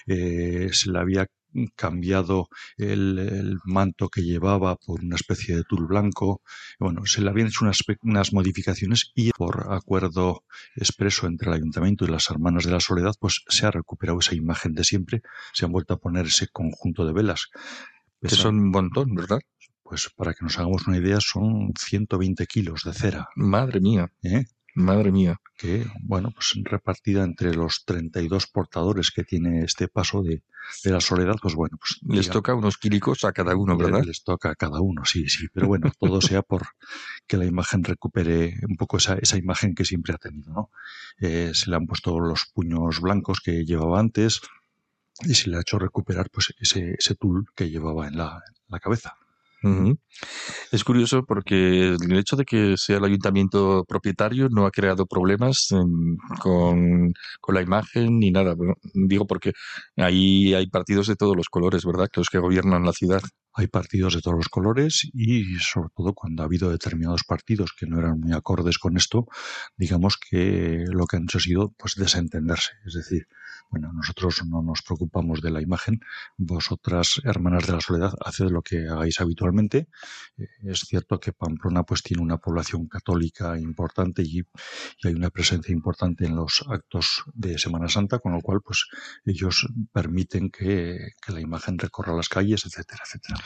Se 0.06 0.90
la 0.90 1.00
había 1.00 1.26
cambiado 1.76 2.48
el, 2.76 3.58
manto 3.64 4.08
que 4.08 4.22
llevaba 4.22 4.76
por 4.76 5.02
una 5.02 5.16
especie 5.16 5.56
de 5.56 5.64
tul 5.64 5.86
blanco. 5.86 6.42
Bueno, 6.78 7.04
se 7.06 7.20
le 7.20 7.30
habían 7.30 7.48
hecho 7.48 7.64
unas, 7.64 7.82
unas, 8.02 8.32
modificaciones 8.32 9.12
y 9.14 9.30
por 9.30 9.72
acuerdo 9.72 10.44
expreso 10.76 11.26
entre 11.26 11.48
el 11.48 11.54
ayuntamiento 11.54 12.04
y 12.04 12.08
las 12.08 12.30
hermanas 12.30 12.64
de 12.64 12.72
la 12.72 12.80
soledad, 12.80 13.14
pues 13.18 13.42
se 13.48 13.66
ha 13.66 13.70
recuperado 13.70 14.18
esa 14.18 14.34
imagen 14.34 14.74
de 14.74 14.84
siempre. 14.84 15.22
Se 15.52 15.64
han 15.64 15.72
vuelto 15.72 15.94
a 15.94 15.98
poner 15.98 16.26
ese 16.26 16.48
conjunto 16.48 17.06
de 17.06 17.12
velas. 17.12 17.48
Que 18.20 18.30
son 18.30 18.58
un 18.58 18.70
montón, 18.70 19.14
¿verdad? 19.14 19.40
Pues 19.82 20.08
para 20.16 20.32
que 20.32 20.44
nos 20.44 20.58
hagamos 20.58 20.86
una 20.86 20.98
idea, 20.98 21.18
son 21.20 21.72
120 21.78 22.46
kilos 22.46 22.82
de 22.84 22.94
cera. 22.94 23.28
Madre 23.34 23.80
mía. 23.80 24.12
¿Eh? 24.22 24.44
Madre 24.74 25.12
mía. 25.12 25.38
Que, 25.56 25.86
bueno, 26.02 26.30
pues 26.30 26.54
repartida 26.64 27.24
entre 27.24 27.54
los 27.54 27.84
32 27.84 28.46
portadores 28.46 29.10
que 29.10 29.22
tiene 29.22 29.64
este 29.64 29.86
paso 29.86 30.22
de, 30.22 30.42
la 30.84 31.00
soledad, 31.00 31.36
pues 31.40 31.54
bueno, 31.54 31.76
pues. 31.78 31.98
Les 32.02 32.30
toca 32.30 32.54
unos 32.54 32.78
quílicos 32.78 33.24
a 33.24 33.32
cada 33.32 33.54
uno, 33.54 33.76
¿verdad? 33.76 34.02
Les, 34.02 34.24
toca 34.24 34.50
a 34.50 34.54
cada 34.54 34.80
uno, 34.80 35.04
sí, 35.04 35.28
sí. 35.28 35.46
Pero 35.52 35.68
bueno, 35.68 35.92
todo 35.98 36.20
sea 36.20 36.42
por 36.42 36.68
que 37.26 37.36
la 37.36 37.44
imagen 37.44 37.84
recupere 37.84 38.56
un 38.68 38.76
poco 38.76 38.96
esa, 38.96 39.14
esa 39.14 39.36
imagen 39.36 39.74
que 39.74 39.84
siempre 39.84 40.14
ha 40.14 40.18
tenido, 40.18 40.52
¿no? 40.52 40.70
Eh, 41.20 41.52
se 41.54 41.68
le 41.68 41.76
han 41.76 41.86
puesto 41.86 42.18
los 42.18 42.46
puños 42.54 43.00
blancos 43.00 43.40
que 43.40 43.64
llevaba 43.64 44.00
antes 44.00 44.40
y 45.20 45.34
se 45.34 45.50
le 45.50 45.58
ha 45.58 45.60
hecho 45.60 45.78
recuperar 45.78 46.30
pues 46.30 46.54
ese, 46.58 46.94
ese 46.98 47.14
tul 47.14 47.46
que 47.54 47.68
llevaba 47.68 48.08
en 48.08 48.16
la, 48.16 48.42
en 48.48 48.64
la 48.68 48.80
cabeza. 48.80 49.16
Es 50.70 50.84
curioso 50.84 51.24
porque 51.24 51.94
el 51.94 52.18
hecho 52.18 52.36
de 52.36 52.44
que 52.44 52.76
sea 52.76 52.98
el 52.98 53.04
ayuntamiento 53.04 53.84
propietario 53.86 54.48
no 54.50 54.66
ha 54.66 54.70
creado 54.70 55.06
problemas 55.06 55.68
con, 56.40 57.12
la 57.48 57.62
imagen 57.62 58.18
ni 58.18 58.30
nada. 58.30 58.54
digo 58.94 59.26
porque 59.26 59.52
ahí 59.96 60.54
hay 60.54 60.66
partidos 60.68 61.06
de 61.06 61.16
todos 61.16 61.36
los 61.36 61.48
colores, 61.48 61.84
¿verdad? 61.84 62.08
Que 62.12 62.20
los 62.20 62.28
que 62.28 62.38
gobiernan 62.38 62.84
la 62.84 62.92
ciudad. 62.92 63.22
Hay 63.54 63.66
partidos 63.66 64.14
de 64.14 64.22
todos 64.22 64.36
los 64.36 64.48
colores 64.48 65.10
y 65.12 65.44
sobre 65.56 65.90
todo 65.94 66.14
cuando 66.14 66.42
ha 66.42 66.46
habido 66.46 66.70
determinados 66.70 67.22
partidos 67.24 67.72
que 67.78 67.86
no 67.86 67.98
eran 67.98 68.18
muy 68.18 68.32
acordes 68.32 68.78
con 68.78 68.96
esto, 68.96 69.26
digamos 69.76 70.16
que 70.16 70.84
lo 70.90 71.06
que 71.06 71.18
han 71.18 71.24
hecho 71.24 71.36
ha 71.36 71.42
sido 71.42 71.74
pues 71.76 71.94
desentenderse. 71.96 72.70
Es 72.86 72.94
decir, 72.94 73.26
bueno, 73.72 73.90
nosotros 73.94 74.44
no 74.46 74.62
nos 74.62 74.82
preocupamos 74.82 75.40
de 75.40 75.50
la 75.50 75.62
imagen, 75.62 76.00
vosotras, 76.36 77.22
hermanas 77.24 77.66
de 77.66 77.72
la 77.72 77.80
soledad, 77.80 78.12
haced 78.22 78.50
lo 78.50 78.60
que 78.60 78.86
hagáis 78.86 79.18
habitualmente. 79.20 79.88
Eh, 80.36 80.46
es 80.64 80.80
cierto 80.80 81.18
que 81.18 81.32
Pamplona 81.32 81.82
pues 81.82 82.02
tiene 82.02 82.22
una 82.22 82.36
población 82.36 82.86
católica 82.86 83.58
importante 83.58 84.22
y, 84.22 84.42
hay 85.04 85.14
una 85.14 85.30
presencia 85.30 85.72
importante 85.72 86.26
en 86.26 86.36
los 86.36 86.64
actos 86.68 87.24
de 87.32 87.58
Semana 87.58 87.88
Santa, 87.88 88.18
con 88.18 88.32
lo 88.32 88.42
cual 88.42 88.60
pues 88.62 88.86
ellos 89.24 89.66
permiten 89.90 90.50
que, 90.50 91.12
que 91.24 91.32
la 91.32 91.40
imagen 91.40 91.78
recorra 91.78 92.14
las 92.14 92.28
calles, 92.28 92.66
etcétera, 92.66 93.02
etcétera. 93.06 93.40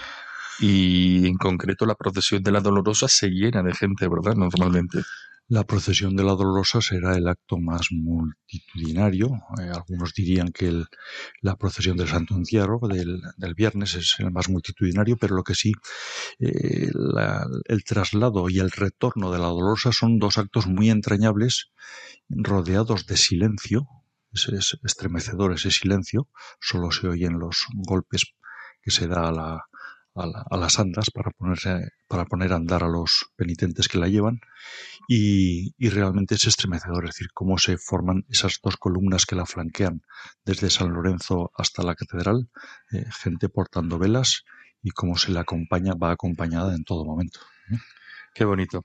Y 0.59 1.27
en 1.27 1.37
concreto 1.37 1.87
la 1.87 1.95
procesión 1.95 2.43
de 2.43 2.53
la 2.53 2.61
Dolorosa 2.61 3.09
se 3.09 3.29
llena 3.29 3.63
de 3.63 3.75
gente, 3.75 4.09
¿verdad? 4.09 4.35
Normalmente. 4.35 5.03
La 5.49 5.63
procesión 5.63 6.17
de 6.17 6.25
la 6.25 6.35
Dolorosa 6.35 6.81
será 6.81 7.17
el 7.17 7.29
acto 7.29 7.57
más 7.57 7.93
multitudinario. 7.93 9.29
Eh, 9.61 9.71
algunos 9.73 10.13
dirían 10.13 10.51
que 10.51 10.83
la 11.41 11.55
procesión 11.55 11.97
del 11.97 12.09
Santo 12.09 12.35
Encierro 12.35 12.81
del, 12.89 13.55
viernes 13.55 13.95
es 13.95 14.17
el 14.19 14.33
más 14.33 14.49
multitudinario, 14.49 15.17
pero 15.17 15.37
lo 15.37 15.45
que 15.45 15.55
sí, 15.55 15.73
eh, 16.41 16.91
el 17.67 17.85
traslado 17.85 18.51
y 18.51 18.59
el 18.59 18.73
retorno 18.73 19.31
de 19.31 19.39
la 19.39 19.47
Dolorosa 19.47 19.93
son 19.93 20.19
dos 20.19 20.37
actos 20.37 20.67
muy 20.67 20.91
entrañables, 20.91 21.71
rodeados 22.29 23.07
de 23.07 23.17
silencio. 23.17 23.87
Es, 24.33 24.77
estremecedor 24.83 25.53
ese 25.53 25.71
silencio, 25.71 26.29
solo 26.61 26.91
se 26.91 27.07
oyen 27.07 27.39
los 27.39 27.69
golpes 27.87 28.35
que 28.83 28.91
se 28.91 29.07
da 29.07 29.29
a 29.29 29.33
la, 29.33 29.65
a, 30.17 30.57
las 30.57 30.79
andas 30.79 31.11
para, 31.11 31.31
ponerse, 31.31 31.91
para 32.09 32.25
poner 32.25 32.53
a 32.53 32.57
andar 32.57 32.83
a 32.83 32.89
los 32.89 33.27
penitentes 33.37 33.89
que 33.89 33.99
la 33.99 34.09
llevan 34.09 34.41
y, 35.09 35.75
realmente 35.91 36.35
es 36.35 36.47
estremecedor, 36.47 37.05
es 37.05 37.11
decir, 37.11 37.29
cómo 37.35 37.59
se 37.59 37.77
forman 37.79 38.25
esas 38.29 38.59
dos 38.63 38.77
columnas 38.77 39.27
que 39.27 39.37
la 39.37 39.47
flanquean 39.47 40.03
desde 40.45 40.71
San 40.71 40.93
Lorenzo 40.93 41.51
hasta 41.57 41.83
la 41.83 41.95
catedral, 41.95 42.49
eh, 42.93 43.05
gente 43.23 43.49
portando 43.49 43.99
velas 43.99 44.45
y 44.83 44.91
cómo 44.91 45.17
se 45.17 45.33
la 45.33 45.41
acompaña, 45.41 45.95
va 45.95 46.13
acompañada 46.13 46.75
en 46.75 46.85
todo 46.85 47.05
momento. 47.05 47.41
Qué 48.37 48.45
bonito. 48.45 48.85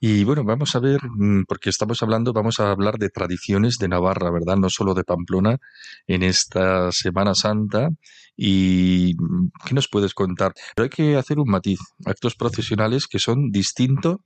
Y 0.00 0.22
bueno, 0.24 0.44
vamos 0.44 0.76
a 0.76 0.78
ver, 0.78 1.00
mm, 1.02 1.44
porque 1.48 1.70
estamos 1.70 2.00
hablando, 2.02 2.32
vamos 2.32 2.60
a 2.60 2.70
hablar 2.70 2.96
de 2.98 3.10
tradiciones 3.10 3.78
de 3.78 3.88
Navarra, 3.88 4.30
¿verdad? 4.30 4.56
No 4.56 4.70
solo 4.70 4.94
de 4.94 5.02
Pamplona 5.02 5.58
en 6.06 6.22
esta 6.22 6.92
Semana 6.92 7.34
Santa. 7.34 7.88
¿Y 8.36 9.14
mm, 9.18 9.48
qué 9.66 9.74
nos 9.74 9.88
puedes 9.88 10.14
contar? 10.14 10.52
Pero 10.76 10.84
hay 10.84 10.90
que 10.90 11.16
hacer 11.16 11.40
un 11.40 11.50
matiz, 11.50 11.80
actos 12.04 12.36
procesionales 12.36 13.08
que 13.08 13.18
son 13.18 13.50
distintos 13.50 14.18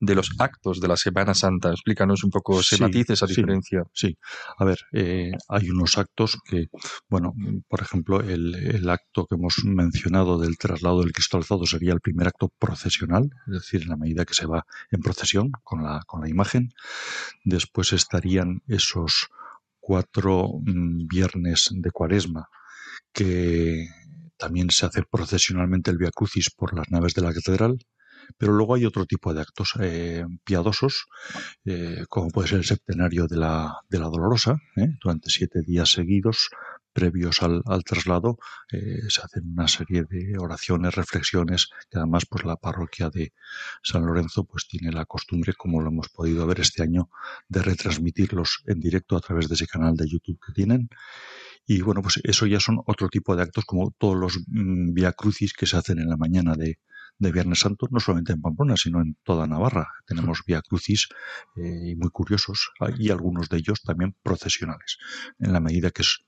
de 0.00 0.14
los 0.14 0.30
actos 0.38 0.80
de 0.80 0.88
la 0.88 0.96
Semana 0.96 1.34
Santa. 1.34 1.70
Explícanos 1.70 2.24
un 2.24 2.30
poco 2.30 2.60
ese 2.60 2.78
matiz, 2.78 3.10
esa 3.10 3.26
diferencia. 3.26 3.84
Sí, 3.92 4.16
a 4.56 4.64
ver, 4.64 4.78
eh, 4.92 5.32
hay 5.48 5.70
unos 5.70 5.98
actos 5.98 6.38
que, 6.44 6.68
bueno, 7.08 7.34
por 7.68 7.80
ejemplo, 7.80 8.20
el, 8.20 8.88
acto 8.88 9.26
que 9.26 9.34
hemos 9.34 9.64
mencionado 9.64 10.38
del 10.38 10.56
traslado 10.56 11.00
del 11.02 11.12
Cristo 11.12 11.36
alzado 11.36 11.66
sería 11.66 11.92
el 11.92 12.00
primer 12.00 12.28
acto 12.28 12.50
procesional, 12.58 13.30
es 13.46 13.52
decir, 13.52 13.82
en 13.82 13.88
la 13.88 13.96
medida 13.96 14.24
que 14.24 14.34
se 14.34 14.46
va 14.46 14.64
en 14.90 15.00
procesión 15.00 15.50
con 15.62 15.82
la, 15.82 16.02
con 16.06 16.20
la 16.20 16.28
imagen. 16.28 16.72
Después 17.44 17.92
estarían 17.92 18.62
esos 18.66 19.28
cuatro 19.80 20.48
mm, 20.64 21.06
viernes 21.06 21.70
de 21.72 21.90
cuaresma 21.90 22.48
que 23.12 23.88
también 24.36 24.70
se 24.70 24.86
hace 24.86 25.02
procesionalmente 25.02 25.90
el 25.90 25.98
Via 25.98 26.10
Crucis 26.10 26.50
por 26.50 26.76
las 26.76 26.90
naves 26.90 27.14
de 27.14 27.22
la 27.22 27.34
catedral 27.34 27.78
pero 28.36 28.52
luego 28.52 28.74
hay 28.74 28.84
otro 28.84 29.06
tipo 29.06 29.32
de 29.32 29.40
actos 29.40 29.72
eh, 29.80 30.24
piadosos, 30.44 31.06
eh, 31.64 32.04
como 32.08 32.30
puede 32.30 32.48
ser 32.48 32.58
el 32.58 32.64
septenario 32.64 33.26
de 33.26 33.36
la, 33.36 33.80
de 33.88 33.98
la 33.98 34.08
Dolorosa, 34.08 34.58
¿eh? 34.76 34.88
durante 35.02 35.30
siete 35.30 35.62
días 35.62 35.90
seguidos, 35.90 36.50
previos 36.92 37.42
al, 37.42 37.62
traslado, 37.84 38.38
se 38.70 39.20
hacen 39.22 39.52
una 39.52 39.68
serie 39.68 40.02
de 40.02 40.36
oraciones, 40.36 40.96
reflexiones, 40.96 41.68
que 41.88 41.98
además 41.98 42.26
pues 42.28 42.44
la 42.44 42.56
parroquia 42.56 43.08
de 43.08 43.32
San 43.84 44.04
Lorenzo 44.04 44.42
pues 44.44 44.66
tiene 44.66 44.90
la 44.90 45.04
costumbre, 45.04 45.54
como 45.54 45.80
lo 45.80 45.90
hemos 45.90 46.08
podido 46.08 46.44
ver 46.44 46.58
este 46.58 46.82
año, 46.82 47.08
de 47.48 47.62
retransmitirlos 47.62 48.64
en 48.66 48.80
directo 48.80 49.16
a 49.16 49.20
través 49.20 49.48
de 49.48 49.54
ese 49.54 49.68
canal 49.68 49.94
de 49.94 50.08
YouTube 50.08 50.40
que 50.44 50.52
tienen. 50.52 50.88
Y 51.66 51.82
bueno, 51.82 52.02
pues 52.02 52.18
eso 52.24 52.46
ya 52.46 52.58
son 52.58 52.80
otro 52.86 53.08
tipo 53.08 53.36
de 53.36 53.42
actos 53.42 53.64
como 53.64 53.92
todos 53.98 54.16
los 54.16 54.38
mm, 54.48 54.94
via 54.94 55.12
crucis 55.12 55.52
que 55.52 55.66
se 55.66 55.76
hacen 55.76 56.00
en 56.00 56.08
la 56.08 56.16
mañana 56.16 56.54
de, 56.56 56.78
de 57.18 57.32
Viernes 57.32 57.60
Santo, 57.60 57.88
no 57.90 58.00
solamente 58.00 58.32
en 58.32 58.40
Pamplona, 58.40 58.76
sino 58.76 59.00
en 59.00 59.16
toda 59.24 59.46
Navarra. 59.46 59.88
Tenemos 60.06 60.42
vía 60.46 60.62
crucis 60.62 61.08
eh, 61.56 61.94
muy 61.96 62.10
curiosos 62.10 62.70
y 62.98 63.10
algunos 63.10 63.48
de 63.48 63.58
ellos 63.58 63.82
también 63.82 64.14
procesionales, 64.22 64.98
en 65.38 65.52
la 65.52 65.60
medida 65.60 65.90
que 65.90 66.02
es 66.02 66.24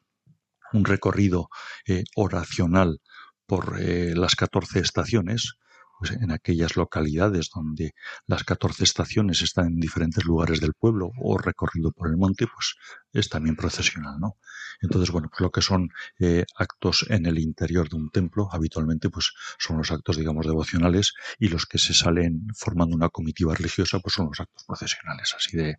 un 0.72 0.84
recorrido 0.84 1.48
eh, 1.86 2.04
oracional 2.16 3.00
por 3.46 3.80
eh, 3.80 4.14
las 4.14 4.36
14 4.36 4.80
estaciones, 4.80 5.54
pues 5.98 6.12
en 6.12 6.30
aquellas 6.30 6.76
localidades 6.76 7.50
donde 7.54 7.92
las 8.26 8.44
14 8.44 8.84
estaciones 8.84 9.42
están 9.42 9.66
en 9.66 9.80
diferentes 9.80 10.24
lugares 10.24 10.60
del 10.60 10.72
pueblo 10.72 11.10
o 11.20 11.36
recorrido 11.36 11.92
por 11.92 12.08
el 12.08 12.16
monte, 12.16 12.46
pues 12.46 12.74
es 13.12 13.28
también 13.28 13.56
procesional, 13.56 14.18
¿no? 14.20 14.36
Entonces, 14.80 15.10
bueno, 15.10 15.28
pues 15.28 15.40
lo 15.40 15.50
que 15.50 15.60
son 15.60 15.90
eh, 16.18 16.44
actos 16.56 17.04
en 17.08 17.26
el 17.26 17.38
interior 17.38 17.88
de 17.88 17.96
un 17.96 18.10
templo, 18.10 18.48
habitualmente, 18.50 19.10
pues 19.10 19.32
son 19.58 19.78
los 19.78 19.90
actos, 19.90 20.16
digamos, 20.16 20.46
devocionales 20.46 21.12
y 21.38 21.48
los 21.48 21.66
que 21.66 21.78
se 21.78 21.92
salen 21.92 22.46
formando 22.56 22.96
una 22.96 23.08
comitiva 23.08 23.54
religiosa, 23.54 23.98
pues 23.98 24.14
son 24.14 24.26
los 24.26 24.40
actos 24.40 24.64
procesionales, 24.64 25.34
así 25.36 25.56
de, 25.56 25.76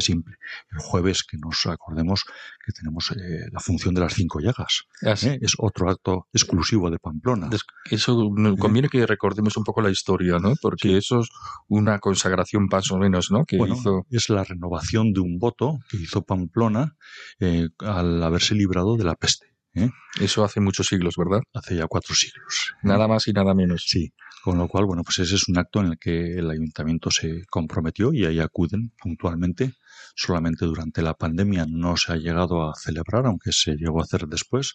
simple. 0.00 0.36
El 0.70 0.78
jueves, 0.78 1.24
que 1.24 1.38
nos 1.38 1.66
acordemos 1.66 2.24
que 2.64 2.72
tenemos 2.72 3.10
eh, 3.12 3.48
la 3.50 3.60
función 3.60 3.94
de 3.94 4.02
las 4.02 4.14
cinco 4.14 4.40
llagas. 4.40 4.84
Ah, 5.02 5.14
¿eh? 5.22 5.38
Es 5.40 5.54
otro 5.58 5.90
acto 5.90 6.28
exclusivo 6.32 6.90
de 6.90 6.98
Pamplona. 6.98 7.48
Eso 7.90 8.30
conviene 8.58 8.88
que 8.88 9.06
recordemos 9.06 9.56
un 9.56 9.64
poco 9.64 9.80
la 9.80 9.90
historia, 9.90 10.38
¿no? 10.38 10.54
Porque 10.60 10.96
eso 10.96 11.20
es 11.20 11.28
una 11.68 11.98
consagración 11.98 12.68
más 12.70 12.90
o 12.90 12.98
menos, 12.98 13.30
¿no? 13.30 13.44
Que 13.44 13.56
hizo... 13.56 14.06
Es 14.10 14.28
la 14.28 14.44
renovación 14.44 15.12
de 15.12 15.20
un 15.20 15.38
voto 15.38 15.78
que 15.88 15.96
hizo 15.96 16.22
Pamplona 16.22 16.65
al 16.74 18.22
haberse 18.22 18.54
librado 18.54 18.96
de 18.96 19.04
la 19.04 19.14
peste. 19.14 19.46
¿eh? 19.74 19.90
Eso 20.20 20.44
hace 20.44 20.60
muchos 20.60 20.86
siglos, 20.86 21.14
¿verdad? 21.16 21.40
Hace 21.52 21.76
ya 21.76 21.86
cuatro 21.86 22.14
siglos. 22.14 22.74
Nada 22.82 23.06
más 23.06 23.28
y 23.28 23.32
nada 23.32 23.54
menos. 23.54 23.84
Sí, 23.86 24.12
con 24.42 24.58
lo 24.58 24.68
cual, 24.68 24.86
bueno, 24.86 25.02
pues 25.04 25.18
ese 25.18 25.34
es 25.34 25.48
un 25.48 25.58
acto 25.58 25.80
en 25.80 25.86
el 25.86 25.98
que 25.98 26.38
el 26.38 26.50
ayuntamiento 26.50 27.10
se 27.10 27.44
comprometió 27.50 28.12
y 28.12 28.24
ahí 28.24 28.40
acuden 28.40 28.92
puntualmente. 28.98 29.74
Solamente 30.14 30.64
durante 30.64 31.02
la 31.02 31.14
pandemia 31.14 31.66
no 31.68 31.96
se 31.96 32.12
ha 32.12 32.16
llegado 32.16 32.68
a 32.68 32.74
celebrar, 32.74 33.26
aunque 33.26 33.52
se 33.52 33.76
llegó 33.76 34.00
a 34.00 34.04
hacer 34.04 34.26
después 34.26 34.74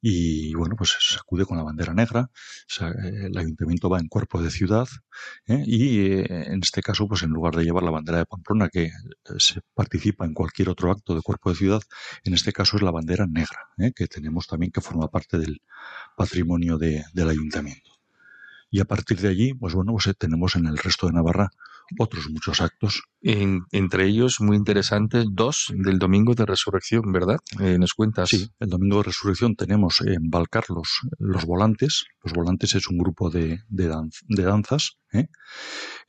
y 0.00 0.54
bueno, 0.54 0.76
pues 0.76 0.96
se 1.00 1.16
acude 1.16 1.46
con 1.46 1.56
la 1.56 1.62
bandera 1.62 1.94
negra, 1.94 2.30
el 2.80 3.36
ayuntamiento 3.36 3.88
va 3.88 3.98
en 3.98 4.08
cuerpo 4.08 4.42
de 4.42 4.50
ciudad 4.50 4.86
¿eh? 5.46 5.62
y 5.66 6.12
eh, 6.12 6.26
en 6.28 6.60
este 6.62 6.82
caso, 6.82 7.08
pues 7.08 7.22
en 7.22 7.30
lugar 7.30 7.56
de 7.56 7.64
llevar 7.64 7.82
la 7.82 7.90
bandera 7.90 8.18
de 8.18 8.26
Pamplona, 8.26 8.68
que 8.68 8.84
eh, 8.84 8.90
se 9.38 9.60
participa 9.72 10.26
en 10.26 10.34
cualquier 10.34 10.68
otro 10.68 10.90
acto 10.90 11.14
de 11.14 11.22
cuerpo 11.22 11.50
de 11.50 11.56
ciudad, 11.56 11.82
en 12.24 12.34
este 12.34 12.52
caso 12.52 12.76
es 12.76 12.82
la 12.82 12.90
bandera 12.90 13.26
negra, 13.26 13.70
que 13.96 14.06
tenemos 14.06 14.46
también 14.46 14.72
que 14.72 14.80
forma 14.80 15.08
parte 15.08 15.38
del 15.38 15.62
patrimonio 16.16 16.76
del 16.78 17.28
ayuntamiento. 17.28 17.90
Y 18.70 18.80
a 18.80 18.84
partir 18.84 19.20
de 19.20 19.28
allí, 19.28 19.54
pues 19.54 19.74
bueno, 19.74 19.92
pues 19.92 20.14
tenemos 20.18 20.56
en 20.56 20.66
el 20.66 20.76
resto 20.76 21.06
de 21.06 21.12
Navarra 21.12 21.50
otros 21.98 22.28
muchos 22.30 22.60
actos. 22.60 23.02
entre 23.20 24.06
ellos, 24.06 24.40
muy 24.40 24.56
interesantes, 24.56 25.26
dos 25.30 25.72
del 25.74 25.98
Domingo 25.98 26.34
de 26.34 26.44
Resurrección, 26.44 27.10
¿verdad? 27.12 27.38
Eh, 27.60 27.78
¿Nos 27.78 27.94
cuentas? 27.94 28.28
Sí, 28.28 28.50
el 28.60 28.68
Domingo 28.68 28.98
de 28.98 29.04
Resurrección 29.04 29.56
tenemos 29.56 30.00
en 30.02 30.30
Valcarlos 30.30 31.00
los 31.18 31.44
volantes. 31.46 32.04
Los 32.22 32.32
volantes 32.34 32.74
es 32.74 32.88
un 32.88 32.98
grupo 32.98 33.30
de, 33.30 33.60
danzas 33.68 34.98
¿eh? 35.12 35.28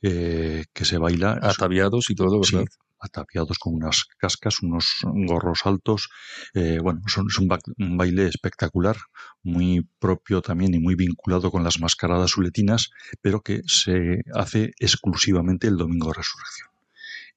Eh, 0.02 0.64
que 0.72 0.84
se 0.84 0.98
baila. 0.98 1.38
Ataviados 1.40 2.10
y 2.10 2.14
todo, 2.14 2.40
¿verdad? 2.40 2.66
Ataviados 3.06 3.58
con 3.58 3.74
unas 3.74 4.04
cascas, 4.18 4.62
unos 4.62 4.86
gorros 5.02 5.60
altos. 5.64 6.08
Eh, 6.54 6.78
bueno, 6.82 7.00
son, 7.06 7.26
es 7.28 7.38
un, 7.38 7.48
baile 7.96 8.26
espectacular, 8.26 8.96
muy 9.42 9.88
propio 9.98 10.42
también 10.42 10.74
y 10.74 10.78
muy 10.78 10.94
vinculado 10.94 11.50
con 11.50 11.64
las 11.64 11.80
mascaradas 11.80 12.36
uletinas, 12.36 12.90
pero 13.22 13.40
que 13.40 13.62
se 13.66 14.22
hace 14.34 14.72
exclusivamente 14.78 15.66
el 15.66 15.76
domingo 15.76 16.08
de 16.08 16.14
resurrección. 16.14 16.68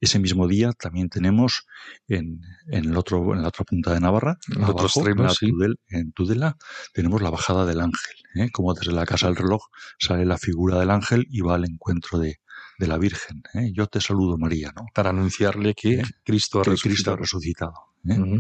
Ese 0.02 0.18
mismo 0.18 0.48
día 0.48 0.72
también 0.72 1.10
tenemos 1.10 1.66
en, 2.08 2.42
el 2.72 2.96
otro, 2.96 3.34
en 3.34 3.42
la 3.42 3.50
otra 3.50 3.66
punta 3.66 3.94
de 3.94 4.00
Navarra, 4.00 4.38
en, 4.48 5.76
en 5.90 6.12
Tudela, 6.14 6.56
tenemos 6.94 7.22
la 7.22 7.30
bajada 7.30 7.66
del 7.66 7.82
ángel. 7.82 8.16
¿eh? 8.36 8.50
Como 8.52 8.74
desde 8.74 8.94
la 8.94 9.06
casa 9.06 9.28
del 9.28 9.36
reloj 9.36 9.62
sale 10.00 10.26
la 10.26 10.38
figura 10.38 10.80
del 10.80 10.90
ángel 10.90 11.28
y 11.30 11.42
va 11.42 11.56
al 11.56 11.66
encuentro 11.66 12.18
de, 12.18 12.40
de 12.80 12.88
la 12.88 12.98
Virgen. 12.98 13.44
¿eh? 13.54 13.72
Yo 13.74 13.88
te 13.88 14.00
saludo, 14.00 14.38
María, 14.38 14.72
¿no? 14.76 14.86
Para 14.96 15.10
anunciarle 15.10 15.76
que, 15.76 15.96
¿Eh? 15.96 16.04
Cristo, 16.24 16.62
ha 16.62 16.64
Cristo 16.64 17.12
ha 17.12 17.18
resucitado. 17.18 17.74
¿eh? 18.08 18.40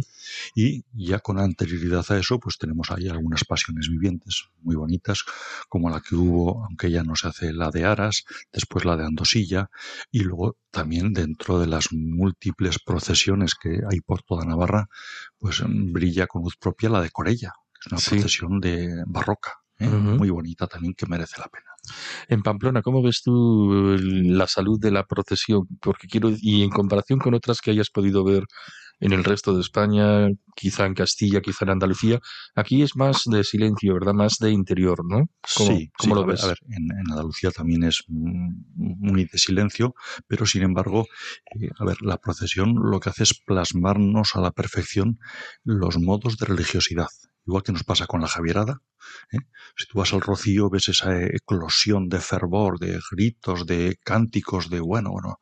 Y 0.56 0.86
ya 0.94 1.20
con 1.20 1.40
anterioridad 1.40 2.06
a 2.10 2.18
eso, 2.18 2.40
pues 2.40 2.58
tenemos 2.58 2.90
ahí 2.90 3.10
algunas 3.10 3.44
pasiones 3.44 3.90
vivientes 3.90 4.46
muy 4.62 4.78
bonitas, 4.78 5.26
como 5.68 5.90
la 5.90 6.00
que 6.00 6.16
hubo, 6.16 6.64
aunque 6.64 6.90
ya 6.90 7.04
no 7.04 7.18
se 7.18 7.28
hace 7.28 7.52
la 7.52 7.70
de 7.70 7.84
Aras, 7.84 8.24
después 8.54 8.86
la 8.86 8.96
de 8.96 9.06
Andosilla, 9.06 9.70
y 10.10 10.22
luego 10.22 10.56
también 10.72 11.12
dentro 11.12 11.60
de 11.60 11.68
las 11.68 11.92
múltiples 11.92 12.80
procesiones 12.80 13.56
que 13.56 13.82
hay 13.92 14.00
por 14.00 14.24
toda 14.24 14.46
Navarra, 14.46 14.88
pues 15.38 15.62
brilla 15.68 16.28
con 16.28 16.44
luz 16.44 16.56
propia 16.56 16.90
la 16.90 17.02
de 17.02 17.12
Corella, 17.12 17.52
que 17.74 17.80
es 17.82 17.92
una 17.92 18.22
procesión 18.22 18.62
de 18.62 19.04
barroca. 19.06 19.60
muy 19.80 20.30
bonita 20.30 20.66
también 20.68 20.94
que 20.94 21.08
merece 21.08 21.42
la 21.42 21.50
pena. 21.50 21.69
En 22.28 22.42
Pamplona, 22.42 22.82
¿cómo 22.82 23.02
ves 23.02 23.22
tú 23.24 23.98
la 24.00 24.48
salud 24.48 24.80
de 24.80 24.92
la 24.92 25.06
procesión? 25.06 25.68
Porque 25.82 26.08
quiero, 26.08 26.32
y 26.40 26.64
en 26.64 26.70
comparación 26.70 27.20
con 27.20 27.34
otras 27.34 27.62
que 27.62 27.72
hayas 27.72 27.90
podido 27.90 28.24
ver 28.24 28.44
en 29.00 29.14
el 29.14 29.24
resto 29.24 29.54
de 29.54 29.62
España, 29.62 30.28
quizá 30.56 30.86
en 30.86 30.94
Castilla, 30.94 31.42
quizá 31.42 31.66
en 31.66 31.72
Andalucía, 31.72 32.20
aquí 32.56 32.82
es 32.82 32.96
más 32.96 33.24
de 33.26 33.44
silencio, 33.44 33.94
¿verdad? 33.94 34.14
Más 34.14 34.38
de 34.40 34.52
interior, 34.52 35.00
¿no? 35.06 35.30
sí, 35.46 35.90
¿cómo 35.98 36.16
lo 36.16 36.26
ves? 36.26 36.44
a 36.44 36.48
ver, 36.48 36.58
en, 36.70 36.92
Andalucía 37.10 37.52
también 37.52 37.84
es 37.84 38.04
muy 38.08 39.26
de 39.26 39.38
silencio, 39.38 39.96
pero 40.28 40.46
sin 40.46 40.64
embargo, 40.64 41.06
eh, 41.60 41.70
a 41.80 41.86
ver, 41.86 42.02
la 42.02 42.18
procesión 42.18 42.76
lo 42.76 43.00
que 43.00 43.10
hace 43.10 43.24
es 43.24 43.40
plasmarnos 43.46 44.36
a 44.36 44.42
la 44.42 44.52
perfección 44.52 45.20
los 45.64 45.98
modos 45.98 46.38
de 46.38 46.46
religiosidad 46.46 47.08
igual 47.46 47.64
que 47.64 47.72
nos 47.72 47.84
pasa 47.84 48.06
con 48.06 48.22
la 48.22 48.28
Javierada. 48.28 48.82
¿eh? 49.32 49.38
Si 49.76 49.88
tú 49.88 50.00
vas 50.00 50.14
al 50.14 50.22
Rocío, 50.22 50.70
ves 50.70 50.90
esa 50.90 51.24
eclosión 51.24 52.10
de 52.10 52.20
fervor, 52.20 52.80
de 52.80 53.00
gritos, 53.12 53.66
de 53.66 53.98
cánticos, 54.04 54.70
de 54.70 54.80
bueno, 54.80 55.12
bueno. 55.12 55.40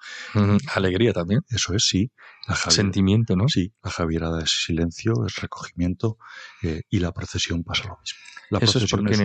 Alegría 0.73 1.13
también. 1.13 1.41
Eso 1.49 1.73
es, 1.73 1.85
sí. 1.87 2.11
La 2.47 2.55
Sentimiento, 2.55 3.35
¿no? 3.35 3.47
Sí, 3.49 3.73
la 3.83 3.91
Javierada 3.91 4.41
es 4.41 4.63
silencio, 4.65 5.25
es 5.25 5.35
recogimiento 5.37 6.17
eh, 6.63 6.83
y 6.89 6.99
la 6.99 7.11
procesión 7.11 7.63
pasa 7.63 7.83
lo 7.83 7.97
mismo. 7.99 8.19
La 8.49 8.59
procesión 8.59 9.07
es, 9.09 9.19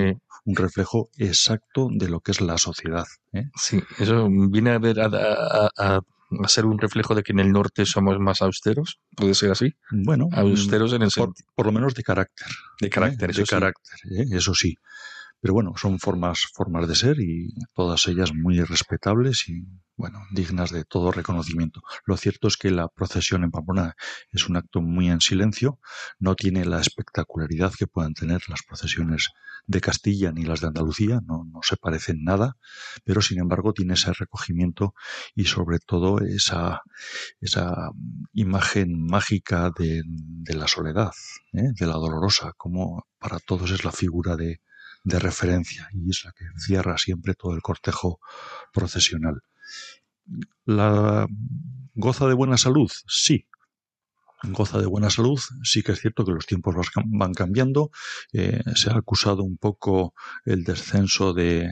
un, 0.45 0.57
reflejo 0.57 1.11
exacto 1.17 1.89
de 1.93 2.09
lo 2.09 2.21
que 2.21 2.33
es 2.33 2.41
la 2.41 2.59
sociedad. 2.59 3.07
¿eh? 3.33 3.45
Sí, 3.55 3.81
eso 3.99 4.29
viene 4.29 4.71
a 4.71 4.79
ver 4.79 4.99
a 5.01 5.71
a 5.77 6.01
ser 6.47 6.67
un 6.67 6.79
reflejo 6.79 7.15
de 7.15 7.23
que 7.23 7.33
en 7.33 7.41
el 7.41 7.53
norte 7.53 7.87
somos 7.87 8.19
más 8.19 8.43
austeros? 8.43 8.99
¿Puede 9.17 9.35
ser 9.35 9.51
así? 9.51 9.75
Bueno, 9.91 10.29
austeros 10.33 10.93
en 10.93 11.03
el 11.03 11.11
por, 11.15 11.33
por 11.55 11.67
lo 11.67 11.73
menos 11.73 11.95
de 11.95 12.03
carácter. 12.03 12.47
De 12.81 12.91
carácter, 12.91 13.31
¿eh? 13.31 13.35
de 13.35 13.45
carácter, 13.45 13.99
¿eh? 14.11 14.25
eso 14.33 14.55
sí. 14.55 14.75
Pero 15.43 15.55
bueno, 15.55 15.73
son 15.77 15.99
formas, 15.99 16.47
formas 16.55 16.87
de 16.87 16.95
ser 16.95 17.19
y 17.19 17.53
todas 17.75 18.07
ellas 18.07 18.31
muy 18.33 18.61
respetables 18.61 19.49
y 19.49 19.67
bueno, 19.97 20.21
dignas 20.31 20.71
de 20.71 20.85
todo 20.85 21.11
reconocimiento. 21.11 21.83
Lo 22.07 22.17
cierto 22.17 22.47
es 22.47 22.57
que 22.57 22.71
la 22.71 22.87
procesión 22.87 23.43
en 23.43 23.51
Pamplona 23.51 23.97
es 24.31 24.49
un 24.49 24.57
acto 24.57 24.81
muy 24.81 25.11
en 25.11 25.21
silencio, 25.21 25.81
no 26.21 26.37
tiene 26.37 26.65
la 26.65 26.81
espectacularidad 26.81 27.73
que 27.77 27.89
puedan 27.89 28.15
tener 28.15 28.49
las 28.49 28.63
procesiones 28.63 29.31
de 29.67 29.81
Castilla 29.81 30.31
ni 30.31 30.45
las 30.45 30.61
de 30.61 30.69
Andalucía, 30.69 31.21
no, 31.27 31.45
no 31.45 31.61
se 31.63 31.77
parecen 31.77 32.23
nada, 32.23 32.57
pero 33.05 33.21
sin 33.21 33.41
embargo 33.41 33.73
tiene 33.73 33.95
ese 33.95 34.13
recogimiento 34.13 34.95
y 35.35 35.47
sobre 35.47 35.81
todo 35.81 36.21
esa, 36.21 36.83
esa 37.41 37.91
imagen 38.33 39.07
mágica 39.07 39.73
de, 39.77 40.05
la 40.55 40.69
soledad, 40.69 41.11
¿eh? 41.53 41.71
de 41.77 41.87
la 41.87 41.95
dolorosa, 41.95 42.53
como 42.57 43.09
para 43.19 43.41
todos 43.41 43.73
es 43.73 43.85
la 43.85 43.93
figura 43.93 44.37
de, 44.37 44.61
de 45.05 45.19
referencia 45.19 45.89
y 45.93 46.11
es 46.11 46.25
la 46.25 46.33
que 46.33 46.45
cierra 46.59 46.99
siempre 46.99 47.35
todo 47.35 47.55
el 47.55 47.63
cortejo 47.63 48.21
procesional. 48.73 49.43
¿La 50.65 51.27
goza 51.95 52.29
de 52.29 52.35
buena 52.35 52.57
salud? 52.57 52.91
Sí, 53.07 53.47
goza 54.45 54.79
de 54.79 54.87
buena 54.87 55.11
salud. 55.11 55.39
Sí 55.63 55.83
que 55.83 55.93
es 55.93 56.01
cierto 56.01 56.25
que 56.25 56.33
los 56.33 56.47
tiempos 56.47 56.75
van 57.07 57.35
cambiando. 57.35 57.91
Eh, 58.33 58.63
se 58.75 58.91
ha 58.91 58.97
acusado 58.97 59.43
un 59.43 59.57
poco 59.57 60.15
el 60.45 60.65
descenso 60.65 61.33
de, 61.33 61.71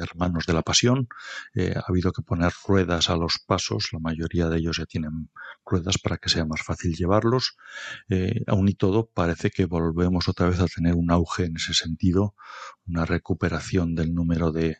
hermanos 0.00 0.46
de 0.46 0.52
la 0.52 0.62
pasión. 0.62 1.08
Eh, 1.54 1.74
ha 1.76 1.84
habido 1.88 2.12
que 2.12 2.22
poner 2.22 2.52
ruedas 2.66 3.10
a 3.10 3.16
los 3.16 3.38
pasos. 3.46 3.88
La 3.92 3.98
mayoría 3.98 4.48
de 4.48 4.58
ellos 4.58 4.76
ya 4.78 4.86
tienen 4.86 5.30
ruedas 5.64 5.98
para 5.98 6.18
que 6.18 6.28
sea 6.28 6.44
más 6.44 6.62
fácil 6.62 6.94
llevarlos. 6.94 7.56
Eh, 8.08 8.42
aún 8.46 8.68
y 8.68 8.74
todo, 8.74 9.06
parece 9.06 9.50
que 9.50 9.64
volvemos 9.66 10.28
otra 10.28 10.48
vez 10.48 10.60
a 10.60 10.66
tener 10.66 10.94
un 10.94 11.10
auge 11.10 11.44
en 11.44 11.56
ese 11.56 11.74
sentido, 11.74 12.34
una 12.86 13.04
recuperación 13.04 13.94
del 13.94 14.14
número 14.14 14.52
de, 14.52 14.78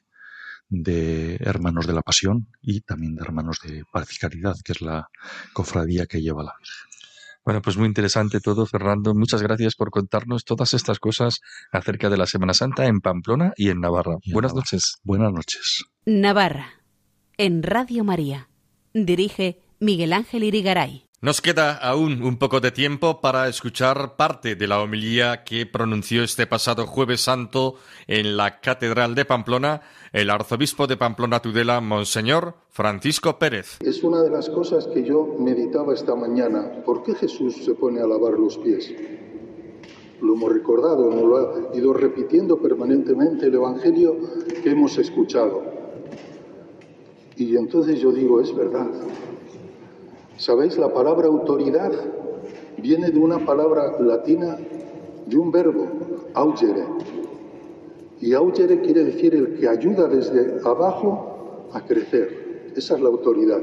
de 0.71 1.37
Hermanos 1.41 1.87
de 1.87 1.93
la 1.93 2.03
Pasión 2.03 2.49
y 2.63 2.81
también 2.83 3.15
de 3.17 3.23
Hermanos 3.23 3.59
de 3.63 3.85
Caridad, 4.21 4.57
que 4.65 4.73
es 4.73 4.81
la 4.81 5.11
cofradía 5.53 6.07
que 6.07 6.23
lleva 6.23 6.45
la 6.45 6.55
Virgen. 6.59 6.90
Bueno, 7.45 7.63
pues 7.63 7.77
muy 7.77 7.87
interesante 7.87 8.41
todo, 8.41 8.67
Fernando. 8.67 9.15
Muchas 9.15 9.43
gracias 9.43 9.75
por 9.75 9.91
contarnos 9.91 10.45
todas 10.45 10.75
estas 10.75 10.99
cosas 10.99 11.41
acerca 11.73 12.11
de 12.11 12.19
la 12.19 12.27
Semana 12.27 12.55
Santa 12.55 12.87
en 12.87 13.01
Pamplona 13.01 13.53
y 13.57 13.71
en 13.71 13.81
Navarra. 13.81 14.17
Buenas 14.33 14.55
noches. 14.55 14.99
Buenas 15.03 15.33
noches. 15.33 15.85
Navarra, 16.05 16.75
en 17.39 17.63
Radio 17.63 18.05
María. 18.05 18.49
Dirige 18.93 19.61
Miguel 19.79 20.13
Ángel 20.13 20.45
Irigaray. 20.45 21.10
Nos 21.23 21.43
queda 21.43 21.75
aún 21.75 22.23
un 22.23 22.39
poco 22.39 22.61
de 22.61 22.71
tiempo 22.71 23.21
para 23.21 23.47
escuchar 23.47 24.17
parte 24.17 24.55
de 24.55 24.67
la 24.67 24.81
homilía 24.81 25.45
que 25.45 25.67
pronunció 25.67 26.23
este 26.23 26.47
pasado 26.47 26.87
jueves 26.87 27.21
santo 27.21 27.75
en 28.07 28.39
la 28.39 28.61
Catedral 28.61 29.15
de 29.15 29.27
Pamplona 29.27 29.83
el 30.15 30.31
arzobispo 30.31 30.87
de 30.87 30.97
Pamplona 30.97 31.43
Tudela, 31.43 31.83
Monseñor 31.83 32.55
Francisco 32.71 33.39
Pérez. 33.39 33.77
Es 33.85 34.03
una 34.03 34.23
de 34.23 34.31
las 34.31 34.49
cosas 34.49 34.87
que 34.87 35.05
yo 35.05 35.37
meditaba 35.39 35.93
esta 35.93 36.15
mañana. 36.15 36.83
¿Por 36.87 37.03
qué 37.03 37.15
Jesús 37.15 37.67
se 37.67 37.75
pone 37.75 38.01
a 38.01 38.07
lavar 38.07 38.39
los 38.39 38.57
pies? 38.57 38.91
Lo 40.23 40.33
hemos 40.33 40.51
recordado, 40.51 41.11
nos 41.11 41.23
lo 41.23 41.37
ha 41.37 41.77
ido 41.77 41.93
repitiendo 41.93 42.57
permanentemente 42.57 43.49
el 43.49 43.57
Evangelio 43.57 44.17
que 44.63 44.71
hemos 44.71 44.97
escuchado. 44.97 45.65
Y 47.37 47.59
entonces 47.59 48.01
yo 48.01 48.11
digo, 48.11 48.41
es 48.41 48.57
verdad. 48.57 48.89
¿Sabéis? 50.41 50.79
La 50.79 50.91
palabra 50.91 51.27
autoridad 51.27 51.93
viene 52.79 53.11
de 53.11 53.19
una 53.19 53.45
palabra 53.45 54.01
latina, 54.01 54.57
de 55.27 55.37
un 55.37 55.53
verbo, 55.53 55.85
augere. 56.33 56.83
Y 58.23 58.33
augere 58.33 58.81
quiere 58.81 59.05
decir 59.05 59.35
el 59.35 59.59
que 59.59 59.69
ayuda 59.69 60.09
desde 60.09 60.67
abajo 60.67 61.69
a 61.75 61.83
crecer. 61.83 62.73
Esa 62.75 62.95
es 62.95 63.03
la 63.03 63.11
autoridad. 63.11 63.61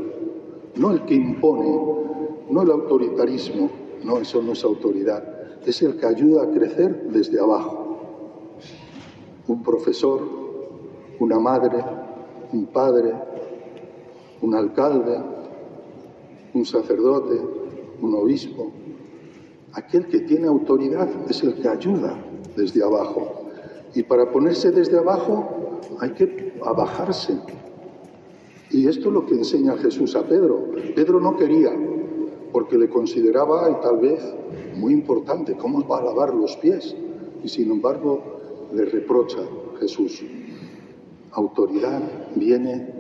No 0.76 0.92
el 0.92 1.04
que 1.06 1.16
impone, 1.16 1.82
no 2.48 2.62
el 2.62 2.70
autoritarismo, 2.70 3.72
no, 4.04 4.20
eso 4.20 4.44
no 4.44 4.52
es 4.52 4.64
autoridad. 4.64 5.24
es 5.66 5.82
el 5.82 5.98
que 5.98 6.06
ayuda 6.06 6.44
a 6.44 6.52
crecer 6.52 7.08
desde 7.10 7.40
abajo. 7.40 7.98
Un 9.48 9.64
profesor, 9.64 10.22
una 11.20 11.40
madre, 11.40 11.84
un 12.54 12.68
padre, 12.68 13.16
un 14.44 14.54
alcalde, 14.54 15.37
un 16.58 16.66
sacerdote, 16.66 17.40
un 18.02 18.14
obispo. 18.16 18.72
Aquel 19.74 20.08
que 20.08 20.22
tiene 20.22 20.48
autoridad 20.48 21.10
es 21.30 21.44
el 21.44 21.56
que 21.56 21.68
ayuda 21.68 22.18
desde 22.56 22.84
abajo. 22.84 23.50
Y 23.94 24.04
para 24.04 24.32
ponerse 24.32 24.72
desde 24.72 24.98
abajo 24.98 25.80
hay 26.00 26.12
que 26.12 26.54
abajarse. 26.66 27.38
Y 28.72 28.88
esto 28.88 29.08
es 29.08 29.14
lo 29.14 29.26
que 29.26 29.36
enseña 29.36 29.78
Jesús 29.78 30.16
a 30.16 30.24
Pedro. 30.24 30.72
Pedro 30.96 31.20
no 31.20 31.38
quería, 31.38 31.72
porque 32.52 32.78
le 32.78 32.90
consideraba, 32.90 33.70
y 33.70 33.82
tal 33.82 33.98
vez, 33.98 34.22
muy 34.76 34.94
importante, 34.94 35.56
cómo 35.56 35.88
va 35.88 36.00
a 36.00 36.04
lavar 36.04 36.34
los 36.34 36.58
pies. 36.58 36.96
Y 37.44 37.48
sin 37.48 37.72
embargo, 37.72 38.22
le 38.74 38.86
reprocha 38.86 39.40
Jesús. 39.80 40.24
Autoridad 41.32 42.02
viene 42.36 42.94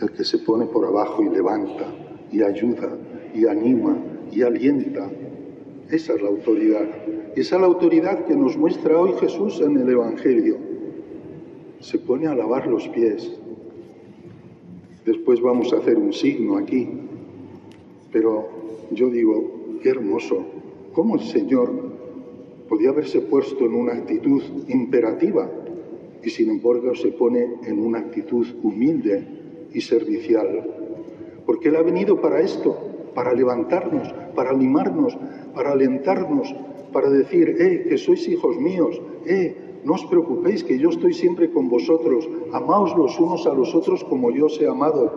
el 0.00 0.12
que 0.12 0.24
se 0.24 0.38
pone 0.38 0.66
por 0.66 0.86
abajo 0.86 1.22
y 1.22 1.28
levanta, 1.28 1.86
y 2.32 2.42
ayuda, 2.42 2.96
y 3.34 3.46
anima, 3.46 3.96
y 4.32 4.42
alienta. 4.42 5.10
Esa 5.90 6.14
es 6.14 6.22
la 6.22 6.28
autoridad. 6.28 6.86
Esa 7.34 7.54
es 7.56 7.60
la 7.60 7.66
autoridad 7.66 8.24
que 8.26 8.34
nos 8.34 8.56
muestra 8.56 8.98
hoy 8.98 9.12
Jesús 9.20 9.60
en 9.60 9.76
el 9.76 9.88
Evangelio. 9.88 10.56
Se 11.80 11.98
pone 11.98 12.26
a 12.26 12.34
lavar 12.34 12.66
los 12.66 12.88
pies. 12.88 13.32
Después 15.06 15.40
vamos 15.40 15.72
a 15.72 15.78
hacer 15.78 15.96
un 15.96 16.12
signo 16.12 16.56
aquí. 16.56 16.88
Pero 18.12 18.48
yo 18.90 19.08
digo, 19.08 19.78
qué 19.82 19.90
hermoso. 19.90 20.44
¿Cómo 20.92 21.16
el 21.16 21.22
Señor 21.22 21.70
podía 22.68 22.90
haberse 22.90 23.20
puesto 23.20 23.64
en 23.64 23.74
una 23.74 23.94
actitud 23.94 24.42
imperativa 24.68 25.50
y 26.22 26.30
sin 26.30 26.50
embargo 26.50 26.94
se 26.94 27.12
pone 27.12 27.54
en 27.64 27.78
una 27.78 28.00
actitud 28.00 28.46
humilde 28.62 29.24
y 29.72 29.80
servicial? 29.80 30.77
Porque 31.48 31.70
Él 31.70 31.76
ha 31.76 31.82
venido 31.82 32.20
para 32.20 32.42
esto, 32.42 32.76
para 33.14 33.32
levantarnos, 33.32 34.12
para 34.36 34.50
animarnos, 34.50 35.16
para 35.54 35.72
alentarnos, 35.72 36.54
para 36.92 37.08
decir, 37.08 37.56
eh, 37.58 37.86
que 37.88 37.96
sois 37.96 38.28
hijos 38.28 38.60
míos, 38.60 39.00
eh, 39.24 39.80
no 39.82 39.94
os 39.94 40.04
preocupéis, 40.04 40.60
que 40.60 40.78
yo 40.78 40.90
estoy 40.90 41.14
siempre 41.14 41.48
con 41.48 41.70
vosotros, 41.70 42.28
amaos 42.52 42.94
los 43.00 43.18
unos 43.18 43.46
a 43.46 43.54
los 43.54 43.74
otros 43.74 44.04
como 44.04 44.30
yo 44.30 44.44
os 44.52 44.60
he 44.60 44.68
amado, 44.68 45.08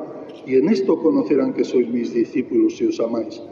y 0.48 0.56
en 0.56 0.70
esto 0.70 1.04
conocerán 1.04 1.52
que 1.52 1.68
sois 1.68 1.92
mis 1.92 2.14
discípulos 2.16 2.78
si 2.78 2.88
os 2.88 3.02
amáis. 3.04 3.44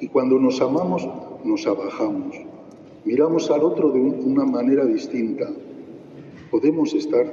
Y 0.00 0.08
cuando 0.08 0.34
nos 0.36 0.60
amamos, 0.60 1.06
nos 1.44 1.68
abajamos, 1.68 2.34
miramos 3.04 3.48
al 3.48 3.62
otro 3.62 3.94
de 3.94 4.00
una 4.00 4.44
manera 4.44 4.84
distinta. 4.84 5.46
Podemos 6.50 6.94
estar 6.94 7.30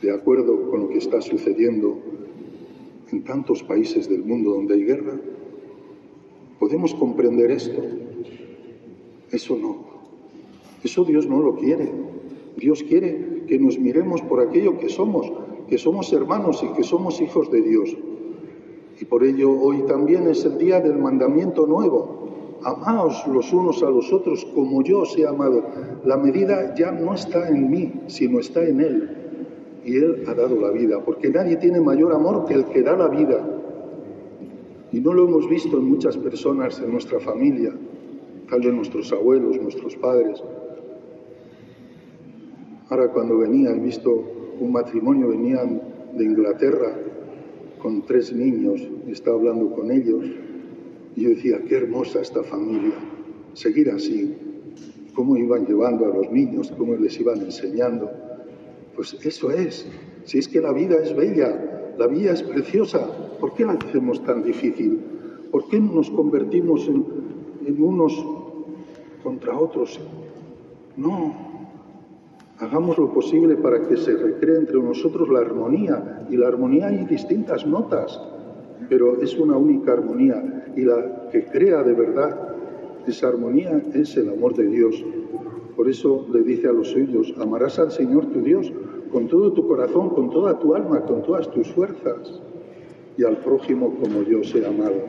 de 0.00 0.10
acuerdo 0.10 0.70
con 0.70 0.80
lo 0.80 0.88
que 0.88 0.96
está 0.96 1.20
sucediendo 1.20 2.23
en 3.14 3.22
tantos 3.22 3.62
países 3.62 4.08
del 4.08 4.24
mundo 4.24 4.50
donde 4.50 4.74
hay 4.74 4.84
guerra. 4.84 5.14
Podemos 6.58 6.94
comprender 6.94 7.50
esto. 7.52 7.80
Eso 9.30 9.56
no. 9.56 9.76
Eso 10.82 11.04
Dios 11.04 11.26
no 11.26 11.40
lo 11.40 11.54
quiere. 11.54 11.90
Dios 12.56 12.82
quiere 12.82 13.44
que 13.46 13.58
nos 13.58 13.78
miremos 13.78 14.20
por 14.22 14.40
aquello 14.40 14.78
que 14.78 14.88
somos, 14.88 15.32
que 15.68 15.78
somos 15.78 16.12
hermanos 16.12 16.64
y 16.64 16.72
que 16.74 16.82
somos 16.82 17.20
hijos 17.20 17.50
de 17.52 17.62
Dios. 17.62 17.96
Y 19.00 19.04
por 19.04 19.24
ello 19.24 19.50
hoy 19.50 19.82
también 19.86 20.26
es 20.28 20.44
el 20.44 20.58
día 20.58 20.80
del 20.80 20.98
mandamiento 20.98 21.66
nuevo. 21.66 22.58
Amaos 22.64 23.26
los 23.28 23.52
unos 23.52 23.82
a 23.82 23.90
los 23.90 24.12
otros 24.12 24.44
como 24.54 24.82
yo 24.82 25.00
os 25.00 25.16
he 25.16 25.26
amado. 25.26 25.62
La 26.04 26.16
medida 26.16 26.74
ya 26.74 26.90
no 26.90 27.14
está 27.14 27.48
en 27.48 27.70
mí, 27.70 27.92
sino 28.08 28.40
está 28.40 28.66
en 28.66 28.80
Él. 28.80 29.23
Y 29.84 29.96
Él 29.96 30.24
ha 30.26 30.34
dado 30.34 30.58
la 30.60 30.70
vida, 30.70 31.04
porque 31.04 31.28
nadie 31.28 31.56
tiene 31.56 31.80
mayor 31.80 32.12
amor 32.12 32.46
que 32.46 32.54
el 32.54 32.64
que 32.66 32.82
da 32.82 32.96
la 32.96 33.08
vida. 33.08 33.54
Y 34.92 35.00
no 35.00 35.12
lo 35.12 35.28
hemos 35.28 35.48
visto 35.48 35.76
en 35.78 35.84
muchas 35.84 36.16
personas 36.16 36.80
en 36.80 36.92
nuestra 36.92 37.20
familia, 37.20 37.72
tal 38.48 38.60
vez 38.60 38.72
nuestros 38.72 39.12
abuelos, 39.12 39.60
nuestros 39.60 39.96
padres. 39.96 40.42
Ahora 42.88 43.08
cuando 43.08 43.38
venía, 43.38 43.70
he 43.70 43.80
visto 43.80 44.10
un 44.60 44.72
matrimonio, 44.72 45.28
venían 45.28 45.82
de 46.16 46.24
Inglaterra 46.24 46.94
con 47.80 48.02
tres 48.02 48.32
niños, 48.32 48.86
estaba 49.08 49.36
hablando 49.36 49.70
con 49.72 49.90
ellos, 49.90 50.24
y 51.16 51.22
yo 51.22 51.30
decía, 51.30 51.58
qué 51.68 51.76
hermosa 51.76 52.20
esta 52.20 52.42
familia, 52.42 52.94
seguir 53.52 53.90
así, 53.90 54.34
cómo 55.14 55.36
iban 55.36 55.66
llevando 55.66 56.04
a 56.06 56.08
los 56.08 56.30
niños, 56.30 56.72
cómo 56.76 56.94
les 56.96 57.18
iban 57.20 57.40
enseñando. 57.40 58.10
Pues 58.96 59.14
eso 59.24 59.50
es, 59.50 59.86
si 60.24 60.38
es 60.38 60.48
que 60.48 60.60
la 60.60 60.72
vida 60.72 60.96
es 61.02 61.14
bella, 61.14 61.92
la 61.98 62.06
vida 62.06 62.32
es 62.32 62.42
preciosa, 62.42 63.06
¿por 63.40 63.54
qué 63.54 63.64
la 63.64 63.72
hacemos 63.72 64.22
tan 64.24 64.42
difícil? 64.42 65.00
¿Por 65.50 65.68
qué 65.68 65.78
nos 65.78 66.10
convertimos 66.10 66.88
en, 66.88 67.82
unos 67.82 68.24
contra 69.22 69.56
otros? 69.56 70.00
No, 70.96 71.34
hagamos 72.58 72.98
lo 72.98 73.12
posible 73.12 73.56
para 73.56 73.86
que 73.86 73.96
se 73.96 74.16
recree 74.16 74.56
entre 74.56 74.80
nosotros 74.80 75.28
la 75.28 75.40
armonía. 75.40 76.26
Y 76.30 76.36
la 76.36 76.48
armonía 76.48 76.88
hay 76.88 77.04
distintas 77.04 77.66
notas, 77.66 78.20
pero 78.88 79.20
es 79.22 79.36
una 79.38 79.56
única 79.56 79.92
armonía. 79.92 80.72
Y 80.76 80.82
la 80.82 81.28
que 81.30 81.44
crea 81.44 81.82
de 81.82 81.92
verdad 81.92 82.54
esa 83.06 83.28
armonía 83.28 83.82
es 83.92 84.16
el 84.16 84.30
amor 84.30 84.54
de 84.54 84.66
Dios. 84.66 85.04
Por 85.76 85.88
eso 85.88 86.26
le 86.32 86.42
dice 86.42 86.68
a 86.68 86.72
los 86.72 86.88
suyos, 86.88 87.34
amarás 87.38 87.78
al 87.78 87.90
Señor 87.90 88.26
tu 88.26 88.40
Dios 88.40 88.72
con 89.10 89.28
todo 89.28 89.52
tu 89.52 89.66
corazón, 89.66 90.10
con 90.10 90.30
toda 90.30 90.58
tu 90.58 90.74
alma, 90.74 91.00
con 91.02 91.22
todas 91.22 91.50
tus 91.50 91.68
fuerzas, 91.72 92.42
y 93.16 93.24
al 93.24 93.38
prójimo 93.38 93.94
como 94.00 94.22
yo 94.22 94.40
he 94.40 94.66
amado. 94.66 95.02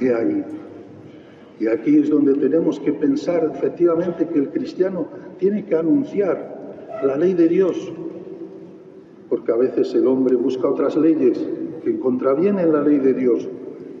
He 0.00 0.12
ahí. 0.12 0.44
Y 1.60 1.66
aquí 1.66 1.98
es 1.98 2.10
donde 2.10 2.34
tenemos 2.34 2.78
que 2.80 2.92
pensar 2.92 3.50
efectivamente 3.54 4.28
que 4.28 4.38
el 4.38 4.50
cristiano 4.50 5.08
tiene 5.38 5.64
que 5.64 5.74
anunciar 5.74 7.00
la 7.02 7.16
ley 7.16 7.34
de 7.34 7.48
Dios, 7.48 7.92
porque 9.28 9.52
a 9.52 9.56
veces 9.56 9.94
el 9.94 10.06
hombre 10.06 10.36
busca 10.36 10.68
otras 10.68 10.96
leyes 10.96 11.46
que 11.82 11.98
contravienen 11.98 12.72
la 12.72 12.82
ley 12.82 12.98
de 12.98 13.14
Dios, 13.14 13.48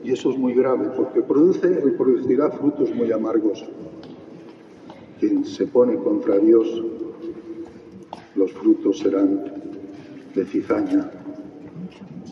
y 0.04 0.12
eso 0.12 0.30
es 0.30 0.38
muy 0.38 0.54
grave, 0.54 0.90
porque 0.96 1.22
produce 1.22 1.82
y 1.84 1.90
producirá 1.90 2.50
frutos 2.50 2.94
muy 2.94 3.10
amargos. 3.12 3.68
Quien 5.18 5.44
se 5.44 5.66
pone 5.66 5.96
contra 5.96 6.38
Dios, 6.38 6.66
los 8.36 8.52
frutos 8.52 8.98
serán 8.98 9.42
de 10.34 10.44
cizaña, 10.44 11.10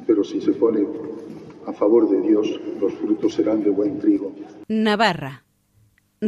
pero 0.06 0.22
si 0.22 0.40
se 0.40 0.52
pone 0.52 0.86
a 1.66 1.72
favor 1.72 2.08
de 2.08 2.20
Dios, 2.20 2.60
los 2.80 2.94
frutos 2.94 3.34
serán 3.34 3.62
de 3.64 3.70
buen 3.70 3.98
trigo. 3.98 4.32
Navarra, 4.68 5.42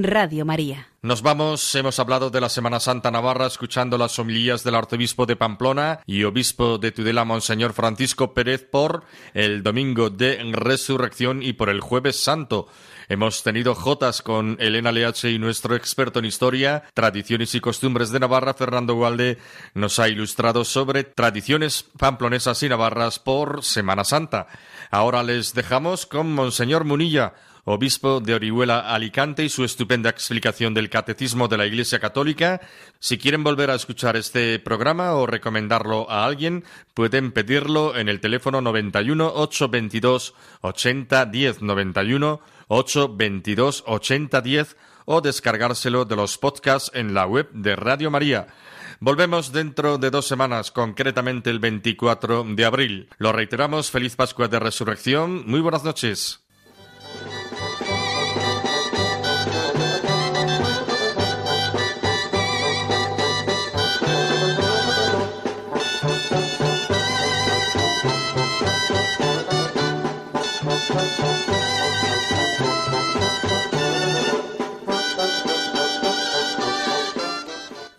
Radio 0.02 0.44
María. 0.44 0.88
Nos 1.00 1.22
vamos, 1.22 1.74
hemos 1.76 2.00
hablado 2.00 2.28
de 2.28 2.40
la 2.40 2.48
Semana 2.48 2.80
Santa 2.80 3.10
Navarra 3.10 3.46
escuchando 3.46 3.96
las 3.96 4.18
homilías 4.18 4.64
del 4.64 4.74
arzobispo 4.74 5.26
de 5.26 5.36
Pamplona 5.36 6.00
y 6.06 6.24
obispo 6.24 6.76
de 6.78 6.90
Tudela, 6.90 7.24
Monseñor 7.24 7.72
Francisco 7.72 8.34
Pérez, 8.34 8.66
por 8.68 9.04
el 9.32 9.62
domingo 9.62 10.10
de 10.10 10.38
Resurrección 10.52 11.42
y 11.42 11.52
por 11.52 11.68
el 11.68 11.80
Jueves 11.80 12.20
Santo. 12.20 12.66
Hemos 13.08 13.42
tenido 13.42 13.74
jotas 13.74 14.22
con 14.22 14.56
Elena 14.60 14.92
Leache 14.92 15.30
y 15.30 15.38
nuestro 15.38 15.76
experto 15.76 16.18
en 16.18 16.26
historia, 16.26 16.82
tradiciones 16.94 17.54
y 17.54 17.60
costumbres 17.60 18.10
de 18.10 18.20
Navarra, 18.20 18.52
Fernando 18.52 18.94
Gualde, 18.94 19.38
nos 19.74 19.98
ha 19.98 20.08
ilustrado 20.08 20.64
sobre 20.64 21.04
tradiciones 21.04 21.86
pamplonesas 21.96 22.62
y 22.64 22.68
navarras 22.68 23.18
por 23.18 23.64
Semana 23.64 24.04
Santa. 24.04 24.48
Ahora 24.90 25.22
les 25.22 25.54
dejamos 25.54 26.06
con 26.06 26.34
Monseñor 26.34 26.84
Munilla, 26.84 27.34
obispo 27.68 28.20
de 28.20 28.34
Orihuela 28.34 28.80
Alicante, 28.80 29.44
y 29.44 29.48
su 29.48 29.62
estupenda 29.62 30.08
explicación 30.08 30.72
del 30.72 30.88
Catecismo 30.88 31.48
de 31.48 31.58
la 31.58 31.66
Iglesia 31.66 31.98
Católica. 31.98 32.60
Si 32.98 33.18
quieren 33.18 33.44
volver 33.44 33.70
a 33.70 33.74
escuchar 33.74 34.16
este 34.16 34.58
programa 34.58 35.12
o 35.12 35.26
recomendarlo 35.26 36.10
a 36.10 36.24
alguien, 36.24 36.64
pueden 36.94 37.30
pedirlo 37.32 37.96
en 37.96 38.08
el 38.08 38.20
teléfono 38.20 38.60
91 38.62 39.32
822 39.34 40.34
80 40.62 41.26
10 41.26 41.62
91 41.62 42.40
822 42.68 43.84
80 43.86 44.40
10 44.40 44.76
o 45.04 45.20
descargárselo 45.20 46.04
de 46.04 46.16
los 46.16 46.38
podcasts 46.38 46.90
en 46.94 47.12
la 47.12 47.26
web 47.26 47.50
de 47.52 47.76
Radio 47.76 48.10
María. 48.10 48.46
Volvemos 49.00 49.52
dentro 49.52 49.98
de 49.98 50.10
dos 50.10 50.26
semanas, 50.26 50.70
concretamente 50.70 51.50
el 51.50 51.60
24 51.60 52.44
de 52.48 52.64
abril. 52.64 53.08
Lo 53.18 53.32
reiteramos, 53.32 53.90
feliz 53.90 54.16
Pascua 54.16 54.48
de 54.48 54.58
Resurrección. 54.58 55.44
Muy 55.46 55.60
buenas 55.60 55.84
noches. 55.84 56.47